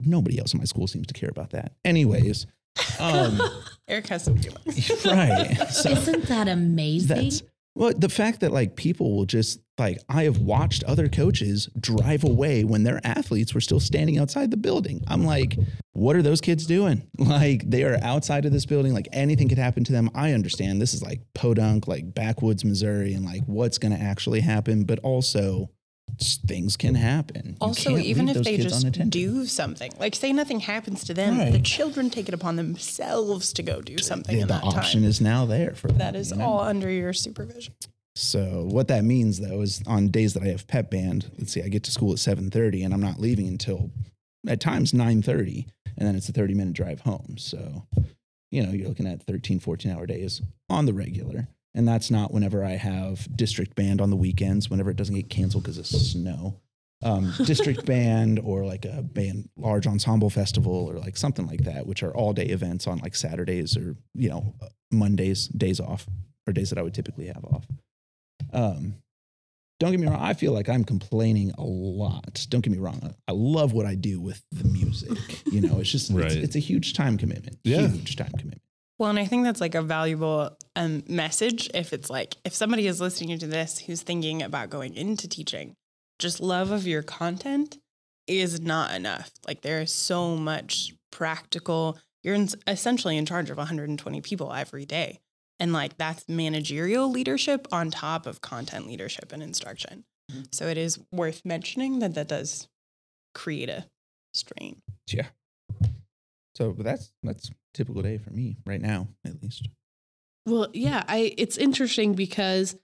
Nobody 0.00 0.38
else 0.38 0.54
in 0.54 0.58
my 0.58 0.64
school 0.64 0.86
seems 0.86 1.06
to 1.08 1.14
care 1.14 1.28
about 1.28 1.50
that. 1.50 1.72
Anyways, 1.84 2.46
um, 2.98 3.40
Eric 3.88 4.06
has 4.08 4.24
some 4.24 4.36
feelings. 4.38 5.04
right. 5.04 5.56
So 5.70 5.90
Isn't 5.90 6.26
that 6.26 6.48
amazing? 6.48 7.16
that's 7.16 7.42
well, 7.76 7.92
the 7.96 8.08
fact 8.08 8.40
that 8.40 8.50
like 8.52 8.74
people 8.76 9.16
will 9.16 9.26
just 9.26 9.60
like 9.78 9.98
I 10.08 10.24
have 10.24 10.38
watched 10.38 10.82
other 10.84 11.08
coaches 11.08 11.68
drive 11.78 12.24
away 12.24 12.64
when 12.64 12.82
their 12.82 13.00
athletes 13.04 13.54
were 13.54 13.60
still 13.60 13.78
standing 13.80 14.18
outside 14.18 14.50
the 14.50 14.56
building. 14.56 15.02
I'm 15.06 15.24
like, 15.24 15.56
what 15.92 16.16
are 16.16 16.22
those 16.22 16.40
kids 16.40 16.66
doing? 16.66 17.08
Like 17.18 17.68
they 17.70 17.84
are 17.84 17.96
outside 18.02 18.44
of 18.44 18.52
this 18.52 18.66
building. 18.66 18.92
Like 18.92 19.08
anything 19.12 19.48
could 19.48 19.56
happen 19.58 19.84
to 19.84 19.92
them. 19.92 20.10
I 20.14 20.32
understand 20.32 20.80
this 20.82 20.94
is 20.94 21.02
like 21.02 21.20
podunk, 21.34 21.86
like 21.86 22.12
backwoods 22.12 22.64
Missouri, 22.64 23.14
and 23.14 23.24
like 23.24 23.42
what's 23.46 23.78
going 23.78 23.96
to 23.96 24.02
actually 24.02 24.40
happen, 24.40 24.82
but 24.84 24.98
also 25.00 25.62
s- 25.62 25.68
things 26.18 26.76
can 26.76 26.94
happen. 26.94 27.56
Also, 27.60 27.96
even 27.96 28.28
if 28.28 28.42
they 28.44 28.56
just 28.56 29.10
do 29.10 29.46
something, 29.46 29.92
like 29.98 30.14
say 30.14 30.32
nothing 30.32 30.60
happens 30.60 31.04
to 31.04 31.14
them, 31.14 31.52
the 31.52 31.60
children 31.60 32.10
take 32.10 32.28
it 32.28 32.34
upon 32.34 32.56
themselves 32.56 33.52
to 33.54 33.62
go 33.62 33.80
do 33.80 33.98
something 33.98 34.34
the, 34.34 34.42
in 34.42 34.48
the 34.48 34.54
that 34.54 34.64
option 34.64 35.00
time. 35.00 35.08
is 35.08 35.20
now 35.20 35.44
there 35.46 35.74
for 35.74 35.88
them, 35.88 35.98
that 35.98 36.16
is 36.16 36.30
you 36.30 36.36
know? 36.38 36.44
all 36.44 36.60
under 36.60 36.90
your 36.90 37.12
supervision. 37.12 37.74
So 38.16 38.68
what 38.70 38.88
that 38.88 39.04
means 39.04 39.40
though 39.40 39.60
is 39.60 39.82
on 39.86 40.08
days 40.08 40.34
that 40.34 40.42
I 40.42 40.48
have 40.48 40.66
pep 40.66 40.90
band, 40.90 41.30
let's 41.38 41.52
see, 41.52 41.62
I 41.62 41.68
get 41.68 41.84
to 41.84 41.90
school 41.90 42.12
at 42.12 42.18
7:30 42.18 42.84
and 42.84 42.92
I'm 42.92 43.00
not 43.00 43.20
leaving 43.20 43.48
until 43.48 43.90
at 44.46 44.60
times 44.60 44.92
9:30 44.92 45.66
and 45.96 46.08
then 46.08 46.16
it's 46.16 46.28
a 46.28 46.32
30 46.32 46.54
minute 46.54 46.74
drive 46.74 47.00
home. 47.00 47.36
So, 47.38 47.86
you 48.50 48.62
know, 48.62 48.72
you're 48.72 48.88
looking 48.88 49.06
at 49.06 49.22
13, 49.22 49.60
14 49.60 49.92
hour 49.92 50.06
days 50.06 50.42
on 50.68 50.86
the 50.86 50.92
regular. 50.92 51.48
And 51.74 51.86
that's 51.86 52.10
not 52.10 52.32
whenever 52.32 52.64
I 52.64 52.72
have 52.72 53.28
district 53.36 53.76
band 53.76 54.00
on 54.00 54.10
the 54.10 54.16
weekends, 54.16 54.68
whenever 54.68 54.90
it 54.90 54.96
doesn't 54.96 55.14
get 55.14 55.30
canceled 55.30 55.64
because 55.64 55.78
of 55.78 55.86
snow. 55.86 56.60
Um, 57.02 57.32
district 57.44 57.86
band 57.86 58.40
or 58.42 58.66
like 58.66 58.84
a 58.84 59.02
band 59.02 59.48
large 59.56 59.86
ensemble 59.86 60.30
festival 60.30 60.90
or 60.90 60.98
like 60.98 61.16
something 61.16 61.46
like 61.46 61.64
that, 61.64 61.86
which 61.86 62.02
are 62.02 62.14
all 62.14 62.32
day 62.32 62.46
events 62.46 62.86
on 62.86 62.98
like 62.98 63.14
Saturdays 63.14 63.76
or, 63.76 63.96
you 64.14 64.28
know, 64.28 64.54
Mondays, 64.90 65.46
days 65.48 65.80
off 65.80 66.06
or 66.46 66.52
days 66.52 66.70
that 66.70 66.78
I 66.78 66.82
would 66.82 66.92
typically 66.94 67.28
have 67.28 67.44
off. 67.44 67.64
Um, 68.52 68.96
don't 69.78 69.92
get 69.92 70.00
me 70.00 70.08
wrong. 70.08 70.20
I 70.20 70.34
feel 70.34 70.52
like 70.52 70.68
I'm 70.68 70.84
complaining 70.84 71.52
a 71.56 71.62
lot. 71.62 72.44
Don't 72.50 72.60
get 72.60 72.70
me 72.70 72.78
wrong. 72.78 73.14
I 73.26 73.32
love 73.32 73.72
what 73.72 73.86
I 73.86 73.94
do 73.94 74.20
with 74.20 74.42
the 74.52 74.64
music. 74.64 75.16
You 75.50 75.62
know, 75.62 75.78
it's 75.80 75.90
just, 75.90 76.10
Right. 76.12 76.26
it's, 76.26 76.34
it's 76.34 76.56
a 76.56 76.58
huge 76.58 76.92
time 76.92 77.16
commitment. 77.16 77.58
Yeah. 77.64 77.86
Huge 77.88 78.16
time 78.16 78.32
commitment. 78.32 78.60
Well, 79.00 79.08
and 79.08 79.18
I 79.18 79.24
think 79.24 79.44
that's 79.44 79.62
like 79.62 79.74
a 79.74 79.80
valuable 79.80 80.58
um, 80.76 81.02
message. 81.08 81.70
If 81.72 81.94
it's 81.94 82.10
like, 82.10 82.36
if 82.44 82.52
somebody 82.52 82.86
is 82.86 83.00
listening 83.00 83.38
to 83.38 83.46
this 83.46 83.78
who's 83.78 84.02
thinking 84.02 84.42
about 84.42 84.68
going 84.68 84.94
into 84.94 85.26
teaching, 85.26 85.74
just 86.18 86.38
love 86.38 86.70
of 86.70 86.86
your 86.86 87.02
content 87.02 87.78
is 88.26 88.60
not 88.60 88.94
enough. 88.94 89.30
Like 89.46 89.62
there 89.62 89.80
is 89.80 89.90
so 89.90 90.36
much 90.36 90.92
practical, 91.10 91.98
you're 92.22 92.34
in, 92.34 92.50
essentially 92.66 93.16
in 93.16 93.24
charge 93.24 93.48
of 93.48 93.56
120 93.56 94.20
people 94.20 94.52
every 94.52 94.84
day. 94.84 95.18
And 95.58 95.72
like 95.72 95.96
that's 95.96 96.28
managerial 96.28 97.10
leadership 97.10 97.66
on 97.72 97.90
top 97.90 98.26
of 98.26 98.42
content 98.42 98.86
leadership 98.86 99.32
and 99.32 99.42
instruction. 99.42 100.04
So 100.52 100.66
it 100.66 100.76
is 100.76 101.00
worth 101.10 101.40
mentioning 101.46 102.00
that 102.00 102.14
that 102.16 102.28
does 102.28 102.68
create 103.34 103.70
a 103.70 103.86
strain. 104.34 104.82
Yeah. 105.08 105.28
So 106.54 106.74
that's, 106.78 107.12
that's 107.22 107.48
a 107.48 107.52
typical 107.74 108.02
day 108.02 108.18
for 108.18 108.30
me 108.30 108.56
right 108.66 108.80
now, 108.80 109.08
at 109.24 109.42
least. 109.42 109.68
Well, 110.46 110.68
yeah, 110.72 111.04
I 111.06 111.34
it's 111.36 111.56
interesting 111.56 112.14
because 112.14 112.76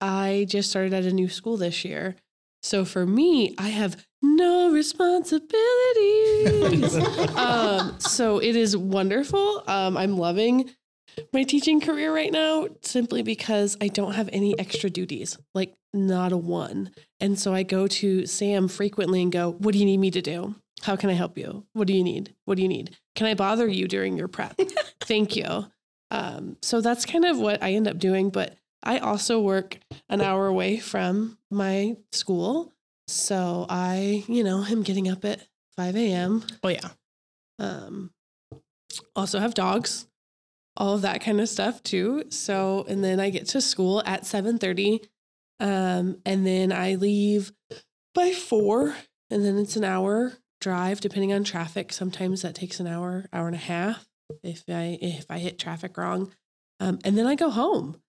I 0.00 0.46
just 0.48 0.70
started 0.70 0.94
at 0.94 1.04
a 1.04 1.12
new 1.12 1.28
school 1.28 1.56
this 1.56 1.84
year. 1.84 2.16
So 2.62 2.84
for 2.84 3.06
me, 3.06 3.54
I 3.58 3.68
have 3.68 4.06
no 4.22 4.70
responsibilities. 4.70 6.96
um, 7.36 7.98
so 7.98 8.38
it 8.38 8.54
is 8.54 8.76
wonderful. 8.76 9.64
Um, 9.66 9.96
I'm 9.96 10.18
loving 10.18 10.70
my 11.32 11.42
teaching 11.42 11.80
career 11.80 12.14
right 12.14 12.30
now 12.30 12.68
simply 12.82 13.22
because 13.22 13.76
I 13.80 13.88
don't 13.88 14.12
have 14.12 14.28
any 14.32 14.58
extra 14.58 14.90
duties, 14.90 15.38
like 15.54 15.74
not 15.92 16.32
a 16.32 16.36
one. 16.36 16.90
And 17.18 17.38
so 17.38 17.54
I 17.54 17.62
go 17.62 17.86
to 17.86 18.26
Sam 18.26 18.68
frequently 18.68 19.22
and 19.22 19.32
go, 19.32 19.52
What 19.52 19.72
do 19.72 19.78
you 19.78 19.86
need 19.86 19.98
me 19.98 20.10
to 20.12 20.22
do? 20.22 20.54
How 20.82 20.96
can 20.96 21.10
I 21.10 21.14
help 21.14 21.36
you? 21.36 21.66
What 21.72 21.86
do 21.86 21.92
you 21.92 22.04
need? 22.04 22.34
What 22.44 22.56
do 22.56 22.62
you 22.62 22.68
need? 22.68 22.96
Can 23.14 23.26
I 23.26 23.34
bother 23.34 23.66
you 23.66 23.88
during 23.88 24.16
your 24.16 24.28
prep? 24.28 24.58
Thank 25.00 25.36
you. 25.36 25.66
Um, 26.10 26.56
so 26.62 26.80
that's 26.80 27.06
kind 27.06 27.24
of 27.24 27.38
what 27.38 27.62
I 27.62 27.72
end 27.72 27.88
up 27.88 27.98
doing. 27.98 28.30
But 28.30 28.56
I 28.82 28.98
also 28.98 29.40
work 29.40 29.78
an 30.08 30.20
hour 30.20 30.46
away 30.46 30.78
from 30.78 31.38
my 31.50 31.96
school. 32.12 32.72
So 33.08 33.66
I, 33.68 34.24
you 34.28 34.44
know, 34.44 34.64
am 34.64 34.82
getting 34.82 35.08
up 35.08 35.24
at 35.24 35.46
5 35.76 35.96
a.m. 35.96 36.44
Oh, 36.62 36.68
yeah. 36.68 36.88
Um, 37.58 38.10
also 39.14 39.38
have 39.38 39.54
dogs, 39.54 40.06
all 40.76 40.94
of 40.94 41.02
that 41.02 41.22
kind 41.22 41.40
of 41.40 41.48
stuff 41.48 41.82
too. 41.82 42.24
So, 42.30 42.84
and 42.88 43.04
then 43.04 43.20
I 43.20 43.30
get 43.30 43.46
to 43.48 43.60
school 43.60 44.02
at 44.06 44.22
7:30, 44.22 45.00
um, 45.60 46.20
and 46.24 46.46
then 46.46 46.72
I 46.72 46.94
leave 46.94 47.52
by 48.14 48.32
four, 48.32 48.96
and 49.30 49.44
then 49.44 49.58
it's 49.58 49.76
an 49.76 49.84
hour 49.84 50.32
drive 50.60 51.00
depending 51.00 51.32
on 51.32 51.44
traffic. 51.44 51.92
Sometimes 51.92 52.42
that 52.42 52.54
takes 52.54 52.80
an 52.80 52.86
hour, 52.86 53.26
hour 53.32 53.46
and 53.46 53.56
a 53.56 53.58
half 53.58 54.06
if 54.42 54.64
I 54.68 54.98
if 55.00 55.26
I 55.30 55.38
hit 55.38 55.58
traffic 55.58 55.96
wrong, 55.96 56.32
um, 56.78 56.98
and 57.04 57.16
then 57.16 57.26
I 57.26 57.34
go 57.34 57.50
home, 57.50 58.00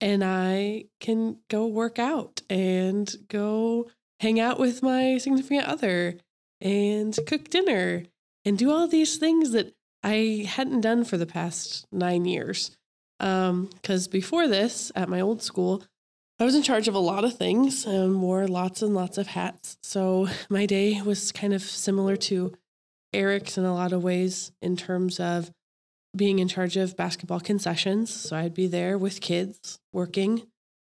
and 0.00 0.24
I 0.24 0.86
can 1.00 1.38
go 1.48 1.66
work 1.66 1.98
out 1.98 2.42
and 2.50 3.12
go 3.28 3.90
hang 4.20 4.40
out 4.40 4.58
with 4.58 4.82
my 4.82 5.18
significant 5.18 5.66
other 5.66 6.16
and 6.60 7.16
cook 7.26 7.50
dinner 7.50 8.04
and 8.44 8.58
do 8.58 8.70
all 8.70 8.88
these 8.88 9.16
things 9.16 9.52
that 9.52 9.74
I 10.02 10.46
hadn't 10.48 10.80
done 10.80 11.04
for 11.04 11.16
the 11.16 11.26
past 11.26 11.86
nine 11.92 12.24
years. 12.24 12.76
Because 13.18 14.08
before 14.08 14.46
this, 14.46 14.92
at 14.94 15.08
my 15.08 15.20
old 15.20 15.42
school, 15.42 15.82
I 16.40 16.44
was 16.44 16.54
in 16.54 16.62
charge 16.62 16.86
of 16.88 16.94
a 16.94 16.98
lot 17.00 17.24
of 17.24 17.36
things 17.36 17.84
and 17.84 18.22
wore 18.22 18.46
lots 18.46 18.80
and 18.82 18.94
lots 18.94 19.18
of 19.18 19.26
hats. 19.28 19.76
So 19.82 20.28
my 20.48 20.66
day 20.66 21.00
was 21.02 21.32
kind 21.32 21.52
of 21.52 21.62
similar 21.62 22.16
to 22.16 22.52
Eric's 23.12 23.58
in 23.58 23.64
a 23.64 23.74
lot 23.74 23.92
of 23.92 24.02
ways 24.04 24.52
in 24.62 24.76
terms 24.76 25.18
of 25.18 25.50
being 26.16 26.38
in 26.38 26.48
charge 26.48 26.76
of 26.76 26.96
basketball 26.96 27.40
concessions. 27.40 28.14
So 28.14 28.36
I'd 28.36 28.54
be 28.54 28.66
there 28.66 28.96
with 28.98 29.20
kids 29.20 29.78
working, 29.92 30.42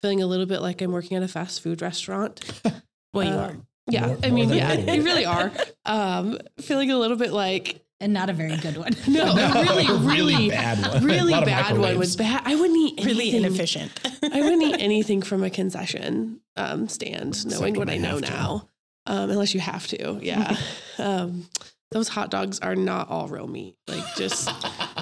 feeling 0.03 0.23
a 0.23 0.27
little 0.27 0.47
bit 0.47 0.61
like 0.61 0.81
I'm 0.83 0.93
working 0.93 1.17
at 1.17 1.23
a 1.23 1.29
fast 1.29 1.63
food 1.63 1.83
restaurant. 1.83 2.41
Well, 3.15 3.25
you 3.27 3.33
Um, 3.33 3.39
are. 3.39 3.57
Yeah, 3.91 4.07
More- 4.09 4.19
I 4.23 4.31
mean, 4.31 4.51
yeah, 4.51 4.73
you 4.93 5.03
really 5.03 5.25
are. 5.25 5.51
Um, 5.87 6.37
feeling 6.61 6.91
a 6.91 6.99
little 6.99 7.17
bit 7.17 7.33
like 7.33 7.83
and 8.01 8.13
not 8.13 8.31
a 8.31 8.33
very 8.33 8.57
good 8.57 8.77
one. 8.77 8.93
no, 9.09 9.25
a 9.33 9.63
really, 9.65 10.07
really, 10.07 10.49
bad 10.51 10.79
one. 10.87 11.05
really 11.05 11.33
A 11.33 11.37
lot 11.37 11.43
of 11.43 11.47
bad 11.49 11.79
one 11.79 11.99
was 11.99 12.17
bad. 12.17 12.43
I 12.45 12.55
wouldn't 12.55 12.77
eat 12.79 13.05
Really 13.05 13.31
anything. 13.31 13.45
inefficient. 13.45 14.01
I 14.23 14.41
wouldn't 14.41 14.63
eat 14.63 14.77
anything 14.81 15.23
from 15.23 15.43
a 15.43 15.51
concession 15.51 16.41
um, 16.57 16.89
stand, 16.89 17.45
knowing 17.47 17.75
Except 17.75 17.79
what 17.79 17.91
I 17.91 17.95
I 17.95 17.99
know 17.99 18.19
now. 18.19 18.69
Um, 19.07 19.31
unless 19.31 19.55
you 19.55 19.61
have 19.61 19.87
to, 19.89 20.19
yeah. 20.23 20.55
um, 20.99 21.49
those 21.91 22.09
hot 22.09 22.31
dogs 22.31 22.59
are 22.61 22.77
not 22.77 23.09
all 23.09 23.27
real 23.29 23.47
meat. 23.49 23.75
Like 23.89 24.05
just 24.17 24.51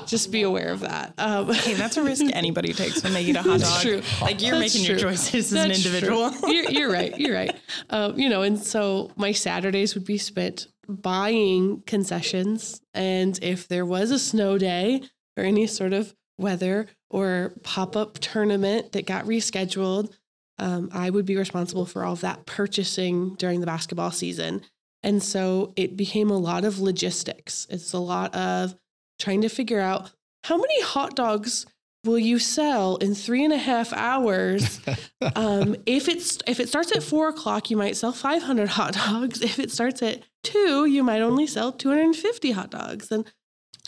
just 0.06 0.30
be 0.30 0.42
aware 0.42 0.68
of 0.68 0.80
that. 0.80 1.14
Um, 1.18 1.52
Hey, 1.52 1.74
that's 1.74 1.96
a 1.96 2.02
risk 2.04 2.24
anybody 2.32 2.72
takes 2.72 3.02
when 3.02 3.12
they 3.12 3.22
eat 3.24 3.34
a 3.34 3.42
hot 3.42 3.58
That's 3.58 3.72
dog. 3.72 3.82
true. 3.82 4.02
Like 4.22 4.40
you're 4.40 4.52
That's 4.56 4.72
making 4.74 4.86
your 4.88 4.96
true. 4.96 5.10
choices 5.10 5.52
as 5.52 5.64
an 5.64 5.72
individual. 5.72 6.30
You're, 6.48 6.70
you're 6.70 6.92
right. 6.92 7.18
You're 7.18 7.34
right. 7.34 7.56
Um, 7.90 8.16
you 8.16 8.28
know, 8.28 8.42
and 8.42 8.56
so 8.56 9.10
my 9.16 9.32
Saturdays 9.32 9.96
would 9.96 10.04
be 10.04 10.16
spent 10.18 10.68
buying 10.88 11.82
concessions. 11.86 12.80
And 12.94 13.38
if 13.42 13.68
there 13.68 13.86
was 13.86 14.10
a 14.10 14.18
snow 14.18 14.58
day 14.58 15.02
or 15.36 15.44
any 15.44 15.66
sort 15.66 15.92
of 15.92 16.14
weather 16.38 16.86
or 17.10 17.54
pop 17.62 17.96
up 17.96 18.18
tournament 18.18 18.92
that 18.92 19.06
got 19.06 19.24
rescheduled, 19.24 20.12
um, 20.58 20.90
I 20.92 21.10
would 21.10 21.26
be 21.26 21.36
responsible 21.36 21.86
for 21.86 22.04
all 22.04 22.14
of 22.14 22.20
that 22.22 22.46
purchasing 22.46 23.34
during 23.34 23.60
the 23.60 23.66
basketball 23.66 24.10
season. 24.10 24.62
And 25.02 25.22
so 25.22 25.72
it 25.76 25.96
became 25.96 26.30
a 26.30 26.38
lot 26.38 26.64
of 26.64 26.80
logistics. 26.80 27.66
It's 27.70 27.92
a 27.92 27.98
lot 27.98 28.34
of 28.34 28.74
trying 29.18 29.42
to 29.42 29.48
figure 29.48 29.80
out 29.80 30.10
how 30.44 30.56
many 30.56 30.80
hot 30.82 31.14
dogs 31.14 31.66
will 32.04 32.18
you 32.18 32.38
sell 32.38 32.96
in 32.96 33.14
three 33.14 33.44
and 33.44 33.52
a 33.52 33.58
half 33.58 33.92
hours? 33.92 34.80
um, 35.36 35.76
if 35.84 36.08
it's 36.08 36.38
if 36.46 36.60
it 36.60 36.68
starts 36.68 36.92
at 36.92 37.02
four 37.02 37.28
o'clock, 37.28 37.70
you 37.70 37.76
might 37.76 37.96
sell 37.96 38.12
500 38.12 38.68
hot 38.68 38.94
dogs. 38.94 39.42
If 39.42 39.58
it 39.58 39.70
starts 39.70 40.02
at 40.02 40.22
two, 40.46 40.84
you 40.86 41.02
might 41.02 41.20
only 41.20 41.46
sell 41.46 41.72
250 41.72 42.50
hot 42.52 42.70
dogs. 42.70 43.10
And 43.10 43.24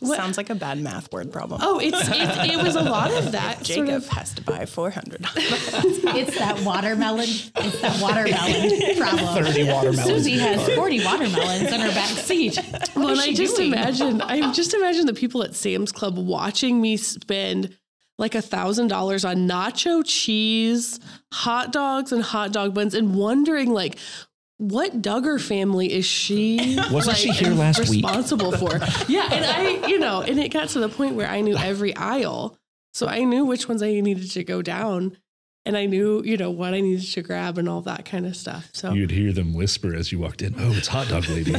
what, 0.00 0.16
Sounds 0.16 0.36
like 0.36 0.48
a 0.48 0.54
bad 0.54 0.78
math 0.80 1.12
word 1.12 1.32
problem. 1.32 1.60
oh, 1.62 1.80
it's, 1.80 1.96
it's 2.00 2.52
it 2.54 2.62
was 2.62 2.76
a 2.76 2.82
lot 2.82 3.10
of 3.12 3.32
that 3.32 3.62
Jacob 3.64 3.86
sort 3.88 3.96
of. 4.02 4.08
has 4.10 4.32
to 4.34 4.42
buy 4.42 4.64
400. 4.64 5.26
It's 6.10 6.38
that 6.38 6.60
watermelon. 6.62 7.28
It's 7.28 7.80
that 7.80 8.00
watermelon 8.00 8.96
problem. 8.96 9.44
30 9.44 9.64
watermelons. 9.64 10.04
Susie 10.04 10.38
has 10.38 10.66
40 10.74 11.04
watermelons 11.04 11.72
in 11.72 11.80
her 11.80 11.88
back 11.90 12.08
seat. 12.10 12.56
What 12.56 12.96
Well, 12.96 13.08
is 13.10 13.18
and 13.20 13.30
I 13.30 13.32
just 13.34 13.56
doing? 13.56 13.72
imagine, 13.72 14.22
I 14.22 14.52
just 14.52 14.72
imagine 14.74 15.06
the 15.06 15.14
people 15.14 15.42
at 15.42 15.54
Sam's 15.54 15.92
Club 15.92 16.16
watching 16.16 16.80
me 16.80 16.96
spend 16.96 17.76
like 18.18 18.34
a 18.34 18.42
thousand 18.42 18.88
dollars 18.88 19.24
on 19.24 19.46
nacho 19.48 20.02
cheese, 20.04 20.98
hot 21.32 21.72
dogs, 21.72 22.10
and 22.10 22.22
hot 22.22 22.52
dog 22.52 22.74
buns, 22.74 22.94
and 22.94 23.14
wondering 23.14 23.70
like, 23.72 23.96
what 24.58 25.00
Duggar 25.00 25.40
family 25.40 25.92
is 25.92 26.04
she? 26.04 26.78
Wasn't 26.90 27.16
she 27.16 27.30
here 27.30 27.52
last 27.52 27.78
week? 27.88 28.04
responsible 28.04 28.52
for? 28.52 28.78
Yeah, 29.08 29.28
and 29.32 29.44
I, 29.44 29.86
you 29.86 29.98
know, 29.98 30.20
and 30.20 30.38
it 30.38 30.52
got 30.52 30.68
to 30.70 30.80
the 30.80 30.88
point 30.88 31.14
where 31.14 31.28
I 31.28 31.40
knew 31.40 31.56
every 31.56 31.94
aisle, 31.96 32.58
so 32.92 33.06
I 33.06 33.24
knew 33.24 33.44
which 33.44 33.68
ones 33.68 33.82
I 33.82 34.00
needed 34.00 34.30
to 34.32 34.44
go 34.44 34.60
down, 34.60 35.16
and 35.68 35.76
I 35.76 35.84
knew, 35.86 36.22
you 36.24 36.36
know, 36.38 36.50
what 36.50 36.72
I 36.72 36.80
needed 36.80 37.06
to 37.12 37.22
grab 37.22 37.58
and 37.58 37.68
all 37.68 37.82
that 37.82 38.06
kind 38.06 38.24
of 38.26 38.34
stuff. 38.34 38.70
So 38.72 38.92
You'd 38.94 39.10
hear 39.10 39.32
them 39.32 39.52
whisper 39.52 39.94
as 39.94 40.10
you 40.10 40.18
walked 40.18 40.40
in, 40.42 40.54
"Oh, 40.58 40.72
it's 40.72 40.88
hot 40.88 41.08
dog 41.08 41.28
lady." 41.28 41.54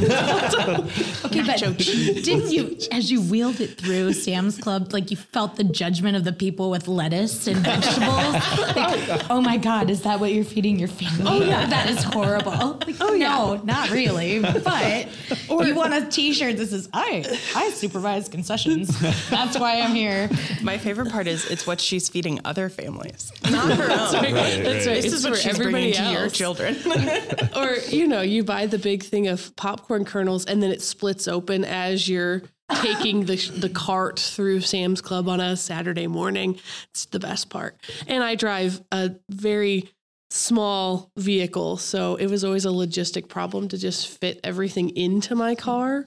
Okay, 1.30 1.42
but 1.42 1.58
didn't 1.58 2.50
you, 2.50 2.76
as 2.90 3.10
you 3.10 3.20
wheeled 3.22 3.60
it 3.60 3.78
through 3.78 4.12
Sam's 4.14 4.58
Club, 4.58 4.92
like 4.92 5.10
you 5.12 5.16
felt 5.16 5.54
the 5.56 5.62
judgment 5.64 6.16
of 6.16 6.24
the 6.24 6.32
people 6.32 6.70
with 6.70 6.88
lettuce 6.88 7.46
and 7.46 7.58
vegetables? 7.58 8.34
Like, 8.74 9.30
oh 9.30 9.40
my 9.40 9.56
God, 9.56 9.90
is 9.90 10.02
that 10.02 10.18
what 10.18 10.32
you're 10.32 10.44
feeding 10.44 10.78
your 10.78 10.88
family? 10.88 11.24
Oh 11.26 11.40
yeah, 11.44 11.66
that 11.66 11.88
is 11.88 12.02
horrible. 12.02 12.52
Oh, 12.54 12.78
like, 12.84 12.96
oh 13.00 13.14
no, 13.14 13.60
not 13.64 13.90
really. 13.90 14.40
But 14.40 15.08
you 15.48 15.74
want 15.74 15.94
a 15.94 16.06
T-shirt 16.10 16.56
that 16.56 16.66
says 16.66 16.88
I 16.92 17.24
I 17.54 17.70
supervise 17.70 18.28
concessions. 18.28 18.98
That's 19.30 19.58
why 19.58 19.80
I'm 19.80 19.94
here. 19.94 20.28
My 20.62 20.78
favorite 20.78 21.10
part 21.12 21.26
is 21.28 21.48
it's 21.50 21.66
what 21.66 21.80
she's 21.80 22.08
feeding 22.08 22.40
other 22.44 22.68
families, 22.68 23.32
not 23.50 23.76
her 23.76 23.88
own. 24.00 24.12
That's 24.12 24.86
right. 24.86 25.02
This 25.02 25.04
It's 25.06 25.14
is 25.14 25.24
what 25.28 25.36
she's 25.38 25.46
everybody 25.46 25.92
bringing 25.92 25.94
to 25.94 26.10
your 26.12 26.28
children. 26.28 26.76
or 27.56 27.76
you 27.88 28.06
know 28.06 28.20
you 28.20 28.44
buy 28.44 28.66
the 28.66 28.78
big 28.78 29.02
thing 29.02 29.28
of 29.28 29.54
popcorn 29.56 30.04
kernels 30.04 30.44
and 30.44 30.62
then 30.62 30.70
it 30.70 30.82
splits 30.82 31.28
open 31.28 31.64
as 31.64 32.08
you're 32.08 32.42
taking 32.76 33.24
the 33.24 33.36
the 33.36 33.68
cart 33.68 34.20
through 34.20 34.60
Sam's 34.60 35.00
Club 35.00 35.28
on 35.28 35.40
a 35.40 35.56
Saturday 35.56 36.06
morning. 36.06 36.58
It's 36.90 37.06
the 37.06 37.20
best 37.20 37.50
part. 37.50 37.76
And 38.06 38.22
I 38.22 38.34
drive 38.34 38.82
a 38.92 39.12
very 39.28 39.90
small 40.30 41.10
vehicle, 41.16 41.76
so 41.76 42.14
it 42.16 42.26
was 42.26 42.44
always 42.44 42.64
a 42.64 42.68
logistic 42.68 43.28
problem 43.28 43.68
to 43.68 43.78
just 43.78 44.08
fit 44.08 44.40
everything 44.44 44.90
into 44.90 45.34
my 45.34 45.54
car. 45.54 46.06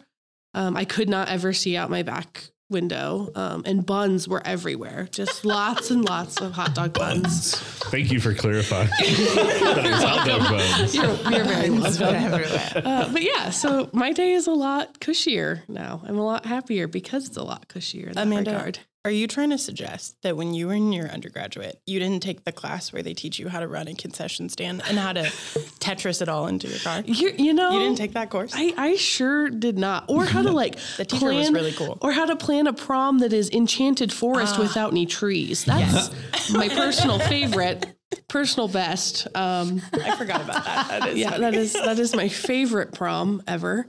Um, 0.54 0.78
I 0.78 0.86
could 0.86 1.10
not 1.10 1.30
ever 1.30 1.52
see 1.52 1.76
out 1.76 1.90
my 1.90 2.04
back 2.04 2.53
window, 2.74 3.32
um, 3.36 3.64
and 3.66 3.86
buns 3.86 4.28
were 4.28 4.46
everywhere. 4.46 5.08
Just 5.12 5.46
lots 5.46 5.90
and 5.92 6.04
lots 6.04 6.42
of 6.42 6.52
hot 6.52 6.76
dog 6.76 6.94
buns. 6.94 7.56
Thank 7.92 8.12
you 8.12 8.20
for 8.20 8.34
clarifying. 8.34 8.90
that 9.00 10.02
hot 10.04 10.28
dog 10.28 10.50
buns. 10.50 10.94
You're, 10.94 11.06
you're 11.32 11.46
very 11.46 11.70
welcome. 11.70 12.86
Uh, 12.86 13.10
but 13.14 13.22
yeah, 13.22 13.50
so 13.50 13.90
my 13.94 14.12
day 14.12 14.34
is 14.34 14.48
a 14.48 14.52
lot 14.52 15.00
cushier 15.00 15.62
now. 15.70 16.02
I'm 16.06 16.18
a 16.18 16.26
lot 16.26 16.46
happier 16.46 16.88
because 16.88 17.28
it's 17.28 17.38
a 17.38 17.44
lot 17.44 17.70
cushier 17.70 18.08
in 18.08 18.14
that 18.14 18.24
Amanda, 18.24 18.52
regard. 18.52 18.80
Are 19.06 19.12
you 19.12 19.28
trying 19.28 19.50
to 19.50 19.58
suggest 19.58 20.22
that 20.22 20.38
when 20.38 20.54
you 20.54 20.68
were 20.68 20.74
in 20.74 20.94
your 20.94 21.10
undergraduate, 21.10 21.82
you 21.86 22.00
didn't 22.00 22.24
take 22.24 22.46
the 22.46 22.54
class 22.54 22.94
where 22.94 23.04
they 23.04 23.13
teach 23.13 23.38
you 23.38 23.50
how 23.50 23.60
to 23.60 23.68
run 23.68 23.89
a 23.89 23.94
concession 23.96 24.48
stand 24.48 24.82
and 24.88 24.98
how 24.98 25.12
to 25.12 25.24
Tetris 25.80 26.22
it 26.22 26.30
all 26.30 26.48
into 26.48 26.70
your 26.70 26.80
car? 26.80 27.02
You 27.06 27.34
You, 27.38 27.54
know, 27.54 27.72
you 27.72 27.80
didn't 27.80 27.98
take 27.98 28.13
that 28.13 28.30
course? 28.30 28.54
I, 28.56 28.74
I 28.78 28.96
sure 28.96 29.50
did 29.50 29.78
not. 29.78 30.06
Or 30.08 30.24
how 30.24 30.42
to 30.42 30.52
like 30.54 30.78
The 30.96 31.04
teacher 31.04 31.26
was 31.26 31.50
plan, 31.50 31.54
really 31.54 31.74
cool. 31.74 31.98
Or 32.00 32.13
how 32.13 32.24
to 32.26 32.38
plan 32.38 32.66
a 32.66 32.72
prom 32.72 33.20
that 33.20 33.34
is 33.34 33.50
enchanted 33.50 34.13
forest 34.13 34.58
without 34.58 34.92
any 34.92 35.06
trees. 35.06 35.66
That's 35.66 36.10
my 36.54 36.70
personal 36.70 37.20
favorite, 37.20 37.86
personal 38.30 38.70
best. 38.70 39.28
Um, 39.36 39.82
I 39.92 40.16
forgot 40.16 40.42
about 40.44 40.63
that. 40.63 40.88
That 40.88 41.10
is 41.10 41.18
yeah, 41.18 41.32
funny. 41.32 41.42
that 41.42 41.54
is 41.56 41.74
that 41.74 42.00
is 42.00 42.16
my 42.16 42.30
favorite 42.30 42.94
prom 42.94 43.44
ever. 43.48 43.86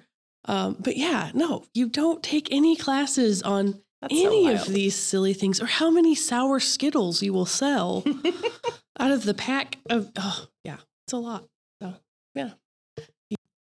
Um, 0.46 0.76
but 0.80 0.96
yeah, 0.96 1.30
no, 1.34 1.64
you 1.72 1.88
don't 1.88 2.20
take 2.20 2.52
any 2.52 2.74
classes 2.76 3.40
on 3.42 3.80
That's 4.04 4.20
so 4.20 4.26
any 4.26 4.52
of 4.52 4.66
these 4.66 4.94
silly 4.94 5.32
things 5.32 5.62
or 5.62 5.66
how 5.66 5.90
many 5.90 6.14
sour 6.14 6.60
Skittles 6.60 7.22
you 7.22 7.32
will 7.32 7.46
sell 7.46 8.04
out 8.98 9.10
of 9.10 9.24
the 9.24 9.32
pack 9.32 9.78
of. 9.88 10.10
Oh, 10.16 10.46
yeah, 10.62 10.76
it's 11.06 11.14
a 11.14 11.16
lot. 11.16 11.46
So 11.80 11.94
yeah, 12.34 12.50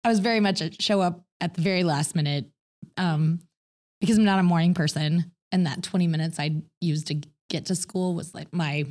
I 0.04 0.08
was 0.08 0.18
very 0.18 0.40
much 0.40 0.60
a 0.60 0.72
show 0.80 1.00
up 1.00 1.22
at 1.40 1.54
the 1.54 1.62
very 1.62 1.84
last 1.84 2.16
minute 2.16 2.46
um, 2.96 3.38
because 4.00 4.18
I'm 4.18 4.24
not 4.24 4.40
a 4.40 4.42
morning 4.42 4.74
person. 4.74 5.30
And 5.52 5.66
that 5.66 5.82
20 5.84 6.08
minutes 6.08 6.40
I 6.40 6.62
used 6.80 7.06
to 7.08 7.20
get 7.48 7.66
to 7.66 7.76
school 7.76 8.14
was 8.14 8.34
like 8.34 8.52
my, 8.52 8.86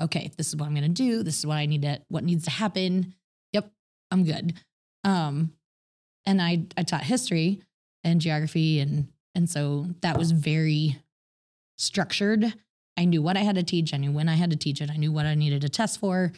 okay, 0.00 0.30
this 0.38 0.48
is 0.48 0.56
what 0.56 0.66
I'm 0.66 0.74
going 0.74 0.82
to 0.84 0.88
do. 0.88 1.22
This 1.22 1.38
is 1.38 1.46
what 1.46 1.56
I 1.56 1.66
need 1.66 1.82
to, 1.82 2.00
what 2.08 2.24
needs 2.24 2.44
to 2.44 2.50
happen. 2.50 3.14
Yep, 3.52 3.70
I'm 4.10 4.24
good. 4.24 4.54
Um, 5.04 5.52
and 6.24 6.40
I, 6.40 6.64
I 6.76 6.84
taught 6.84 7.02
history 7.02 7.60
and 8.02 8.20
geography. 8.20 8.80
And, 8.80 9.08
and 9.36 9.48
so 9.48 9.86
that 10.00 10.18
was 10.18 10.32
very 10.32 10.98
structured. 11.76 12.54
I 12.96 13.04
knew 13.04 13.20
what 13.20 13.36
I 13.36 13.40
had 13.40 13.56
to 13.56 13.62
teach. 13.62 13.92
I 13.92 13.98
knew 13.98 14.10
when 14.10 14.30
I 14.30 14.34
had 14.34 14.50
to 14.50 14.56
teach 14.56 14.80
it. 14.80 14.90
I 14.90 14.96
knew 14.96 15.12
what 15.12 15.26
I 15.26 15.34
needed 15.34 15.60
to 15.60 15.68
test 15.68 16.00
for. 16.00 16.32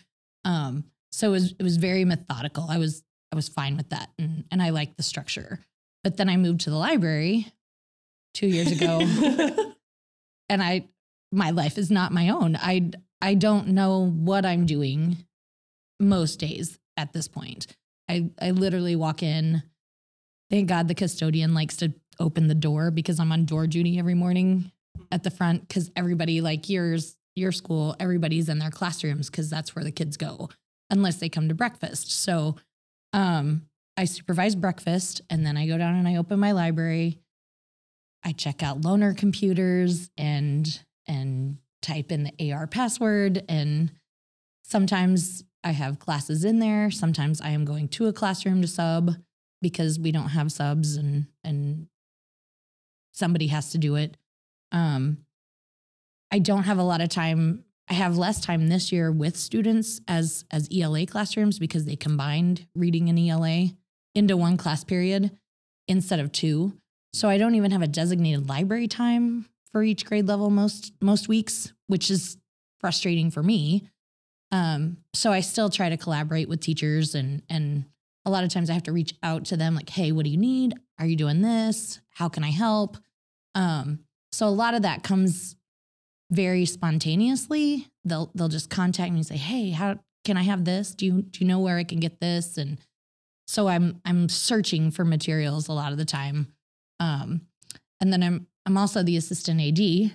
Um, 0.45 0.85
so 1.13 1.29
it 1.29 1.31
was, 1.31 1.55
it 1.61 1.63
was 1.63 1.77
very 1.77 2.05
methodical. 2.05 2.67
I 2.69 2.79
was 2.79 3.03
I 3.33 3.37
was 3.37 3.49
fine 3.49 3.77
with 3.77 3.91
that 3.91 4.11
and, 4.19 4.45
and 4.51 4.63
I 4.63 4.71
liked 4.71 4.97
the 4.97 5.03
structure. 5.03 5.61
But 6.03 6.17
then 6.17 6.29
I 6.29 6.37
moved 6.37 6.63
to 6.63 6.71
the 6.71 6.77
library 6.77 7.47
two 8.35 8.47
years 8.47 8.73
ago 8.73 9.01
and 10.49 10.63
I 10.63 10.89
my 11.31 11.51
life 11.51 11.79
is 11.79 11.91
not 11.91 12.13
my 12.13 12.31
own. 12.31 12.57
I 12.57 12.91
I 13.21 13.35
don't 13.35 13.69
know 13.69 14.07
what 14.07 14.47
I'm 14.47 14.67
doing 14.67 15.19
most 16.01 16.41
days 16.41 16.79
at 16.97 17.13
this 17.13 17.29
point. 17.29 17.67
I 18.09 18.31
I 18.41 18.51
literally 18.53 18.97
walk 18.97 19.23
in. 19.23 19.63
Thank 20.51 20.69
God 20.69 20.89
the 20.89 20.95
custodian 20.95 21.53
likes 21.53 21.77
to 21.77 21.93
open 22.21 22.49
the 22.49 22.55
door 22.55 22.91
because 22.91 23.21
I'm 23.21 23.33
on 23.33 23.45
door 23.45 23.67
duty 23.67 23.99
every 23.99 24.15
morning 24.15 24.73
at 25.13 25.23
the 25.23 25.31
front 25.31 25.67
because 25.67 25.91
everybody 25.97 26.41
like 26.41 26.69
yours 26.69 27.17
your 27.37 27.53
school 27.53 27.95
everybody's 28.01 28.49
in 28.49 28.59
their 28.59 28.71
classrooms 28.71 29.31
because 29.31 29.49
that's 29.49 29.75
where 29.75 29.85
the 29.85 29.93
kids 29.93 30.17
go 30.17 30.49
unless 30.91 31.17
they 31.17 31.29
come 31.29 31.49
to 31.49 31.55
breakfast. 31.55 32.11
So 32.11 32.57
um, 33.13 33.63
I 33.97 34.05
supervise 34.05 34.55
breakfast 34.55 35.21
and 35.31 35.45
then 35.45 35.57
I 35.57 35.67
go 35.67 35.79
down 35.79 35.95
and 35.95 36.09
I 36.09 36.17
open 36.17 36.39
my 36.39 36.53
library. 36.53 37.19
I 38.25 38.33
check 38.33 38.63
out 38.63 38.81
loaner 38.81 39.17
computers 39.17 40.11
and 40.17 40.81
and 41.07 41.59
type 41.81 42.11
in 42.11 42.25
the 42.25 42.53
AR 42.53 42.67
password 42.67 43.45
and 43.49 43.93
sometimes 44.65 45.45
I 45.65 45.71
have 45.73 45.99
classes 45.99 46.45
in 46.45 46.59
there. 46.59 46.91
Sometimes 46.91 47.41
I 47.41 47.51
am 47.51 47.65
going 47.65 47.89
to 47.89 48.07
a 48.07 48.13
classroom 48.13 48.63
to 48.63 48.69
sub 48.69 49.15
because 49.61 49.99
we 49.99 50.13
don't 50.13 50.29
have 50.29 50.53
subs 50.53 50.97
and 50.97 51.27
and 51.45 51.89
somebody 53.19 53.49
has 53.49 53.71
to 53.71 53.79
do 53.79 53.97
it. 53.97 54.17
Um 54.73 55.19
I 56.31 56.39
don't 56.39 56.65
have 56.65 56.79
a 56.79 56.83
lot 56.83 57.01
of 57.01 57.09
time 57.09 57.65
I 57.91 57.95
have 57.95 58.19
less 58.19 58.41
time 58.41 58.69
this 58.69 58.93
year 58.93 59.11
with 59.11 59.37
students 59.37 60.01
as 60.07 60.45
as 60.51 60.69
ELA 60.75 61.07
classrooms 61.07 61.59
because 61.59 61.85
they 61.85 61.97
combined 61.97 62.67
reading 62.75 63.09
and 63.09 63.19
ELA 63.19 63.69
into 64.15 64.37
one 64.37 64.57
class 64.57 64.85
period 64.85 65.31
instead 65.87 66.21
of 66.21 66.33
two. 66.33 66.75
So 67.13 67.29
I 67.29 67.39
don't 67.39 67.55
even 67.55 67.71
have 67.71 67.83
a 67.83 67.89
designated 67.89 68.49
library 68.49 68.89
time 68.89 69.47
for 69.73 69.83
each 69.83 70.05
grade 70.05 70.27
level 70.27 70.51
most 70.51 70.93
most 71.01 71.29
weeks, 71.29 71.73
which 71.87 72.11
is 72.11 72.37
frustrating 72.81 73.31
for 73.31 73.43
me. 73.43 73.89
Um, 74.53 74.99
so 75.15 75.33
I 75.33 75.41
still 75.41 75.69
try 75.69 75.89
to 75.89 75.97
collaborate 75.97 76.49
with 76.49 76.61
teachers 76.61 77.15
and 77.15 77.43
and 77.49 77.87
a 78.25 78.31
lot 78.31 78.45
of 78.45 78.51
times 78.51 78.69
I 78.69 78.75
have 78.75 78.83
to 78.85 78.93
reach 78.93 79.15
out 79.23 79.47
to 79.47 79.57
them 79.57 79.75
like, 79.75 79.89
hey, 79.89 80.13
what 80.13 80.25
do 80.25 80.31
you 80.31 80.37
need? 80.37 80.75
Are 80.99 81.07
you 81.07 81.17
doing 81.17 81.41
this? 81.41 82.01
How 82.11 82.29
can 82.29 82.45
I 82.45 82.51
help? 82.51 82.99
Um, 83.55 84.01
So 84.33 84.47
a 84.47 84.51
lot 84.51 84.75
of 84.75 84.83
that 84.83 85.03
comes 85.03 85.57
very 86.31 86.67
spontaneously. 86.67 87.87
They'll 88.05 88.31
they'll 88.35 88.49
just 88.49 88.69
contact 88.71 89.11
me 89.13 89.19
and 89.19 89.27
say, 89.27 89.37
"Hey, 89.39 89.71
how 89.71 89.99
can 90.25 90.37
I 90.37 90.43
have 90.43 90.65
this? 90.65 90.95
Do 90.95 91.07
you 91.07 91.23
do 91.23 91.41
you 91.41 91.47
know 91.47 91.61
where 91.61 91.79
I 91.79 91.85
can 91.85 92.01
get 92.01 92.21
this?" 92.21 92.59
And 92.59 92.79
so 93.47 93.67
I'm 93.69 94.01
I'm 94.05 94.29
searching 94.29 94.91
for 94.91 95.05
materials 95.05 95.69
a 95.69 95.73
lot 95.73 95.93
of 95.93 95.99
the 95.99 96.05
time. 96.05 96.49
Um, 97.01 97.43
and 98.01 98.13
then 98.13 98.23
I'm 98.23 98.47
I'm 98.67 98.77
also 98.77 99.03
the 99.03 99.17
assistant 99.17 99.61
AD. 99.61 100.13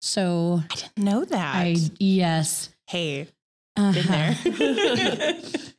So 0.00 0.62
I 0.70 0.74
didn't 0.74 0.96
know 0.98 1.24
that. 1.26 1.54
I 1.56 1.76
yes. 1.98 2.70
hey, 2.86 3.28
Uh-huh. 3.76 3.92
been 3.92 4.06
there. 4.06 5.34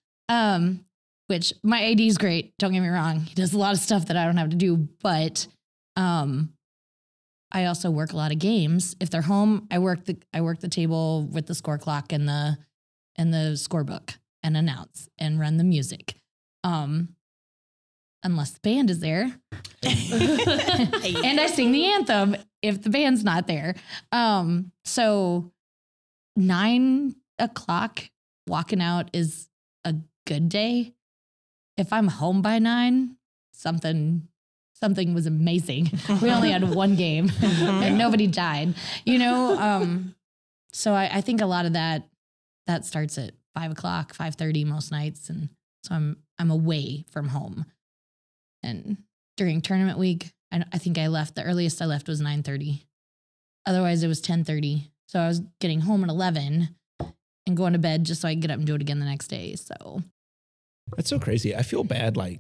um, 0.30 0.86
which 1.28 1.54
my 1.64 1.84
AD 1.92 2.00
is 2.02 2.18
great. 2.20 2.54
Don't 2.60 2.74
get 2.74 2.82
me 2.82 2.90
wrong; 2.90 3.22
he 3.22 3.34
does 3.34 3.54
a 3.54 3.58
lot 3.58 3.74
of 3.74 3.80
stuff 3.80 4.06
that 4.08 4.18
I 4.18 4.26
don't 4.26 4.38
have 4.38 4.52
to 4.52 4.56
do. 4.56 4.88
But 5.02 5.48
um, 5.96 6.54
I 7.52 7.66
also 7.66 7.92
work 7.92 8.14
a 8.14 8.18
lot 8.18 8.32
of 8.32 8.40
games. 8.40 8.96
If 9.00 9.10
they're 9.10 9.22
home, 9.22 9.68
I 9.70 9.80
work 9.80 10.06
the 10.06 10.18
I 10.34 10.42
work 10.42 10.60
the 10.60 10.70
table 10.70 11.28
with 11.32 11.48
the 11.48 11.56
score 11.56 11.78
clock 11.78 12.14
and 12.14 12.28
the 12.28 12.58
and 13.18 13.34
the 13.34 13.54
scorebook 13.56 14.18
and 14.44 14.56
announce 14.56 15.10
and 15.20 15.40
run 15.40 15.58
the 15.58 15.64
music. 15.64 16.16
Um, 16.64 17.16
unless 18.24 18.52
the 18.52 18.60
band 18.62 18.90
is 18.90 19.00
there, 19.00 19.24
and 19.84 21.40
I 21.40 21.48
sing 21.48 21.72
the 21.72 21.86
anthem 21.86 22.36
if 22.62 22.82
the 22.82 22.90
band's 22.90 23.24
not 23.24 23.48
there. 23.48 23.76
Um, 24.12 24.72
so 24.86 25.52
nine 26.36 27.16
o'clock 27.40 28.10
walking 28.48 28.82
out 28.82 29.10
is 29.14 29.50
a 29.84 29.96
good 30.26 30.50
day. 30.50 30.94
If 31.78 31.92
I'm 31.92 32.08
home 32.08 32.42
by 32.42 32.60
nine, 32.60 33.18
something 33.54 34.28
something 34.82 35.14
was 35.14 35.26
amazing. 35.26 35.92
We 36.22 36.32
only 36.32 36.52
had 36.52 36.74
one 36.74 36.96
game 36.96 37.32
and 37.42 37.98
nobody 37.98 38.28
died. 38.28 38.74
You 39.06 39.20
know, 39.20 39.58
um, 39.60 40.16
so 40.74 40.94
I, 40.94 41.10
I 41.18 41.22
think 41.22 41.42
a 41.42 41.46
lot 41.46 41.66
of 41.66 41.74
that 41.74 42.08
that 42.68 42.86
starts 42.86 43.18
at 43.18 43.32
five 43.54 43.72
o'clock, 43.72 44.14
five 44.14 44.36
thirty 44.36 44.66
most 44.66 44.92
nights, 44.92 45.30
and 45.30 45.50
so 45.84 45.96
I'm 45.96 46.18
I'm 46.40 46.52
away 46.52 47.06
from 47.12 47.30
home. 47.30 47.66
And 48.64 48.98
during 49.38 49.62
tournament 49.62 49.98
week, 49.98 50.32
I, 50.52 50.64
I 50.72 50.78
think 50.78 50.98
I 50.98 51.08
left. 51.08 51.36
The 51.36 51.44
earliest 51.44 51.82
I 51.82 51.86
left 51.86 52.08
was 52.08 52.22
nine 52.22 52.44
thirty. 52.44 52.86
Otherwise, 53.66 54.04
it 54.04 54.08
was 54.08 54.22
ten 54.22 54.44
thirty. 54.44 54.92
So 55.08 55.20
I 55.20 55.28
was 55.28 55.42
getting 55.60 55.82
home 55.82 56.04
at 56.04 56.10
eleven 56.10 56.76
and 57.48 57.58
going 57.58 57.74
to 57.74 57.80
bed 57.80 58.04
just 58.06 58.22
so 58.22 58.28
I 58.28 58.34
could 58.34 58.42
get 58.42 58.52
up 58.52 58.58
and 58.58 58.68
do 58.68 58.76
it 58.76 58.82
again 58.82 59.00
the 59.00 59.06
next 59.06 59.28
day. 59.28 59.56
So 59.56 60.02
That's 60.96 61.10
so 61.10 61.20
crazy. 61.20 61.56
I 61.56 61.64
feel 61.64 61.84
bad 61.84 62.16
like 62.18 62.40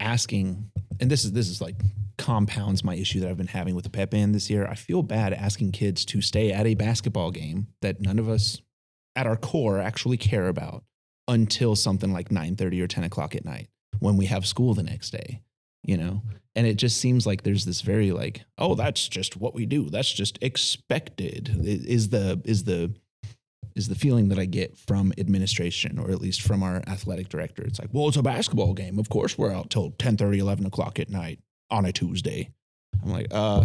asking, 0.00 0.70
and 1.00 1.10
this 1.10 1.24
is 1.24 1.32
this 1.32 1.48
is 1.48 1.60
like 1.60 1.76
compounds 2.16 2.82
my 2.82 2.94
issue 2.94 3.20
that 3.20 3.30
I've 3.30 3.36
been 3.36 3.46
having 3.46 3.74
with 3.74 3.84
the 3.84 3.90
pep 3.90 4.10
band 4.10 4.34
this 4.34 4.50
year. 4.50 4.66
I 4.66 4.74
feel 4.74 5.02
bad 5.02 5.32
asking 5.32 5.72
kids 5.72 6.04
to 6.06 6.20
stay 6.20 6.52
at 6.52 6.66
a 6.66 6.74
basketball 6.74 7.30
game 7.30 7.68
that 7.80 8.00
none 8.00 8.18
of 8.18 8.28
us 8.28 8.60
at 9.16 9.26
our 9.26 9.36
core 9.36 9.78
actually 9.80 10.16
care 10.16 10.48
about 10.48 10.84
until 11.28 11.76
something 11.76 12.12
like 12.12 12.30
9:30 12.30 12.80
or 12.80 12.86
10 12.86 13.04
o'clock 13.04 13.34
at 13.34 13.44
night 13.44 13.68
when 14.00 14.16
we 14.16 14.26
have 14.26 14.46
school 14.46 14.74
the 14.74 14.82
next 14.82 15.10
day. 15.10 15.42
You 15.84 15.96
know? 15.96 16.22
And 16.54 16.66
it 16.66 16.74
just 16.74 16.98
seems 16.98 17.24
like 17.24 17.44
there's 17.44 17.64
this 17.64 17.82
very 17.82 18.10
like, 18.10 18.44
oh, 18.58 18.74
that's 18.74 19.06
just 19.08 19.36
what 19.36 19.54
we 19.54 19.64
do. 19.64 19.88
That's 19.90 20.12
just 20.12 20.38
expected. 20.42 21.54
Is 21.64 22.08
the 22.08 22.42
is 22.44 22.64
the 22.64 22.94
is 23.78 23.88
the 23.88 23.94
feeling 23.94 24.28
that 24.28 24.38
I 24.38 24.44
get 24.44 24.76
from 24.76 25.12
administration 25.18 25.98
or 25.98 26.10
at 26.10 26.20
least 26.20 26.42
from 26.42 26.62
our 26.62 26.82
athletic 26.86 27.28
director. 27.28 27.62
It's 27.62 27.78
like, 27.78 27.90
well, 27.92 28.08
it's 28.08 28.16
a 28.16 28.22
basketball 28.22 28.74
game. 28.74 28.98
Of 28.98 29.08
course 29.08 29.38
we're 29.38 29.52
out 29.52 29.70
till 29.70 29.92
10 29.92 30.16
30, 30.16 30.38
11 30.38 30.66
o'clock 30.66 30.98
at 30.98 31.08
night 31.08 31.40
on 31.70 31.84
a 31.84 31.92
Tuesday. 31.92 32.50
I'm 33.02 33.10
like, 33.10 33.28
uh, 33.30 33.64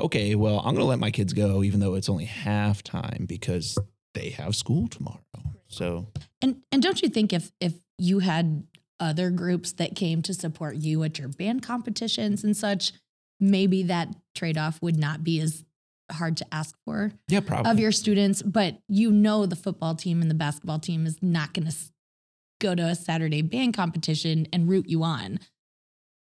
okay, 0.00 0.34
well, 0.34 0.60
I'm 0.60 0.74
gonna 0.74 0.84
let 0.84 0.98
my 0.98 1.10
kids 1.10 1.32
go 1.32 1.62
even 1.62 1.80
though 1.80 1.94
it's 1.94 2.08
only 2.08 2.26
halftime 2.26 3.26
because 3.26 3.78
they 4.14 4.30
have 4.30 4.54
school 4.54 4.88
tomorrow. 4.88 5.20
So 5.68 6.08
And 6.42 6.62
and 6.70 6.82
don't 6.82 7.00
you 7.02 7.08
think 7.08 7.32
if 7.32 7.52
if 7.60 7.74
you 7.98 8.20
had 8.20 8.64
other 8.98 9.30
groups 9.30 9.72
that 9.72 9.96
came 9.96 10.20
to 10.22 10.34
support 10.34 10.76
you 10.76 11.02
at 11.02 11.18
your 11.18 11.28
band 11.28 11.62
competitions 11.62 12.44
and 12.44 12.56
such, 12.56 12.92
maybe 13.40 13.82
that 13.84 14.08
trade 14.34 14.58
off 14.58 14.80
would 14.82 14.98
not 14.98 15.24
be 15.24 15.40
as 15.40 15.64
hard 16.12 16.36
to 16.38 16.46
ask 16.52 16.76
for 16.84 17.12
yeah, 17.28 17.40
probably. 17.40 17.70
of 17.70 17.78
your 17.78 17.92
students, 17.92 18.42
but 18.42 18.78
you 18.88 19.10
know 19.10 19.46
the 19.46 19.56
football 19.56 19.94
team 19.94 20.22
and 20.22 20.30
the 20.30 20.34
basketball 20.34 20.78
team 20.78 21.06
is 21.06 21.18
not 21.22 21.52
going 21.54 21.66
to 21.68 21.74
go 22.60 22.74
to 22.74 22.82
a 22.82 22.94
Saturday 22.94 23.42
band 23.42 23.74
competition 23.74 24.46
and 24.52 24.68
root 24.68 24.88
you 24.88 25.02
on. 25.02 25.38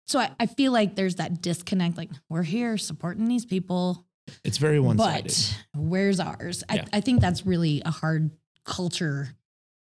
So 0.08 0.20
I, 0.20 0.32
I 0.40 0.46
feel 0.46 0.72
like 0.72 0.96
there's 0.96 1.16
that 1.16 1.42
disconnect. 1.42 1.98
Like 1.98 2.10
we're 2.30 2.44
here 2.44 2.78
supporting 2.78 3.28
these 3.28 3.46
people, 3.46 4.06
it's 4.44 4.58
very 4.58 4.80
one 4.80 4.98
sided. 4.98 5.34
but 5.74 5.82
where's 5.82 6.20
ours? 6.20 6.64
Yeah. 6.72 6.86
I, 6.94 6.98
I 6.98 7.02
think 7.02 7.22
that's 7.22 7.46
really 7.46 7.82
a 7.86 7.92
hard 7.92 8.32
culture 8.66 9.30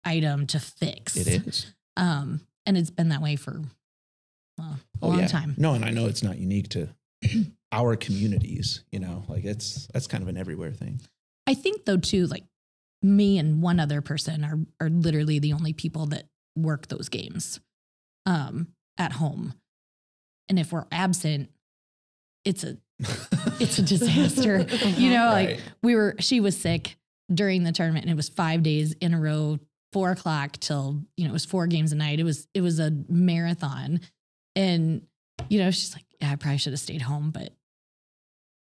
item 0.03 0.47
to 0.47 0.59
fix. 0.59 1.15
It 1.15 1.27
is. 1.27 1.73
Um, 1.97 2.41
and 2.65 2.77
it's 2.77 2.89
been 2.91 3.09
that 3.09 3.21
way 3.21 3.35
for 3.35 3.61
well, 4.57 4.79
a 5.01 5.05
Oh, 5.05 5.07
long 5.09 5.19
yeah. 5.19 5.27
time. 5.27 5.55
No, 5.57 5.73
and 5.73 5.83
I 5.83 5.89
know 5.91 6.05
it's 6.07 6.23
not 6.23 6.37
unique 6.37 6.69
to 6.69 6.89
our 7.71 7.95
communities, 7.95 8.83
you 8.91 8.99
know, 8.99 9.23
like 9.27 9.45
it's 9.45 9.87
that's 9.93 10.07
kind 10.07 10.23
of 10.23 10.29
an 10.29 10.37
everywhere 10.37 10.71
thing. 10.71 11.01
I 11.47 11.53
think 11.53 11.85
though 11.85 11.97
too, 11.97 12.25
like 12.27 12.43
me 13.01 13.37
and 13.37 13.61
one 13.61 13.79
other 13.79 14.01
person 14.01 14.43
are 14.43 14.59
are 14.79 14.89
literally 14.89 15.39
the 15.39 15.53
only 15.53 15.73
people 15.73 16.07
that 16.07 16.27
work 16.55 16.87
those 16.87 17.09
games 17.09 17.59
um 18.25 18.67
at 18.97 19.13
home. 19.13 19.53
And 20.47 20.59
if 20.59 20.71
we're 20.71 20.85
absent, 20.91 21.49
it's 22.43 22.63
a 22.63 22.77
it's 23.59 23.77
a 23.77 23.81
disaster. 23.81 24.59
you 24.97 25.09
know, 25.09 25.27
like 25.27 25.59
we 25.83 25.95
were 25.95 26.15
she 26.19 26.39
was 26.39 26.57
sick 26.57 26.97
during 27.33 27.63
the 27.63 27.71
tournament 27.71 28.05
and 28.05 28.11
it 28.11 28.15
was 28.15 28.29
five 28.29 28.63
days 28.63 28.93
in 29.01 29.13
a 29.13 29.19
row, 29.19 29.59
four 29.91 30.11
o'clock 30.11 30.57
till, 30.59 31.01
you 31.17 31.25
know, 31.25 31.31
it 31.31 31.33
was 31.33 31.45
four 31.45 31.67
games 31.67 31.91
a 31.91 31.95
night. 31.95 32.19
It 32.19 32.23
was 32.23 32.47
it 32.53 32.61
was 32.61 32.79
a 32.79 32.91
marathon. 33.09 33.99
And, 34.55 35.01
you 35.49 35.59
know, 35.59 35.71
she's 35.71 35.93
like, 35.93 36.04
Yeah, 36.25 36.31
I 36.31 36.35
probably 36.37 36.57
should 36.57 36.73
have 36.73 36.79
stayed 36.79 37.03
home, 37.03 37.29
but 37.31 37.53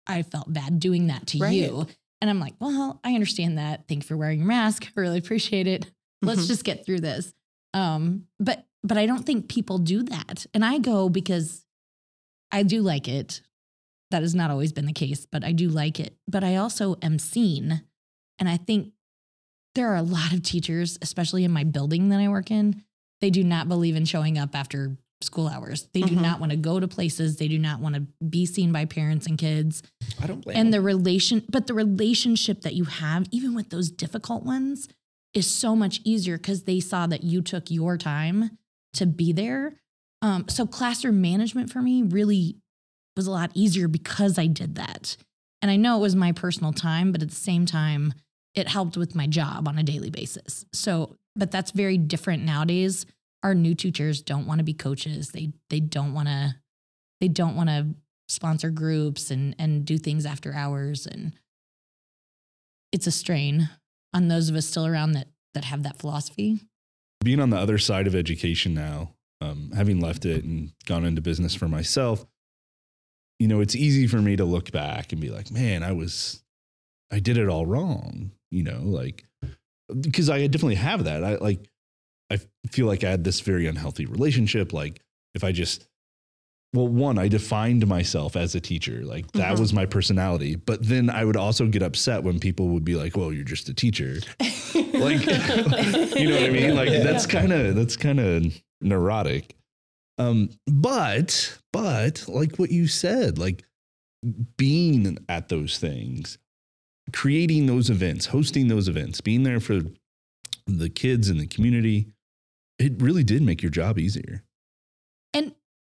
I 0.08 0.23
felt 0.23 0.51
bad 0.51 0.79
doing 0.79 1.08
that 1.08 1.27
to 1.27 1.39
Right. 1.39 1.53
you. 1.53 1.88
And 2.21 2.29
I'm 2.29 2.39
like, 2.39 2.55
well, 2.60 2.99
I 3.03 3.13
understand 3.13 3.58
that. 3.58 3.88
Thank 3.88 4.03
you 4.03 4.08
for 4.08 4.17
wearing 4.17 4.39
your 4.39 4.47
mask. 4.47 4.86
I 4.95 4.99
really 5.01 5.17
appreciate 5.19 5.67
it. 5.67 5.91
Let's 6.21 6.43
Mhm. 6.43 6.47
just 6.47 6.63
get 6.63 6.86
through 6.86 6.99
this. 7.01 7.34
Um, 7.73 8.27
but 8.39 8.67
but 8.84 8.99
I 8.99 9.08
don't 9.08 9.25
think 9.25 9.47
people 9.49 9.79
do 9.79 10.03
that. 10.03 10.45
And 10.53 10.63
I 10.63 10.77
go 10.77 11.10
because 11.10 11.65
I 12.51 12.62
do 12.62 12.84
like 12.84 13.08
it. 13.08 13.41
That 14.12 14.21
has 14.21 14.36
not 14.36 14.51
always 14.51 14.71
been 14.71 14.86
the 14.86 14.93
case, 14.93 15.25
but 15.25 15.43
I 15.43 15.51
do 15.53 15.69
like 15.69 15.99
it. 15.99 16.15
But 16.27 16.43
I 16.43 16.55
also 16.58 16.95
am 17.01 17.17
seen. 17.17 17.81
And 18.38 18.47
I 18.47 18.58
think 18.58 18.93
there 19.73 19.89
are 19.89 19.95
a 19.95 20.03
lot 20.03 20.34
of 20.34 20.43
teachers, 20.43 20.99
especially 21.01 21.43
in 21.43 21.51
my 21.51 21.63
building 21.63 22.10
that 22.10 22.19
I 22.19 22.27
work 22.29 22.51
in, 22.51 22.84
they 23.21 23.31
do 23.31 23.43
not 23.43 23.67
believe 23.67 23.95
in 23.95 24.05
showing 24.05 24.38
up 24.38 24.53
after 24.55 24.97
school 25.25 25.47
hours. 25.47 25.88
They 25.93 26.01
do 26.01 26.15
Mhm. 26.15 26.21
not 26.21 26.39
want 26.39 26.51
to 26.51 26.55
go 26.57 26.79
to 26.79 26.88
places. 26.88 27.38
They 27.38 27.47
do 27.47 27.57
not 27.59 27.79
want 27.81 27.95
to 27.95 28.01
be 28.23 28.45
seen 28.45 28.71
by 28.71 28.85
parents 28.85 29.25
and 29.27 29.38
kids 29.38 29.83
I 30.21 30.27
don't 30.27 30.41
blame 30.43 30.55
and 30.57 30.67
them. 30.67 30.71
the 30.71 30.81
relation 30.81 31.43
but 31.49 31.67
the 31.67 31.73
relationship 31.73 32.61
that 32.61 32.73
you 32.75 32.85
have 32.85 33.27
even 33.31 33.53
with 33.55 33.69
those 33.69 33.89
difficult 33.91 34.43
ones 34.43 34.88
is 35.33 35.51
so 35.53 35.75
much 35.75 35.99
easier 36.05 36.38
because 36.38 36.63
they 36.63 36.79
saw 36.79 37.07
that 37.07 37.23
you 37.23 37.41
took 37.41 37.69
your 37.69 37.97
time 37.97 38.57
to 38.93 39.05
be 39.05 39.33
there 39.33 39.73
um, 40.21 40.45
so 40.47 40.65
classroom 40.65 41.19
management 41.21 41.69
for 41.69 41.81
me 41.81 42.01
really 42.03 42.55
was 43.17 43.27
a 43.27 43.31
lot 43.31 43.51
easier 43.53 43.88
because 43.89 44.39
i 44.39 44.47
did 44.47 44.75
that 44.75 45.17
and 45.61 45.69
i 45.69 45.75
know 45.75 45.97
it 45.97 46.01
was 46.01 46.15
my 46.15 46.31
personal 46.31 46.71
time 46.71 47.11
but 47.11 47.21
at 47.21 47.29
the 47.29 47.35
same 47.35 47.65
time 47.65 48.13
it 48.53 48.69
helped 48.69 48.95
with 48.95 49.13
my 49.15 49.27
job 49.27 49.67
on 49.67 49.77
a 49.77 49.83
daily 49.83 50.09
basis 50.09 50.65
so 50.71 51.15
but 51.35 51.51
that's 51.51 51.71
very 51.71 51.97
different 51.97 52.43
nowadays 52.43 53.05
our 53.45 53.55
new 53.55 53.75
teachers 53.75 54.21
don't 54.21 54.47
want 54.47 54.58
to 54.60 54.63
be 54.63 54.73
coaches 54.73 55.29
they 55.29 55.53
they 55.69 55.79
don't 55.79 56.13
want 56.13 56.27
to 56.27 56.55
they 57.21 57.27
don't 57.27 57.55
want 57.55 57.69
to 57.69 57.88
sponsor 58.27 58.69
groups 58.69 59.31
and 59.31 59.55
and 59.60 59.86
do 59.86 59.97
things 59.97 60.25
after 60.25 60.53
hours 60.53 61.05
and 61.05 61.34
it's 62.91 63.08
a 63.08 63.12
strain 63.12 63.69
on 64.13 64.27
those 64.27 64.49
of 64.49 64.55
us 64.55 64.65
still 64.65 64.86
around 64.86 65.13
that 65.13 65.27
that 65.53 65.63
have 65.65 65.84
that 65.84 65.97
philosophy 65.97 66.60
being 67.25 67.41
on 67.41 67.49
the 67.49 67.58
other 67.58 67.77
side 67.77 68.08
of 68.08 68.15
education 68.15 68.73
now, 68.73 69.15
um, 69.41 69.71
having 69.75 69.99
left 69.99 70.25
it 70.25 70.45
and 70.45 70.71
gone 70.86 71.03
into 71.03 71.21
business 71.21 71.55
for 71.55 71.67
myself, 71.67 72.23
you 73.39 73.47
know, 73.49 73.60
it's 73.60 73.75
easy 73.75 74.08
for 74.08 74.21
me 74.21 74.38
to 74.38 74.45
look 74.45 74.71
back 74.71 75.12
and 75.12 75.19
be 75.19 75.29
like, 75.29 75.51
man, 75.51 75.84
I 75.84 75.91
was, 75.91 76.43
I 77.12 77.19
did 77.19 77.38
it 77.38 77.49
all 77.49 77.65
wrong, 77.65 78.31
you 78.51 78.63
know, 78.63 78.79
like, 78.81 79.25
because 79.99 80.29
I 80.29 80.45
definitely 80.47 80.75
have 80.75 81.03
that. 81.05 81.23
I 81.23 81.36
like, 81.36 81.67
I 82.31 82.39
feel 82.71 82.88
like 82.88 83.03
I 83.03 83.09
had 83.11 83.23
this 83.23 83.39
very 83.41 83.67
unhealthy 83.67 84.05
relationship. 84.05 84.73
Like, 84.73 85.01
if 85.35 85.43
I 85.43 85.51
just, 85.51 85.88
well, 86.73 86.88
one, 86.88 87.17
I 87.19 87.27
defined 87.27 87.85
myself 87.88 88.35
as 88.35 88.55
a 88.55 88.59
teacher. 88.59 89.03
Like, 89.05 89.31
that 89.33 89.55
Mhm. 89.55 89.59
was 89.59 89.73
my 89.73 89.85
personality. 89.85 90.55
But 90.55 90.83
then 90.83 91.09
I 91.09 91.23
would 91.23 91.38
also 91.38 91.67
get 91.67 91.81
upset 91.83 92.23
when 92.23 92.39
people 92.39 92.69
would 92.69 92.83
be 92.83 92.95
like, 92.95 93.15
well, 93.15 93.31
you're 93.31 93.43
just 93.43 93.69
a 93.69 93.73
teacher 93.73 94.19
like 94.39 95.25
you 96.15 96.29
know 96.29 96.35
what 96.35 96.43
i 96.43 96.49
mean 96.49 96.73
like 96.75 96.89
Yeah. 96.89 97.03
that's 97.03 97.25
kind 97.25 97.51
of 97.51 97.75
that's 97.75 97.97
kind 97.97 98.19
of 98.19 98.45
neurotic 98.81 99.55
um 100.17 100.49
but 100.67 101.57
but 101.73 102.23
like 102.29 102.55
what 102.57 102.71
you 102.71 102.88
said 102.88 103.38
like 103.38 103.63
being 104.57 105.17
at 105.29 105.49
those 105.49 105.77
things, 105.77 106.38
creating 107.13 107.65
those 107.67 107.89
events, 107.91 108.25
hosting 108.27 108.67
those 108.69 108.88
events, 108.88 109.21
being 109.21 109.43
there 109.43 109.59
for 109.59 109.81
the 110.65 110.89
kids 110.89 111.29
and 111.29 111.39
the 111.39 111.45
community, 111.47 112.07
it 112.79 113.01
really 113.01 113.23
did 113.23 113.41
make 113.41 113.61
your 113.61 113.71
job 113.71 113.97
easier. 113.97 114.43
And 115.33 115.53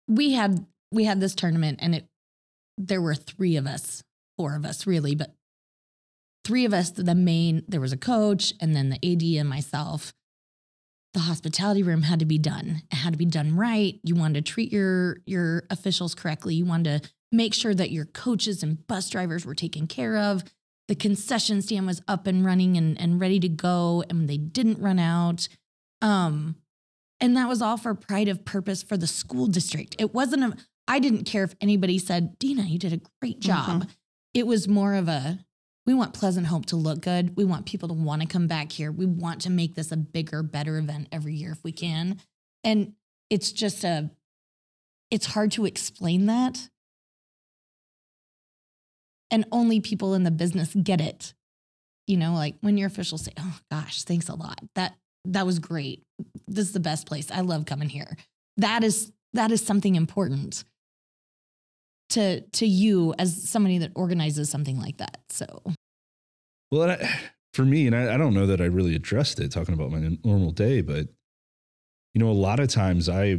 we 0.08 0.32
had 0.32 0.66
we 0.92 1.04
had 1.04 1.20
this 1.20 1.34
tournament 1.34 1.78
and 1.82 1.94
it 1.94 2.06
there 2.78 3.00
were 3.00 3.14
three 3.14 3.56
of 3.56 3.66
us, 3.66 4.02
four 4.36 4.54
of 4.54 4.64
us 4.64 4.86
really, 4.86 5.14
but 5.14 5.34
three 6.44 6.64
of 6.64 6.72
us, 6.74 6.90
the 6.90 7.14
main, 7.14 7.64
there 7.66 7.80
was 7.80 7.92
a 7.92 7.96
coach 7.96 8.52
and 8.60 8.74
then 8.74 8.90
the 8.90 9.12
AD 9.12 9.22
and 9.40 9.48
myself. 9.48 10.12
The 11.14 11.20
hospitality 11.20 11.82
room 11.82 12.02
had 12.02 12.18
to 12.18 12.26
be 12.26 12.38
done. 12.38 12.82
It 12.92 12.96
had 12.96 13.14
to 13.14 13.18
be 13.18 13.24
done 13.24 13.56
right. 13.56 13.98
You 14.04 14.14
wanted 14.14 14.44
to 14.44 14.52
treat 14.52 14.70
your 14.70 15.18
your 15.24 15.64
officials 15.70 16.14
correctly. 16.14 16.54
You 16.54 16.66
wanted 16.66 17.02
to 17.02 17.10
make 17.32 17.54
sure 17.54 17.74
that 17.74 17.90
your 17.90 18.04
coaches 18.04 18.62
and 18.62 18.86
bus 18.86 19.08
drivers 19.08 19.46
were 19.46 19.54
taken 19.54 19.86
care 19.86 20.18
of. 20.18 20.44
The 20.88 20.94
concession 20.94 21.62
stand 21.62 21.86
was 21.86 22.02
up 22.06 22.26
and 22.26 22.44
running 22.44 22.76
and, 22.76 23.00
and 23.00 23.18
ready 23.18 23.40
to 23.40 23.48
go, 23.48 24.04
and 24.10 24.28
they 24.28 24.36
didn't 24.36 24.78
run 24.78 24.98
out. 24.98 25.48
Um, 26.02 26.56
and 27.20 27.36
that 27.36 27.48
was 27.48 27.62
all 27.62 27.76
for 27.76 27.94
pride 27.94 28.28
of 28.28 28.44
purpose 28.44 28.82
for 28.82 28.96
the 28.96 29.06
school 29.06 29.46
district. 29.46 29.96
It 29.98 30.12
wasn't 30.12 30.44
a, 30.44 30.56
I 30.86 30.98
didn't 30.98 31.24
care 31.24 31.44
if 31.44 31.54
anybody 31.60 31.98
said, 31.98 32.38
Dena, 32.38 32.62
you 32.62 32.78
did 32.78 32.92
a 32.92 33.00
great 33.20 33.40
mm-hmm. 33.40 33.80
job. 33.80 33.88
It 34.34 34.46
was 34.46 34.68
more 34.68 34.94
of 34.94 35.08
a, 35.08 35.40
we 35.86 35.94
want 35.94 36.14
Pleasant 36.14 36.48
Hope 36.48 36.66
to 36.66 36.76
look 36.76 37.00
good. 37.00 37.36
We 37.36 37.44
want 37.44 37.64
people 37.64 37.88
to 37.88 37.94
want 37.94 38.20
to 38.22 38.28
come 38.28 38.46
back 38.46 38.72
here. 38.72 38.90
We 38.90 39.06
want 39.06 39.40
to 39.42 39.50
make 39.50 39.76
this 39.76 39.92
a 39.92 39.96
bigger, 39.96 40.42
better 40.42 40.78
event 40.78 41.08
every 41.12 41.34
year 41.34 41.52
if 41.52 41.62
we 41.62 41.72
can. 41.72 42.20
And 42.64 42.94
it's 43.30 43.52
just 43.52 43.84
a, 43.84 44.10
it's 45.10 45.26
hard 45.26 45.52
to 45.52 45.64
explain 45.64 46.26
that. 46.26 46.68
And 49.30 49.44
only 49.52 49.80
people 49.80 50.14
in 50.14 50.24
the 50.24 50.30
business 50.30 50.74
get 50.74 51.00
it. 51.00 51.34
You 52.06 52.16
know, 52.16 52.34
like 52.34 52.56
when 52.60 52.76
your 52.76 52.88
officials 52.88 53.22
say, 53.22 53.32
oh 53.38 53.58
gosh, 53.70 54.02
thanks 54.02 54.28
a 54.28 54.34
lot. 54.34 54.60
That, 54.74 54.96
that 55.32 55.46
was 55.46 55.58
great. 55.58 56.04
This 56.46 56.66
is 56.66 56.72
the 56.72 56.80
best 56.80 57.06
place. 57.06 57.30
I 57.30 57.40
love 57.40 57.64
coming 57.66 57.88
here. 57.88 58.16
That 58.56 58.84
is, 58.84 59.12
that 59.32 59.50
is 59.50 59.64
something 59.64 59.94
important 59.94 60.64
to 62.10 62.40
to 62.40 62.66
you 62.66 63.14
as 63.18 63.48
somebody 63.48 63.78
that 63.78 63.92
organizes 63.94 64.48
something 64.50 64.78
like 64.78 64.98
that. 64.98 65.20
So 65.28 65.62
Well, 66.70 66.90
I, 66.90 67.20
for 67.52 67.64
me, 67.64 67.86
and 67.86 67.96
I, 67.96 68.14
I 68.14 68.16
don't 68.16 68.34
know 68.34 68.46
that 68.46 68.60
I 68.60 68.66
really 68.66 68.94
addressed 68.94 69.40
it 69.40 69.50
talking 69.50 69.74
about 69.74 69.90
my 69.90 70.16
normal 70.24 70.52
day, 70.52 70.82
but 70.82 71.08
you 72.14 72.20
know, 72.20 72.30
a 72.30 72.32
lot 72.32 72.60
of 72.60 72.68
times 72.68 73.08
I, 73.08 73.38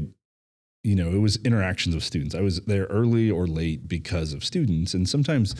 you 0.84 0.96
know, 0.96 1.10
it 1.12 1.20
was 1.20 1.38
interactions 1.38 1.96
with 1.96 2.04
students. 2.04 2.36
I 2.36 2.42
was 2.42 2.62
there 2.66 2.86
early 2.86 3.32
or 3.32 3.48
late 3.48 3.88
because 3.88 4.34
of 4.34 4.44
students, 4.44 4.94
and 4.94 5.08
sometimes 5.08 5.56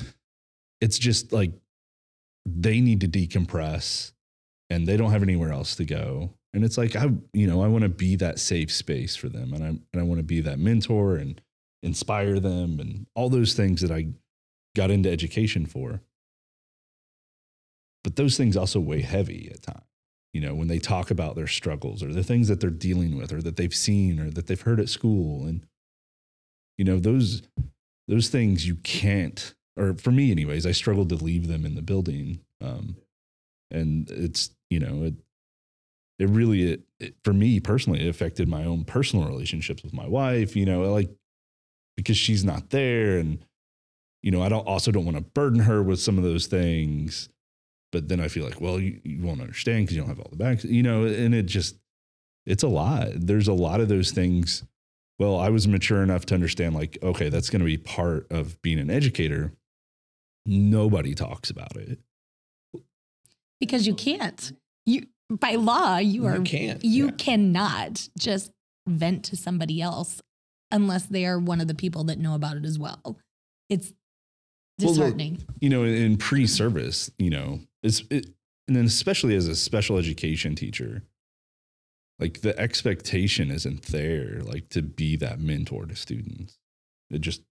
it's 0.82 1.00
just 1.00 1.32
like 1.32 1.52
they 2.46 2.82
need 2.82 3.02
to 3.02 3.08
decompress 3.08 4.12
and 4.70 4.88
they 4.88 4.98
don't 4.98 5.12
have 5.12 5.24
anywhere 5.24 5.52
else 5.52 5.76
to 5.76 5.86
go. 5.86 6.34
And 6.54 6.64
it's 6.64 6.78
like 6.78 6.96
I, 6.96 7.10
you 7.34 7.48
know, 7.48 7.62
I 7.62 7.68
want 7.68 7.84
to 7.84 7.90
be 7.90 8.16
that 8.18 8.40
safe 8.40 8.72
space 8.72 9.16
for 9.16 9.30
them, 9.30 9.54
and 9.54 9.64
I 9.64 9.68
and 9.68 9.84
I 9.98 10.04
want 10.04 10.20
to 10.20 10.24
be 10.24 10.42
that 10.42 10.60
mentor 10.60 11.16
and 11.16 11.40
inspire 11.84 12.40
them 12.40 12.80
and 12.80 13.06
all 13.16 13.30
those 13.30 13.54
things 13.54 13.82
that 13.82 13.92
I 13.92 14.08
got 14.76 14.92
into 14.92 15.12
education 15.12 15.66
for. 15.66 16.02
But 18.04 18.16
those 18.16 18.38
things 18.38 18.56
also 18.56 18.80
weigh 18.80 19.02
heavy 19.02 19.52
at 19.54 19.64
times. 19.64 19.84
You 20.34 20.42
know, 20.42 20.56
when 20.56 20.68
they 20.68 20.80
talk 20.80 21.12
about 21.12 21.36
their 21.36 21.48
struggles 21.48 22.04
or 22.04 22.14
the 22.14 22.24
things 22.24 22.48
that 22.48 22.60
they're 22.60 22.70
dealing 22.70 23.18
with 23.18 23.34
or 23.34 23.42
that 23.42 23.56
they've 23.56 23.74
seen 23.74 24.20
or 24.20 24.30
that 24.30 24.48
they've 24.48 24.62
heard 24.62 24.80
at 24.80 24.90
school 24.90 25.46
and 25.46 25.66
you 26.78 26.86
know, 26.86 27.00
those 27.00 27.42
those 28.08 28.30
things 28.30 28.68
you 28.68 28.76
can't 28.76 29.56
or 29.78 29.94
for 29.94 30.12
me 30.12 30.32
anyways, 30.32 30.66
I 30.66 30.72
struggled 30.72 31.10
to 31.10 31.16
leave 31.16 31.48
them 31.48 31.66
in 31.66 31.76
the 31.76 31.82
building. 31.82 32.40
Um, 32.62 32.98
and 33.72 34.10
it's, 34.10 34.52
you 34.70 34.80
know, 34.80 35.04
it 35.04 35.14
it 36.20 36.30
really 36.30 36.74
it, 36.74 36.82
it, 37.00 37.16
for 37.24 37.32
me 37.32 37.60
personally 37.60 38.04
it 38.06 38.10
affected 38.10 38.48
my 38.48 38.64
own 38.64 38.84
personal 38.84 39.28
relationships 39.28 39.84
with 39.84 39.94
my 39.94 40.08
wife, 40.08 40.56
you 40.56 40.66
know, 40.66 40.82
like 40.92 41.10
because 41.96 42.18
she's 42.18 42.46
not 42.46 42.70
there 42.70 43.18
and 43.18 43.40
you 44.22 44.32
know 44.32 44.42
i 44.42 44.48
don't 44.48 44.68
also 44.68 44.92
don't 44.92 45.06
want 45.06 45.18
to 45.18 45.24
burden 45.24 45.60
her 45.60 45.84
with 45.84 46.00
some 46.00 46.18
of 46.18 46.24
those 46.24 46.48
things 46.48 47.28
but 47.92 48.08
then 48.08 48.20
i 48.20 48.28
feel 48.28 48.46
like 48.46 48.62
well 48.62 48.80
you, 48.80 49.02
you 49.04 49.22
won't 49.22 49.42
understand 49.42 49.84
because 49.84 49.96
you 49.96 50.02
don't 50.02 50.10
have 50.10 50.20
all 50.20 50.30
the 50.30 50.38
backs 50.38 50.64
you 50.64 50.84
know 50.84 51.04
and 51.04 51.36
it 51.36 51.48
just 51.48 51.76
it's 52.46 52.64
a 52.64 52.68
lot. 52.70 53.10
There's 53.14 53.50
a 53.50 53.54
lot 53.54 53.82
of 53.82 53.90
those 53.90 54.12
things 54.12 54.64
well 55.20 55.38
i 55.38 55.50
was 55.50 55.68
mature 55.68 56.02
enough 56.02 56.26
to 56.28 56.34
understand 56.34 56.76
like 56.76 56.98
okay 57.04 57.28
that's 57.30 57.50
going 57.50 57.60
to 57.60 57.66
be 57.66 57.78
part 57.78 58.32
of 58.32 58.62
being 58.62 58.80
an 58.80 58.90
educator. 58.90 59.52
Nobody 60.46 61.14
talks 61.14 61.50
about 61.50 61.76
it 61.76 62.00
because 63.60 63.88
you 63.88 63.94
can't. 63.96 64.52
You 64.86 65.08
by 65.30 65.56
law, 65.56 65.98
you 65.98 66.26
are 66.26 66.38
You 66.38 66.44
can't, 66.44 66.84
you 66.86 67.06
yeah. 67.08 67.12
cannot 67.18 68.08
just 68.18 68.52
vent 68.88 69.26
to 69.26 69.36
somebody 69.36 69.82
else 69.82 70.22
unless 70.72 71.06
they 71.06 71.26
are 71.26 71.38
one 71.40 71.60
of 71.60 71.68
the 71.68 71.76
people 71.76 72.06
that 72.06 72.18
know 72.20 72.34
about 72.36 72.56
it 72.58 72.66
as 72.66 72.80
well. 72.80 73.18
It's 73.70 73.94
Well, 74.80 74.90
disheartening. 74.94 75.44
you 75.60 75.70
know, 75.70 75.84
in 75.84 76.18
pre-service, 76.18 77.12
you 77.18 77.30
know, 77.30 77.60
it's 77.84 78.04
it, 78.10 78.28
and 78.68 78.76
then 78.76 78.86
especially 78.86 79.36
as 79.36 79.48
a 79.48 79.56
special 79.56 79.98
education 79.98 80.56
teacher, 80.56 81.04
like 82.20 82.42
the 82.42 82.58
expectation 82.58 83.52
isn't 83.52 83.84
there, 83.84 84.40
like 84.42 84.70
to 84.70 84.82
be 84.82 85.16
that 85.18 85.40
mentor 85.40 85.86
to 85.86 85.96
students. 85.96 86.58
It 87.10 87.20
just 87.20 87.42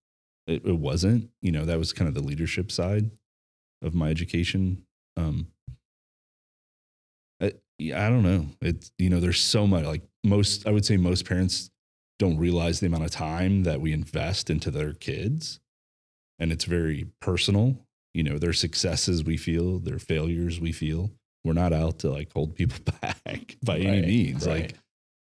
it, 0.47 0.65
it 0.65 0.79
wasn't. 0.79 1.31
You 1.43 1.53
know, 1.53 1.65
that 1.67 1.79
was 1.79 1.93
kind 1.93 2.09
of 2.09 2.15
the 2.15 2.23
leadership 2.27 2.73
side 2.73 3.11
of 3.83 3.95
my 3.95 4.09
education. 4.11 4.85
Um, 5.17 5.49
I, 7.79 7.83
yeah, 7.83 8.07
I 8.07 8.09
don't 8.09 8.23
know. 8.23 8.47
It's 8.61 8.93
you 8.99 9.11
know, 9.11 9.21
there's 9.21 9.41
so 9.41 9.67
much. 9.67 9.85
Like 9.85 10.03
most, 10.25 10.67
I 10.67 10.71
would 10.71 10.85
say 10.85 10.97
most 10.97 11.27
parents 11.27 11.71
don't 12.19 12.39
realize 12.39 12.81
the 12.81 12.87
amount 12.87 13.05
of 13.05 13.11
time 13.11 13.65
that 13.65 13.81
we 13.81 13.93
invest 13.93 14.49
into 14.49 14.71
their 14.71 14.95
kids 14.95 15.61
and 16.39 16.53
it's 16.53 16.65
very 16.65 17.07
personal. 17.21 17.77
You 18.15 18.23
know, 18.23 18.39
their 18.39 18.53
successes 18.53 19.25
we 19.25 19.37
feel, 19.37 19.79
their 19.79 19.99
failures 19.99 20.61
we 20.61 20.73
feel. 20.73 21.11
We're 21.45 21.53
not 21.53 21.73
out 21.73 22.01
to 22.01 22.11
like 22.11 22.33
hold 22.33 22.55
people 22.55 22.79
back 23.03 23.57
by 23.63 23.79
any 23.79 24.07
means. 24.07 24.47
right. 24.47 24.75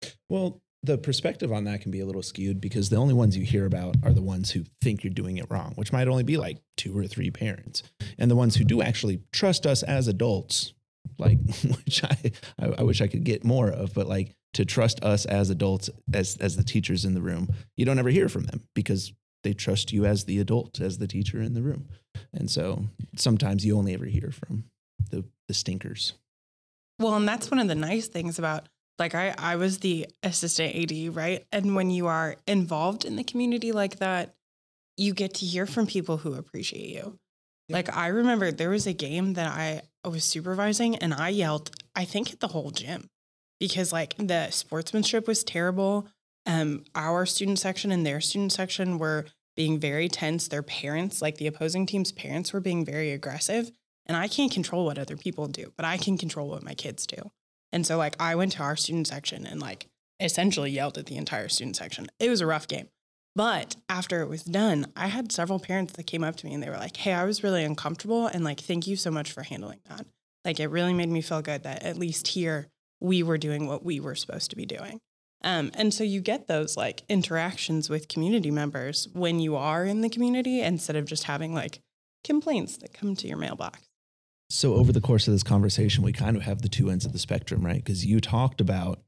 Like, 0.03 0.13
Well, 0.29 0.61
the 0.83 0.99
perspective 0.99 1.53
on 1.53 1.65
that 1.65 1.83
can 1.83 1.91
be 1.91 2.01
a 2.01 2.07
little 2.07 2.23
skewed 2.23 2.61
because 2.61 2.89
the 2.89 2.97
only 2.97 3.15
ones 3.15 3.37
you 3.37 3.45
hear 3.45 3.67
about 3.67 3.97
are 4.03 4.13
the 4.13 4.23
ones 4.23 4.51
who 4.51 4.65
think 4.81 5.05
you're 5.05 5.13
doing 5.13 5.37
it 5.37 5.47
wrong, 5.51 5.73
which 5.75 5.93
might 5.93 6.09
only 6.09 6.23
be 6.23 6.37
like 6.37 6.59
two 6.77 6.97
or 6.97 7.07
three 7.07 7.31
parents. 7.31 7.83
And 8.19 8.31
the 8.31 8.37
ones 8.37 8.57
who 8.57 8.65
do 8.65 8.81
actually 8.81 9.21
trust 9.33 9.67
us 9.67 9.83
as 9.83 10.09
adults, 10.09 10.73
like 11.19 11.39
which 11.85 12.05
I, 12.05 12.33
I, 12.59 12.67
I 12.79 12.83
wish 12.83 13.01
I 13.01 13.07
could 13.07 13.25
get 13.25 13.45
more 13.45 13.69
of, 13.69 13.95
but 13.95 14.07
like 14.07 14.35
to 14.55 14.65
trust 14.65 15.03
us 15.05 15.25
as 15.27 15.51
adults, 15.51 15.91
as 16.13 16.37
as 16.39 16.57
the 16.57 16.65
teachers 16.65 17.05
in 17.05 17.15
the 17.15 17.23
room, 17.23 17.49
you 17.77 17.85
don't 17.85 17.99
ever 17.99 18.11
hear 18.11 18.29
from 18.29 18.45
them 18.45 18.63
because 18.75 19.13
they 19.43 19.53
trust 19.53 19.93
you 19.93 20.05
as 20.05 20.25
the 20.25 20.39
adult, 20.39 20.81
as 20.81 20.99
the 20.99 21.07
teacher 21.07 21.41
in 21.41 21.55
the 21.55 21.63
room. 21.63 21.89
And 22.33 22.51
so 22.51 22.85
sometimes 23.17 23.65
you 23.65 23.77
only 23.77 23.95
ever 23.95 24.07
hear 24.07 24.31
from 24.31 24.65
the 25.11 25.25
the 25.49 25.55
stinkers. 25.55 26.15
Well, 26.99 27.15
and 27.15 27.27
that's 27.27 27.51
one 27.51 27.61
of 27.61 27.69
the 27.69 27.75
nice 27.75 28.09
things 28.09 28.39
about 28.39 28.69
like 28.99 29.15
I 29.15 29.35
I 29.39 29.57
was 29.57 29.79
the 29.79 30.07
assistant 30.23 30.75
AD, 30.77 31.15
right? 31.15 31.45
And 31.53 31.75
when 31.75 31.91
you 31.91 32.07
are 32.07 32.37
involved 32.47 33.05
in 33.05 33.17
the 33.17 33.25
community 33.25 33.73
like 33.73 33.97
that, 33.97 34.35
you 34.97 35.15
get 35.15 35.35
to 35.35 35.47
hear 35.47 35.67
from 35.67 35.87
people 35.87 36.19
who 36.19 36.35
appreciate 36.35 36.91
you. 36.91 37.19
Like 37.73 37.97
I 37.97 38.09
remember 38.09 38.51
there 38.51 38.71
was 38.71 38.87
a 38.87 38.93
game 38.93 39.35
that 39.35 39.47
I 39.47 39.83
was 40.09 40.25
supervising 40.25 40.97
and 40.97 41.15
I 41.15 41.29
yelled, 41.29 41.71
I 41.95 42.05
think 42.05 42.33
at 42.33 42.41
the 42.41 42.49
whole 42.49 42.71
gym 42.71 43.09
because 43.59 43.93
like 43.93 44.15
the 44.17 44.51
sportsmanship 44.51 45.27
was 45.27 45.45
terrible. 45.45 46.09
Um 46.47 46.85
our 46.95 47.27
student 47.27 47.59
section 47.59 47.93
and 47.93 48.05
their 48.05 48.21
student 48.21 48.53
section 48.53 48.99
were 48.99 49.27
being 49.57 49.79
very 49.79 50.09
tense. 50.09 50.49
Their 50.49 50.63
parents, 50.63 51.21
like 51.21 51.37
the 51.37 51.47
opposing 51.47 51.87
team's 51.87 52.13
parents 52.13 52.53
were 52.53 52.61
being 52.61 52.85
very 52.85 53.11
aggressive. 53.11 53.71
And 54.07 54.17
I 54.17 54.27
can't 54.27 54.51
control 54.51 54.87
what 54.87 54.99
other 54.99 55.17
people 55.17 55.47
do, 55.47 55.73
but 55.77 55.85
I 55.85 55.97
can 55.97 56.19
control 56.19 56.49
what 56.49 56.65
my 56.65 56.75
kids 56.75 57.07
do. 57.07 57.31
And 57.73 57.87
so 57.87 57.97
like 57.97 58.17
I 58.21 58.35
went 58.35 58.53
to 58.53 58.63
our 58.63 58.77
student 58.77 59.07
section 59.07 59.47
and 59.47 59.61
like 59.61 59.87
essentially 60.19 60.71
yelled 60.71 60.99
at 60.99 61.07
the 61.07 61.17
entire 61.17 61.49
student 61.49 61.77
section. 61.77 62.09
It 62.19 62.29
was 62.29 62.41
a 62.41 62.47
rough 62.47 62.67
game. 62.67 62.89
But 63.37 63.77
after 63.89 64.23
it 64.23 64.29
was 64.29 64.43
done, 64.43 64.93
I 64.97 65.07
had 65.07 65.31
several 65.31 65.61
parents 65.61 65.93
that 65.95 66.07
came 66.07 66.25
up 66.25 66.37
to 66.37 66.47
me 66.47 66.55
and 66.55 66.63
they 66.63 66.69
were 66.69 66.77
like, 66.77 66.97
"Hey, 66.97 67.13
I 67.13 67.25
was 67.25 67.45
really 67.45 67.65
uncomfortable 67.65 68.27
and 68.27 68.45
like 68.45 68.61
thank 68.61 68.87
you 68.87 68.97
so 68.97 69.11
much 69.11 69.33
for 69.33 69.43
handling 69.43 69.81
that." 69.89 70.07
Like 70.45 70.59
it 70.61 70.69
really 70.69 70.95
made 70.95 71.09
me 71.09 71.21
feel 71.21 71.43
good 71.43 71.63
that 71.63 71.83
at 71.83 71.97
least 71.97 72.29
here 72.29 72.69
we 73.01 73.23
were 73.23 73.39
doing 73.39 73.67
what 73.67 73.85
we 73.85 74.01
were 74.01 74.15
supposed 74.15 74.51
to 74.51 74.57
be 74.57 74.67
doing. 74.67 75.01
Um, 75.43 75.71
and 75.75 75.95
so 75.95 76.05
you 76.05 76.21
get 76.21 76.49
those 76.49 76.77
like 76.77 77.03
interactions 77.09 77.89
with 77.89 78.09
community 78.09 78.51
members 78.51 79.09
when 79.13 79.41
you 79.41 79.57
are 79.57 79.85
in 79.85 80.03
the 80.03 80.11
community 80.11 80.61
instead 80.61 80.97
of 80.97 81.07
just 81.07 81.25
having 81.25 81.55
like 81.55 81.81
complaints 82.25 82.77
that 82.79 82.93
come 82.93 83.17
to 83.17 83.27
your 83.27 83.39
mailbox. 83.39 83.81
So 84.51 84.75
over 84.75 84.93
the 84.93 85.01
course 85.01 85.29
of 85.29 85.33
this 85.33 85.43
conversation, 85.43 86.03
we 86.03 86.13
kind 86.13 86.37
of 86.37 86.43
have 86.43 86.63
the 86.63 86.69
two 86.69 86.91
ends 86.91 87.07
of 87.07 87.13
the 87.13 87.19
spectrum, 87.19 87.65
right? 87.65 87.83
Because 87.83 88.05
you 88.05 88.21
talked 88.21 88.61
about 88.61 89.01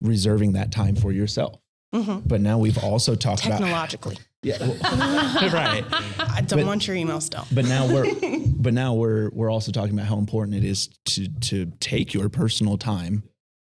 reserving 0.00 0.52
that 0.52 0.70
time 0.70 0.94
for 0.94 1.12
yourself, 1.12 1.58
Mhm. 1.94 2.26
but 2.26 2.40
now 2.40 2.58
we've 2.58 2.76
also 2.78 3.14
talked 3.14 3.46
about 3.46 3.58
Technologically. 3.60 4.16
Yeah, 4.42 4.58
well, 4.60 4.76
right. 5.54 5.84
I 6.18 6.42
don't 6.46 6.58
But- 6.60 6.66
want 6.66 6.86
your 6.86 6.96
email 6.96 7.22
still. 7.22 7.46
But 7.50 7.64
now 7.64 7.86
we're 7.86 8.14
but 8.56 8.74
now 8.74 8.92
we're 8.92 9.30
we're 9.30 9.50
also 9.50 9.72
talking 9.72 9.94
about 9.94 10.06
how 10.06 10.18
important 10.18 10.54
it 10.56 10.64
is 10.64 10.88
to 11.06 11.28
to 11.48 11.72
take 11.80 12.12
your 12.12 12.28
personal 12.28 12.76
time 12.76 13.22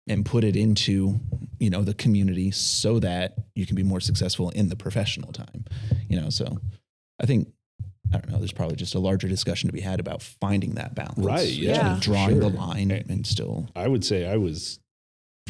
and 0.06 0.24
put 0.24 0.44
it 0.44 0.54
into 0.54 1.18
you 1.58 1.70
know 1.70 1.82
the 1.82 1.94
community 1.94 2.52
so 2.52 3.00
that 3.00 3.34
you 3.56 3.66
can 3.66 3.74
be 3.74 3.82
more 3.82 3.98
successful 4.00 4.50
in 4.50 4.68
the 4.68 4.76
professional 4.76 5.32
time. 5.32 5.64
You 6.08 6.20
know, 6.20 6.30
so 6.30 6.58
I 7.20 7.26
think 7.26 7.48
I 8.12 8.18
don't 8.18 8.30
know. 8.30 8.38
There's 8.38 8.52
probably 8.52 8.76
just 8.76 8.94
a 8.94 9.00
larger 9.00 9.26
discussion 9.26 9.68
to 9.68 9.72
be 9.72 9.80
had 9.80 9.98
about 9.98 10.22
finding 10.22 10.74
that 10.76 10.94
balance, 10.94 11.18
Right, 11.18 11.48
between 11.48 11.64
yeah. 11.68 11.98
drawing 12.00 12.38
the 12.38 12.48
line 12.48 12.92
Eh. 12.92 13.02
and 13.08 13.26
still, 13.26 13.68
I 13.74 13.88
would 13.88 14.04
say 14.04 14.28
I 14.28 14.36
was 14.36 14.78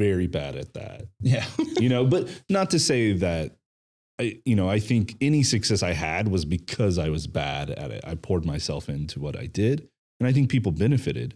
very 0.00 0.26
bad 0.26 0.56
at 0.56 0.72
that. 0.74 1.02
yeah, 1.20 1.44
you 1.78 1.88
know, 1.88 2.04
but 2.06 2.28
not 2.48 2.70
to 2.70 2.78
say 2.78 3.12
that 3.14 3.56
I, 4.18 4.40
you 4.44 4.54
know, 4.56 4.68
I 4.68 4.80
think 4.80 5.16
any 5.20 5.42
success 5.42 5.82
I 5.82 5.92
had 5.92 6.28
was 6.28 6.44
because 6.44 6.98
I 6.98 7.08
was 7.10 7.26
bad 7.26 7.70
at 7.70 7.90
it. 7.90 8.02
I 8.06 8.14
poured 8.16 8.44
myself 8.44 8.88
into 8.88 9.20
what 9.20 9.38
I 9.38 9.46
did, 9.46 9.88
and 10.18 10.26
I 10.28 10.32
think 10.32 10.50
people 10.50 10.72
benefited 10.72 11.34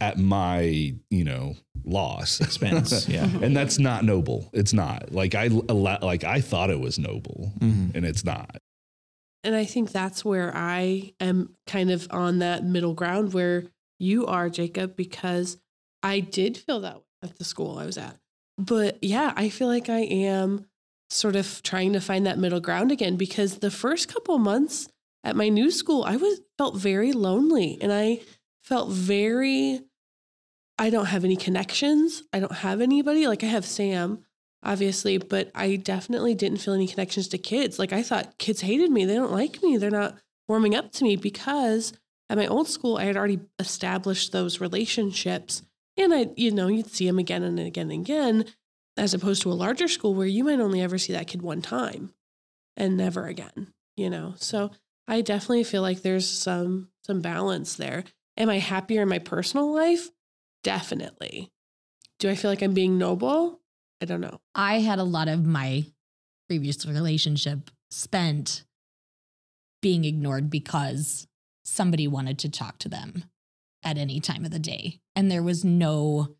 at 0.00 0.18
my, 0.18 0.94
you 1.10 1.24
know, 1.24 1.54
loss 1.84 2.40
expense. 2.40 3.06
yeah. 3.16 3.28
and 3.42 3.54
that's 3.54 3.78
not 3.78 4.02
noble. 4.04 4.48
It's 4.52 4.72
not. 4.72 5.12
Like 5.12 5.34
I 5.34 5.48
like 5.48 6.24
I 6.24 6.40
thought 6.40 6.70
it 6.70 6.80
was 6.80 6.98
noble, 6.98 7.52
Mhm. 7.60 7.94
and 7.94 8.04
it's 8.06 8.24
not. 8.24 8.56
And 9.44 9.54
I 9.54 9.64
think 9.64 9.90
that's 9.92 10.24
where 10.24 10.52
I 10.54 11.12
am 11.20 11.54
kind 11.66 11.90
of 11.90 12.06
on 12.10 12.40
that 12.40 12.62
middle 12.64 12.92
ground 12.94 13.32
where 13.32 13.64
you 13.98 14.26
are, 14.26 14.50
Jacob, 14.50 14.96
because 14.96 15.58
I 16.02 16.20
did 16.20 16.56
feel 16.58 16.80
that 16.80 16.96
way 16.96 17.02
at 17.22 17.36
the 17.38 17.44
school 17.44 17.78
I 17.78 17.86
was 17.86 17.98
at. 17.98 18.16
But 18.58 19.02
yeah, 19.02 19.32
I 19.36 19.48
feel 19.48 19.68
like 19.68 19.88
I 19.88 20.00
am 20.00 20.66
sort 21.08 21.36
of 21.36 21.62
trying 21.62 21.92
to 21.92 22.00
find 22.00 22.26
that 22.26 22.38
middle 22.38 22.60
ground 22.60 22.92
again 22.92 23.16
because 23.16 23.58
the 23.58 23.70
first 23.70 24.12
couple 24.12 24.38
months 24.38 24.88
at 25.24 25.36
my 25.36 25.48
new 25.48 25.70
school, 25.70 26.04
I 26.04 26.16
was 26.16 26.40
felt 26.56 26.76
very 26.76 27.12
lonely 27.12 27.78
and 27.80 27.92
I 27.92 28.20
felt 28.62 28.90
very 28.90 29.80
I 30.80 30.88
don't 30.88 31.06
have 31.06 31.26
any 31.26 31.36
connections. 31.36 32.22
I 32.32 32.40
don't 32.40 32.52
have 32.52 32.80
anybody. 32.80 33.26
Like 33.26 33.44
I 33.44 33.48
have 33.48 33.66
Sam, 33.66 34.24
obviously, 34.62 35.18
but 35.18 35.50
I 35.54 35.76
definitely 35.76 36.34
didn't 36.34 36.56
feel 36.56 36.72
any 36.72 36.88
connections 36.88 37.28
to 37.28 37.38
kids. 37.38 37.78
Like 37.78 37.92
I 37.92 38.02
thought 38.02 38.38
kids 38.38 38.62
hated 38.62 38.90
me. 38.90 39.04
They 39.04 39.14
don't 39.14 39.30
like 39.30 39.62
me. 39.62 39.76
They're 39.76 39.90
not 39.90 40.16
warming 40.48 40.74
up 40.74 40.90
to 40.92 41.04
me 41.04 41.16
because 41.16 41.92
at 42.30 42.38
my 42.38 42.46
old 42.46 42.66
school, 42.66 42.96
I 42.96 43.04
had 43.04 43.16
already 43.16 43.40
established 43.58 44.32
those 44.32 44.58
relationships. 44.58 45.62
And 46.00 46.14
I, 46.14 46.30
you 46.34 46.50
know, 46.50 46.68
you'd 46.68 46.90
see 46.90 47.06
them 47.06 47.18
again 47.18 47.42
and 47.42 47.60
again 47.60 47.90
and 47.90 48.00
again, 48.00 48.46
as 48.96 49.12
opposed 49.12 49.42
to 49.42 49.52
a 49.52 49.54
larger 49.54 49.86
school 49.86 50.14
where 50.14 50.26
you 50.26 50.44
might 50.44 50.58
only 50.58 50.80
ever 50.80 50.96
see 50.96 51.12
that 51.12 51.26
kid 51.26 51.42
one 51.42 51.60
time 51.60 52.14
and 52.74 52.96
never 52.96 53.26
again, 53.26 53.74
you 53.96 54.08
know? 54.08 54.32
So 54.38 54.70
I 55.06 55.20
definitely 55.20 55.64
feel 55.64 55.82
like 55.82 56.00
there's 56.00 56.26
some 56.26 56.88
some 57.04 57.20
balance 57.20 57.74
there. 57.74 58.04
Am 58.38 58.48
I 58.48 58.58
happier 58.58 59.02
in 59.02 59.10
my 59.10 59.18
personal 59.18 59.74
life? 59.74 60.08
Definitely. 60.64 61.50
Do 62.18 62.30
I 62.30 62.34
feel 62.34 62.50
like 62.50 62.62
I'm 62.62 62.74
being 62.74 62.96
noble? 62.96 63.60
I 64.00 64.06
don't 64.06 64.22
know. 64.22 64.40
I 64.54 64.80
had 64.80 64.98
a 64.98 65.04
lot 65.04 65.28
of 65.28 65.44
my 65.44 65.84
previous 66.48 66.86
relationship 66.86 67.70
spent 67.90 68.64
being 69.82 70.06
ignored 70.06 70.48
because 70.48 71.26
somebody 71.64 72.08
wanted 72.08 72.38
to 72.38 72.48
talk 72.48 72.78
to 72.78 72.88
them 72.88 73.24
at 73.82 73.98
any 73.98 74.20
time 74.20 74.44
of 74.44 74.50
the 74.50 74.58
day. 74.58 75.00
And 75.16 75.30
there 75.30 75.42
was 75.42 75.64
no, 75.64 76.36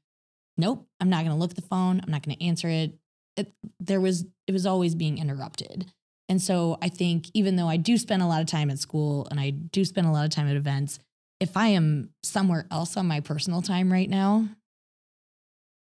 nope, 0.56 0.86
I'm 1.00 1.10
not 1.10 1.24
going 1.24 1.34
to 1.34 1.38
look 1.40 1.50
at 1.50 1.56
the 1.56 1.62
phone. 1.62 2.00
I'm 2.02 2.10
not 2.10 2.22
going 2.22 2.36
to 2.36 2.44
answer 2.44 2.68
it. 2.68 2.98
it. 3.36 3.52
There 3.78 4.00
was, 4.00 4.26
it 4.46 4.52
was 4.52 4.66
always 4.66 4.94
being 4.94 5.18
interrupted. 5.18 5.90
And 6.28 6.40
so 6.40 6.78
I 6.80 6.88
think 6.88 7.26
even 7.34 7.56
though 7.56 7.66
I 7.68 7.76
do 7.76 7.98
spend 7.98 8.22
a 8.22 8.26
lot 8.26 8.40
of 8.40 8.46
time 8.46 8.70
at 8.70 8.78
school 8.78 9.26
and 9.30 9.40
I 9.40 9.50
do 9.50 9.84
spend 9.84 10.06
a 10.06 10.12
lot 10.12 10.24
of 10.24 10.30
time 10.30 10.48
at 10.48 10.56
events, 10.56 10.98
if 11.40 11.56
I 11.56 11.68
am 11.68 12.10
somewhere 12.22 12.66
else 12.70 12.96
on 12.96 13.06
my 13.08 13.20
personal 13.20 13.62
time 13.62 13.92
right 13.92 14.08
now, 14.08 14.48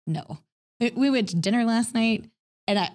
no. 0.05 0.39
We- 0.79 0.91
We 0.91 1.09
went 1.09 1.29
to 1.29 1.35
dinner 1.37 1.63
last 1.65 1.93
night 1.93 2.29
and 2.67 2.77
I, 2.77 2.91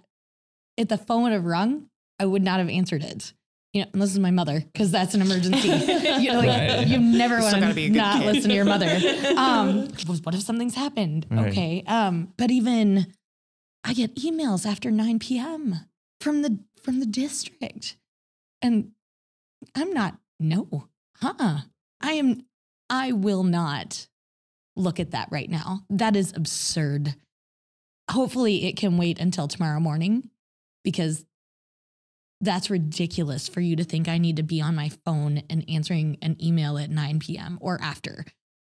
if 0.76 0.88
the 0.88 0.98
phone 0.98 1.22
would 1.24 1.32
have 1.32 1.44
rung, 1.44 1.88
I 2.18 2.26
would 2.26 2.42
not 2.42 2.58
have 2.60 2.68
answered 2.68 3.02
it. 3.02 3.32
You 3.72 3.82
know, 3.82 3.88
unless 3.94 4.10
it's 4.10 4.18
my 4.18 4.32
mother, 4.32 4.60
because 4.72 4.90
that's 4.90 5.14
an 5.14 5.20
emergency. 5.22 5.68
you 5.68 6.32
know, 6.32 6.38
like, 6.40 6.46
Right. 6.48 6.86
you 6.88 6.98
never 6.98 7.36
Still 7.40 7.52
want 7.52 7.60
gotta 7.60 7.68
to 7.68 7.74
be 7.74 7.88
not 7.88 8.22
kid. 8.22 8.34
listen 8.34 8.50
to 8.50 8.56
your 8.56 8.64
mother. 8.64 8.86
Um, 9.36 9.88
what 10.24 10.34
if 10.34 10.42
something's 10.42 10.74
happened? 10.74 11.26
Right. 11.30 11.48
Okay. 11.52 11.84
Um, 11.86 12.32
but 12.36 12.50
even 12.50 13.06
I 13.84 13.94
get 13.94 14.16
emails 14.16 14.66
after 14.66 14.90
9 14.90 15.18
p.m. 15.20 15.76
from 16.20 16.42
the 16.42 16.58
from 16.82 16.98
the 17.00 17.06
district. 17.06 17.96
And 18.60 18.90
I'm 19.74 19.92
not, 19.92 20.18
no. 20.40 20.88
Uh-uh. 21.22 21.60
I 22.00 22.12
am 22.14 22.44
I 22.90 23.12
will 23.12 23.44
not 23.44 24.08
look 24.76 24.98
at 24.98 25.12
that 25.12 25.28
right 25.30 25.48
now. 25.48 25.84
That 25.90 26.16
is 26.16 26.32
absurd. 26.34 27.14
Hopefully 28.10 28.64
it 28.66 28.76
can 28.76 28.96
wait 28.98 29.20
until 29.20 29.46
tomorrow 29.46 29.78
morning 29.78 30.28
because 30.82 31.24
that's 32.40 32.70
ridiculous 32.70 33.48
for 33.48 33.60
you 33.60 33.76
to 33.76 33.84
think 33.84 34.08
I 34.08 34.18
need 34.18 34.36
to 34.36 34.42
be 34.42 34.60
on 34.60 34.74
my 34.74 34.90
phone 35.04 35.42
and 35.50 35.64
answering 35.68 36.16
an 36.22 36.36
email 36.42 36.78
at 36.78 36.90
9 36.90 37.18
p.m. 37.18 37.58
or 37.60 37.78
after. 37.82 38.24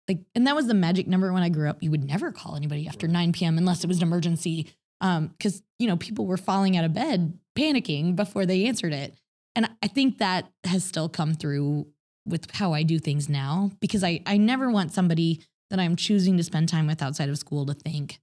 Like, 0.08 0.20
and 0.36 0.46
that 0.46 0.56
was 0.56 0.68
the 0.68 0.74
magic 0.74 1.08
number 1.08 1.32
when 1.32 1.44
I 1.44 1.50
grew 1.50 1.70
up. 1.70 1.82
You 1.82 1.92
would 1.92 2.04
never 2.04 2.32
call 2.32 2.56
anybody 2.56 2.88
after 2.88 3.08
9 3.08 3.32
p.m. 3.32 3.58
unless 3.58 3.84
it 3.84 3.88
was 3.88 3.98
an 3.98 4.04
emergency. 4.04 4.74
Um, 5.00 5.28
because 5.28 5.64
you 5.80 5.88
know, 5.88 5.98
people 5.98 6.26
were 6.26 6.38
falling 6.38 6.78
out 6.78 6.86
of 6.86 6.94
bed, 6.94 7.40
panicking 7.58 8.16
before 8.16 8.46
they 8.46 8.66
answered 8.66 8.94
it. 8.94 9.16
And 9.56 9.70
I 9.82 9.88
think 9.88 10.18
that 10.18 10.50
has 10.66 10.84
still 10.84 11.10
come 11.10 11.34
through 11.34 11.88
with 12.26 12.52
how 12.52 12.74
I 12.74 12.84
do 12.84 13.00
things 13.00 13.28
now 13.28 13.72
because 13.80 14.04
I, 14.04 14.22
I 14.26 14.38
never 14.38 14.70
want 14.70 14.92
somebody 14.92 15.42
that 15.70 15.80
I'm 15.80 15.96
choosing 15.96 16.38
to 16.38 16.44
spend 16.44 16.70
time 16.70 16.88
with 16.88 17.02
outside 17.02 17.30
of 17.30 17.38
school 17.38 17.66
to 17.66 17.74
think, 17.74 18.20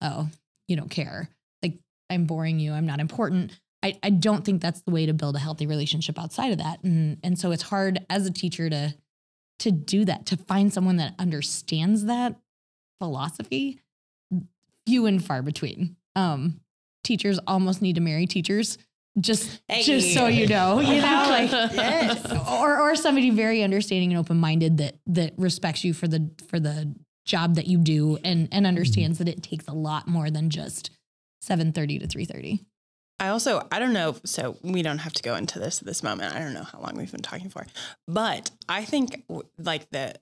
oh, 0.00 0.28
you 0.68 0.76
don't 0.76 0.90
care. 0.90 1.28
Like 1.62 1.78
I'm 2.08 2.24
boring 2.24 2.58
you. 2.58 2.72
I'm 2.72 2.86
not 2.86 3.00
important. 3.00 3.58
I, 3.84 3.98
I 4.02 4.10
don't 4.10 4.44
think 4.44 4.62
that's 4.62 4.80
the 4.80 4.90
way 4.90 5.04
to 5.06 5.12
build 5.12 5.36
a 5.36 5.38
healthy 5.38 5.66
relationship 5.66 6.18
outside 6.18 6.52
of 6.52 6.58
that. 6.58 6.82
And 6.82 7.18
and 7.22 7.38
so 7.38 7.52
it's 7.52 7.62
hard 7.64 8.04
as 8.08 8.26
a 8.26 8.32
teacher 8.32 8.70
to 8.70 8.94
to 9.60 9.70
do 9.70 10.04
that, 10.06 10.26
to 10.26 10.36
find 10.36 10.72
someone 10.72 10.96
that 10.96 11.14
understands 11.18 12.06
that 12.06 12.34
philosophy, 12.98 13.78
few 14.86 15.06
and 15.06 15.24
far 15.24 15.42
between. 15.42 15.96
Um, 16.16 16.60
teachers 17.04 17.38
almost 17.46 17.82
need 17.82 17.94
to 17.94 18.00
marry 18.00 18.26
teachers. 18.26 18.78
Just, 19.20 19.62
just 19.82 20.12
so 20.12 20.26
you 20.26 20.48
know, 20.48 20.80
you 20.80 21.00
know, 21.00 21.26
like, 21.28 21.50
Yes. 21.50 22.32
or 22.50 22.80
or 22.80 22.96
somebody 22.96 23.30
very 23.30 23.62
understanding 23.62 24.10
and 24.12 24.18
open 24.18 24.38
minded 24.38 24.78
that 24.78 24.96
that 25.06 25.34
respects 25.36 25.84
you 25.84 25.94
for 25.94 26.08
the 26.08 26.30
for 26.48 26.58
the 26.58 26.92
job 27.24 27.54
that 27.54 27.66
you 27.66 27.78
do 27.78 28.18
and 28.24 28.48
and 28.50 28.66
understands 28.66 29.18
that 29.18 29.28
it 29.28 29.42
takes 29.42 29.68
a 29.68 29.72
lot 29.72 30.08
more 30.08 30.30
than 30.30 30.50
just 30.50 30.90
seven 31.40 31.70
thirty 31.72 31.98
to 32.00 32.06
three 32.08 32.24
thirty. 32.24 32.64
I 33.24 33.28
also, 33.28 33.66
I 33.72 33.78
don't 33.78 33.94
know, 33.94 34.16
so 34.26 34.58
we 34.62 34.82
don't 34.82 34.98
have 34.98 35.14
to 35.14 35.22
go 35.22 35.34
into 35.34 35.58
this 35.58 35.80
at 35.80 35.86
this 35.86 36.02
moment. 36.02 36.34
I 36.34 36.40
don't 36.40 36.52
know 36.52 36.64
how 36.64 36.78
long 36.80 36.94
we've 36.94 37.10
been 37.10 37.22
talking 37.22 37.48
for, 37.48 37.64
but 38.06 38.50
I 38.68 38.84
think 38.84 39.24
like 39.58 39.88
the, 39.92 40.16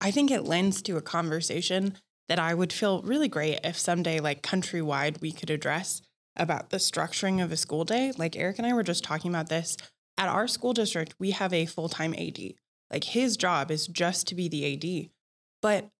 I 0.00 0.10
think 0.10 0.30
it 0.30 0.44
lends 0.44 0.80
to 0.82 0.96
a 0.96 1.02
conversation 1.02 1.98
that 2.30 2.38
I 2.38 2.54
would 2.54 2.72
feel 2.72 3.02
really 3.02 3.28
great 3.28 3.60
if 3.62 3.78
someday, 3.78 4.20
like 4.20 4.40
countrywide, 4.40 5.20
we 5.20 5.32
could 5.32 5.50
address 5.50 6.00
about 6.34 6.70
the 6.70 6.78
structuring 6.78 7.44
of 7.44 7.52
a 7.52 7.58
school 7.58 7.84
day. 7.84 8.12
Like 8.16 8.36
Eric 8.36 8.56
and 8.56 8.66
I 8.66 8.72
were 8.72 8.82
just 8.82 9.04
talking 9.04 9.30
about 9.30 9.50
this. 9.50 9.76
At 10.16 10.30
our 10.30 10.48
school 10.48 10.72
district, 10.72 11.14
we 11.18 11.32
have 11.32 11.52
a 11.52 11.66
full 11.66 11.90
time 11.90 12.14
AD. 12.14 12.38
Like 12.90 13.04
his 13.04 13.36
job 13.36 13.70
is 13.70 13.86
just 13.86 14.26
to 14.28 14.34
be 14.34 14.48
the 14.48 14.72
AD. 14.72 15.10
But 15.60 15.90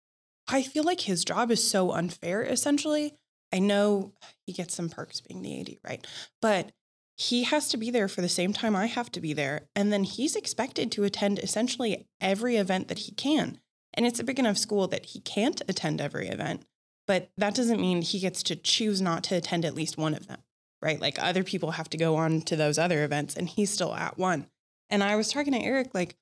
I 0.48 0.62
feel 0.62 0.84
like 0.84 1.02
his 1.02 1.22
job 1.22 1.50
is 1.50 1.70
so 1.70 1.90
unfair, 1.90 2.42
essentially. 2.42 3.12
I 3.52 3.58
know 3.58 4.12
he 4.46 4.52
gets 4.52 4.74
some 4.74 4.88
perks 4.88 5.20
being 5.20 5.42
the 5.42 5.60
AD, 5.60 5.78
right? 5.84 6.06
But 6.42 6.72
he 7.16 7.44
has 7.44 7.68
to 7.68 7.76
be 7.76 7.90
there 7.90 8.08
for 8.08 8.20
the 8.20 8.28
same 8.28 8.52
time 8.52 8.76
I 8.76 8.86
have 8.86 9.10
to 9.12 9.20
be 9.20 9.32
there. 9.32 9.68
And 9.74 9.92
then 9.92 10.04
he's 10.04 10.36
expected 10.36 10.92
to 10.92 11.04
attend 11.04 11.38
essentially 11.38 12.06
every 12.20 12.56
event 12.56 12.88
that 12.88 13.00
he 13.00 13.12
can. 13.12 13.58
And 13.94 14.04
it's 14.04 14.20
a 14.20 14.24
big 14.24 14.38
enough 14.38 14.58
school 14.58 14.86
that 14.88 15.06
he 15.06 15.20
can't 15.20 15.62
attend 15.68 16.00
every 16.00 16.28
event. 16.28 16.66
But 17.06 17.30
that 17.38 17.54
doesn't 17.54 17.80
mean 17.80 18.02
he 18.02 18.20
gets 18.20 18.42
to 18.44 18.56
choose 18.56 19.00
not 19.00 19.24
to 19.24 19.36
attend 19.36 19.64
at 19.64 19.74
least 19.74 19.96
one 19.96 20.12
of 20.12 20.26
them, 20.26 20.42
right? 20.82 21.00
Like 21.00 21.22
other 21.22 21.44
people 21.44 21.72
have 21.72 21.88
to 21.90 21.96
go 21.96 22.16
on 22.16 22.42
to 22.42 22.56
those 22.56 22.78
other 22.78 23.04
events 23.04 23.36
and 23.36 23.48
he's 23.48 23.70
still 23.70 23.94
at 23.94 24.18
one. 24.18 24.48
And 24.90 25.02
I 25.02 25.16
was 25.16 25.30
talking 25.30 25.52
to 25.52 25.60
Eric, 25.60 25.94
like, 25.94 26.16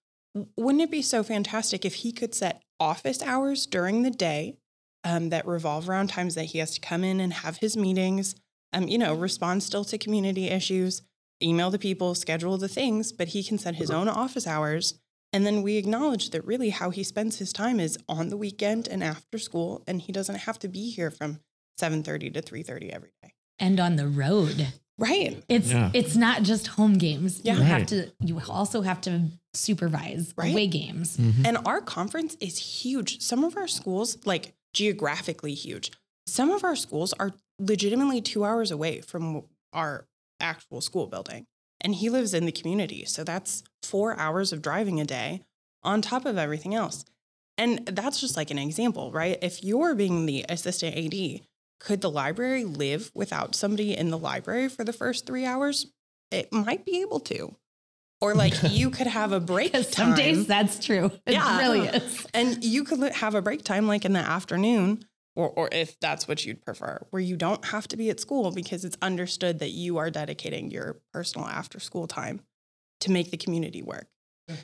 wouldn't 0.56 0.82
it 0.82 0.90
be 0.90 1.02
so 1.02 1.22
fantastic 1.22 1.84
if 1.84 1.96
he 1.96 2.12
could 2.12 2.34
set 2.34 2.62
office 2.78 3.22
hours 3.22 3.66
during 3.66 4.02
the 4.02 4.10
day 4.10 4.58
um, 5.04 5.28
that 5.30 5.46
revolve 5.46 5.88
around 5.88 6.08
times 6.08 6.34
that 6.34 6.46
he 6.46 6.58
has 6.58 6.74
to 6.74 6.80
come 6.80 7.04
in 7.04 7.20
and 7.20 7.32
have 7.32 7.58
his 7.58 7.76
meetings, 7.76 8.34
um, 8.72 8.88
you 8.88 8.98
know, 8.98 9.14
respond 9.14 9.62
still 9.62 9.84
to 9.84 9.98
community 9.98 10.48
issues, 10.48 11.02
email 11.42 11.70
the 11.70 11.78
people, 11.78 12.14
schedule 12.14 12.56
the 12.58 12.68
things, 12.68 13.12
but 13.12 13.28
he 13.28 13.42
can 13.44 13.58
set 13.58 13.74
his 13.76 13.90
own 13.90 14.08
office 14.08 14.46
hours. 14.46 14.94
And 15.32 15.44
then 15.44 15.62
we 15.62 15.76
acknowledge 15.76 16.30
that 16.30 16.44
really 16.46 16.70
how 16.70 16.90
he 16.90 17.02
spends 17.02 17.38
his 17.38 17.52
time 17.52 17.80
is 17.80 17.98
on 18.08 18.28
the 18.28 18.36
weekend 18.36 18.86
and 18.88 19.02
after 19.02 19.36
school, 19.38 19.82
and 19.86 20.00
he 20.00 20.12
doesn't 20.12 20.36
have 20.36 20.58
to 20.60 20.68
be 20.68 20.90
here 20.90 21.10
from 21.10 21.40
7:30 21.80 22.30
to 22.34 22.40
3:30 22.42 22.90
every 22.92 23.10
day. 23.22 23.34
And 23.58 23.78
on 23.80 23.96
the 23.96 24.06
road. 24.08 24.68
Right. 24.96 25.42
It's 25.48 25.70
Yeah. 25.70 25.90
it's 25.92 26.14
not 26.14 26.44
just 26.44 26.68
home 26.68 26.98
games. 26.98 27.40
Yeah. 27.42 27.56
You 27.56 27.62
have 27.62 27.86
to 27.86 28.12
you 28.24 28.40
also 28.48 28.82
have 28.82 29.00
to 29.02 29.22
supervise 29.54 30.32
Right. 30.36 30.52
away 30.52 30.66
games. 30.68 31.18
And 31.44 31.58
our 31.64 31.80
conference 31.80 32.36
is 32.40 32.58
huge. 32.58 33.20
Some 33.20 33.42
of 33.44 33.56
our 33.56 33.66
schools, 33.66 34.18
like 34.24 34.54
geographically 34.74 35.54
huge, 35.54 35.90
some 36.26 36.50
of 36.50 36.64
our 36.64 36.76
schools 36.76 37.14
are 37.14 37.32
legitimately 37.58 38.20
two 38.20 38.44
hours 38.44 38.70
away 38.70 39.00
from 39.00 39.44
our 39.72 40.06
actual 40.40 40.80
school 40.80 41.06
building. 41.06 41.46
And 41.80 41.94
he 41.94 42.10
lives 42.10 42.34
in 42.34 42.46
the 42.46 42.52
community. 42.52 43.04
So 43.04 43.24
that's 43.24 43.62
four 43.82 44.18
hours 44.18 44.52
of 44.52 44.62
driving 44.62 45.00
a 45.00 45.04
day 45.04 45.42
on 45.82 46.02
top 46.02 46.26
of 46.26 46.38
everything 46.38 46.74
else. 46.74 47.04
And 47.56 47.86
that's 47.86 48.20
just 48.20 48.36
like 48.36 48.50
an 48.50 48.58
example, 48.58 49.12
right? 49.12 49.38
If 49.42 49.62
you're 49.62 49.94
being 49.94 50.26
the 50.26 50.44
assistant 50.48 50.96
AD, 50.96 51.40
could 51.78 52.00
the 52.00 52.10
library 52.10 52.64
live 52.64 53.10
without 53.14 53.54
somebody 53.54 53.96
in 53.96 54.10
the 54.10 54.18
library 54.18 54.68
for 54.68 54.84
the 54.84 54.92
first 54.92 55.26
three 55.26 55.44
hours? 55.44 55.86
It 56.30 56.52
might 56.52 56.84
be 56.84 57.00
able 57.02 57.20
to. 57.20 57.54
Or 58.24 58.34
like 58.34 58.54
you 58.70 58.90
could 58.90 59.06
have 59.06 59.32
a 59.32 59.40
break 59.40 59.72
time. 59.72 59.82
some 59.84 60.14
days 60.14 60.46
that's 60.46 60.78
true. 60.84 61.10
It 61.26 61.32
Yeah. 61.34 61.58
really 61.58 61.86
is. 62.00 62.26
And 62.32 62.64
you 62.64 62.82
could 62.84 63.00
have 63.12 63.34
a 63.34 63.42
break 63.42 63.62
time 63.62 63.86
like 63.86 64.04
in 64.04 64.12
the 64.14 64.18
afternoon, 64.20 65.04
or, 65.36 65.48
or 65.50 65.68
if 65.72 65.98
that's 66.00 66.26
what 66.26 66.44
you'd 66.46 66.64
prefer, 66.64 67.04
where 67.10 67.20
you 67.22 67.36
don't 67.36 67.64
have 67.66 67.86
to 67.88 67.96
be 67.96 68.08
at 68.10 68.20
school 68.20 68.50
because 68.50 68.84
it's 68.84 68.96
understood 69.02 69.58
that 69.58 69.70
you 69.70 69.98
are 69.98 70.10
dedicating 70.10 70.70
your 70.70 71.00
personal 71.12 71.46
after 71.46 71.78
school 71.78 72.06
time 72.06 72.40
to 73.00 73.10
make 73.10 73.30
the 73.30 73.36
community 73.36 73.82
work. 73.82 74.06
And 74.48 74.58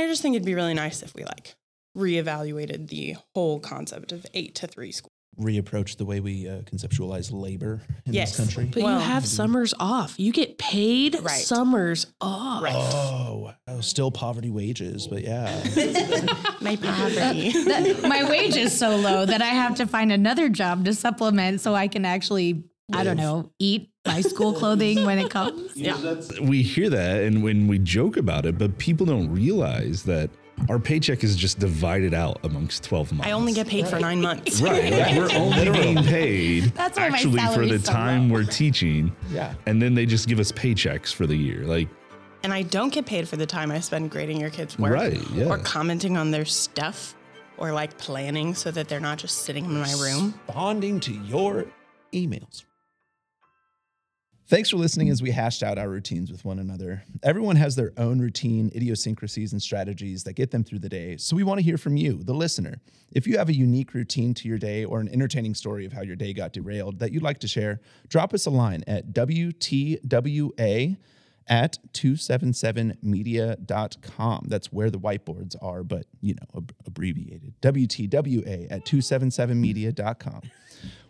I 0.00 0.06
just 0.08 0.20
think 0.20 0.34
it'd 0.34 0.44
be 0.44 0.54
really 0.54 0.74
nice 0.74 1.02
if 1.02 1.14
we 1.14 1.24
like 1.24 1.54
reevaluated 1.96 2.88
the 2.88 3.16
whole 3.34 3.60
concept 3.60 4.12
of 4.12 4.26
eight 4.34 4.54
to 4.56 4.66
three 4.66 4.92
school. 4.92 5.10
Reapproach 5.38 5.96
the 5.98 6.04
way 6.06 6.20
we 6.20 6.48
uh, 6.48 6.62
conceptualize 6.62 7.30
labor 7.32 7.82
in 8.06 8.14
Yes. 8.14 8.36
this 8.36 8.38
country. 8.46 8.70
But 8.72 8.82
Well- 8.82 8.98
you 8.98 9.04
have 9.04 9.26
summers 9.26 9.74
off. 9.78 10.14
You 10.18 10.32
get 10.32 10.56
paid 10.58 11.16
Right. 11.20 11.30
summers 11.40 12.06
off. 12.20 12.62
Right. 12.62 12.74
Oh, 12.74 13.52
oh, 13.68 13.80
still 13.80 14.10
poverty 14.10 14.50
wages, 14.50 15.06
but 15.06 15.22
yeah. 15.22 15.44
My 16.60 16.76
poverty. 16.76 17.50
That- 17.64 17.98
my 18.08 18.28
wage 18.28 18.56
is 18.56 18.76
so 18.76 18.96
low 18.96 19.26
that 19.26 19.42
I 19.42 19.46
have 19.48 19.74
to 19.76 19.86
find 19.86 20.10
another 20.10 20.48
job 20.48 20.84
to 20.86 20.94
supplement 20.94 21.60
so 21.60 21.74
I 21.74 21.88
can 21.88 22.04
actually, 22.04 22.64
I 22.92 23.04
don't 23.04 23.16
know, 23.18 23.50
eat 23.58 23.90
my 24.06 24.20
school 24.20 24.52
clothing 24.54 25.04
when 25.04 25.18
it 25.18 25.30
comes. 25.30 25.76
yeah. 25.76 25.96
we 26.40 26.62
hear 26.62 26.88
that 26.88 27.22
and 27.24 27.42
when 27.42 27.66
we 27.66 27.78
joke 27.78 28.16
about 28.16 28.46
it, 28.46 28.56
but 28.56 28.78
people 28.78 29.04
don't 29.04 29.28
realize 29.32 30.04
that 30.04 30.30
our 30.68 30.78
paycheck 30.78 31.22
is 31.22 31.36
just 31.36 31.58
divided 31.58 32.14
out 32.14 32.38
amongst 32.44 32.82
12 32.84 33.12
months. 33.12 33.26
I 33.28 33.32
only 33.32 33.52
get 33.52 33.66
paid 33.68 33.86
for 33.88 33.98
nine 34.00 34.20
months. 34.20 34.60
Right. 34.60 34.90
Like 34.92 35.16
we're 35.16 35.32
only 35.38 35.70
being 35.70 36.02
paid 36.04 36.64
That's 36.74 36.98
actually 36.98 37.40
for 37.54 37.66
the 37.66 37.78
so 37.78 37.92
time 37.92 38.28
low. 38.28 38.34
we're 38.36 38.44
teaching. 38.44 39.14
Yeah. 39.30 39.54
And 39.66 39.80
then 39.80 39.94
they 39.94 40.06
just 40.06 40.28
give 40.28 40.38
us 40.40 40.52
paychecks 40.52 41.12
for 41.12 41.26
the 41.26 41.36
year. 41.36 41.64
Like, 41.64 41.88
And 42.42 42.52
I 42.52 42.62
don't 42.62 42.92
get 42.92 43.06
paid 43.06 43.28
for 43.28 43.36
the 43.36 43.46
time 43.46 43.70
I 43.70 43.80
spend 43.80 44.10
grading 44.10 44.40
your 44.40 44.50
kids' 44.50 44.78
work 44.78 44.92
Right, 44.92 45.20
yeah. 45.32 45.46
or 45.46 45.58
commenting 45.58 46.16
on 46.16 46.30
their 46.30 46.44
stuff 46.46 47.14
or 47.58 47.72
like 47.72 47.96
planning 47.98 48.54
so 48.54 48.70
that 48.70 48.88
they're 48.88 49.00
not 49.00 49.18
just 49.18 49.42
sitting 49.42 49.64
in 49.66 49.78
my 49.80 49.92
room. 50.00 50.34
Responding 50.46 51.00
to 51.00 51.12
your 51.12 51.66
emails. 52.12 52.64
Thanks 54.48 54.70
for 54.70 54.76
listening 54.76 55.10
as 55.10 55.20
we 55.20 55.32
hashed 55.32 55.64
out 55.64 55.76
our 55.76 55.88
routines 55.88 56.30
with 56.30 56.44
one 56.44 56.60
another. 56.60 57.02
Everyone 57.24 57.56
has 57.56 57.74
their 57.74 57.92
own 57.96 58.20
routine, 58.20 58.70
idiosyncrasies, 58.76 59.50
and 59.50 59.60
strategies 59.60 60.22
that 60.22 60.34
get 60.34 60.52
them 60.52 60.62
through 60.62 60.78
the 60.78 60.88
day. 60.88 61.16
So 61.16 61.34
we 61.34 61.42
want 61.42 61.58
to 61.58 61.64
hear 61.64 61.76
from 61.76 61.96
you, 61.96 62.22
the 62.22 62.32
listener. 62.32 62.76
If 63.10 63.26
you 63.26 63.38
have 63.38 63.48
a 63.48 63.52
unique 63.52 63.92
routine 63.92 64.34
to 64.34 64.46
your 64.46 64.58
day 64.58 64.84
or 64.84 65.00
an 65.00 65.08
entertaining 65.08 65.56
story 65.56 65.84
of 65.84 65.92
how 65.92 66.02
your 66.02 66.14
day 66.14 66.32
got 66.32 66.52
derailed 66.52 67.00
that 67.00 67.10
you'd 67.10 67.24
like 67.24 67.40
to 67.40 67.48
share, 67.48 67.80
drop 68.08 68.32
us 68.32 68.46
a 68.46 68.50
line 68.50 68.84
at 68.86 69.12
WTWA 69.12 70.96
at 71.48 71.78
277media.com. 71.92 74.46
That's 74.48 74.72
where 74.72 74.90
the 74.90 74.98
whiteboards 75.00 75.56
are, 75.60 75.82
but 75.82 76.06
you 76.20 76.34
know, 76.34 76.46
ab- 76.56 76.72
abbreviated. 76.86 77.54
WTWA 77.62 78.68
at 78.70 78.84
277media.com. 78.84 80.42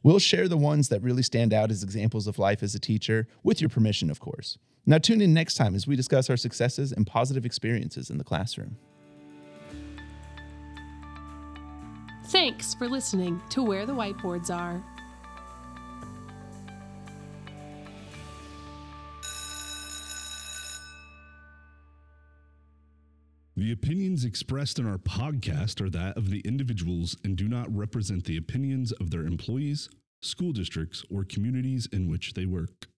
We'll 0.02 0.18
share 0.18 0.48
the 0.48 0.56
ones 0.56 0.88
that 0.88 1.02
really 1.02 1.22
stand 1.22 1.52
out 1.52 1.70
as 1.70 1.82
examples 1.82 2.26
of 2.26 2.38
life 2.38 2.62
as 2.62 2.74
a 2.74 2.78
teacher, 2.78 3.26
with 3.42 3.60
your 3.60 3.70
permission, 3.70 4.10
of 4.10 4.20
course. 4.20 4.58
Now, 4.86 4.98
tune 4.98 5.20
in 5.20 5.34
next 5.34 5.54
time 5.54 5.74
as 5.74 5.86
we 5.86 5.96
discuss 5.96 6.30
our 6.30 6.36
successes 6.36 6.92
and 6.92 7.06
positive 7.06 7.44
experiences 7.44 8.08
in 8.08 8.18
the 8.18 8.24
classroom. 8.24 8.76
Thanks 12.26 12.74
for 12.74 12.88
listening 12.88 13.40
to 13.50 13.62
Where 13.62 13.86
the 13.86 13.94
Whiteboards 13.94 14.54
Are. 14.54 14.84
The 23.59 23.72
opinions 23.72 24.22
expressed 24.26 24.78
in 24.78 24.86
our 24.86 24.98
podcast 24.98 25.80
are 25.80 25.88
that 25.88 26.18
of 26.18 26.28
the 26.28 26.40
individuals 26.40 27.16
and 27.24 27.38
do 27.38 27.48
not 27.48 27.74
represent 27.74 28.24
the 28.24 28.36
opinions 28.36 28.92
of 28.92 29.09
their 29.09 29.22
employees, 29.22 29.88
school 30.20 30.52
districts, 30.52 31.02
or 31.11 31.24
communities 31.24 31.88
in 31.90 32.07
which 32.07 32.34
they 32.34 32.44
work. 32.44 32.88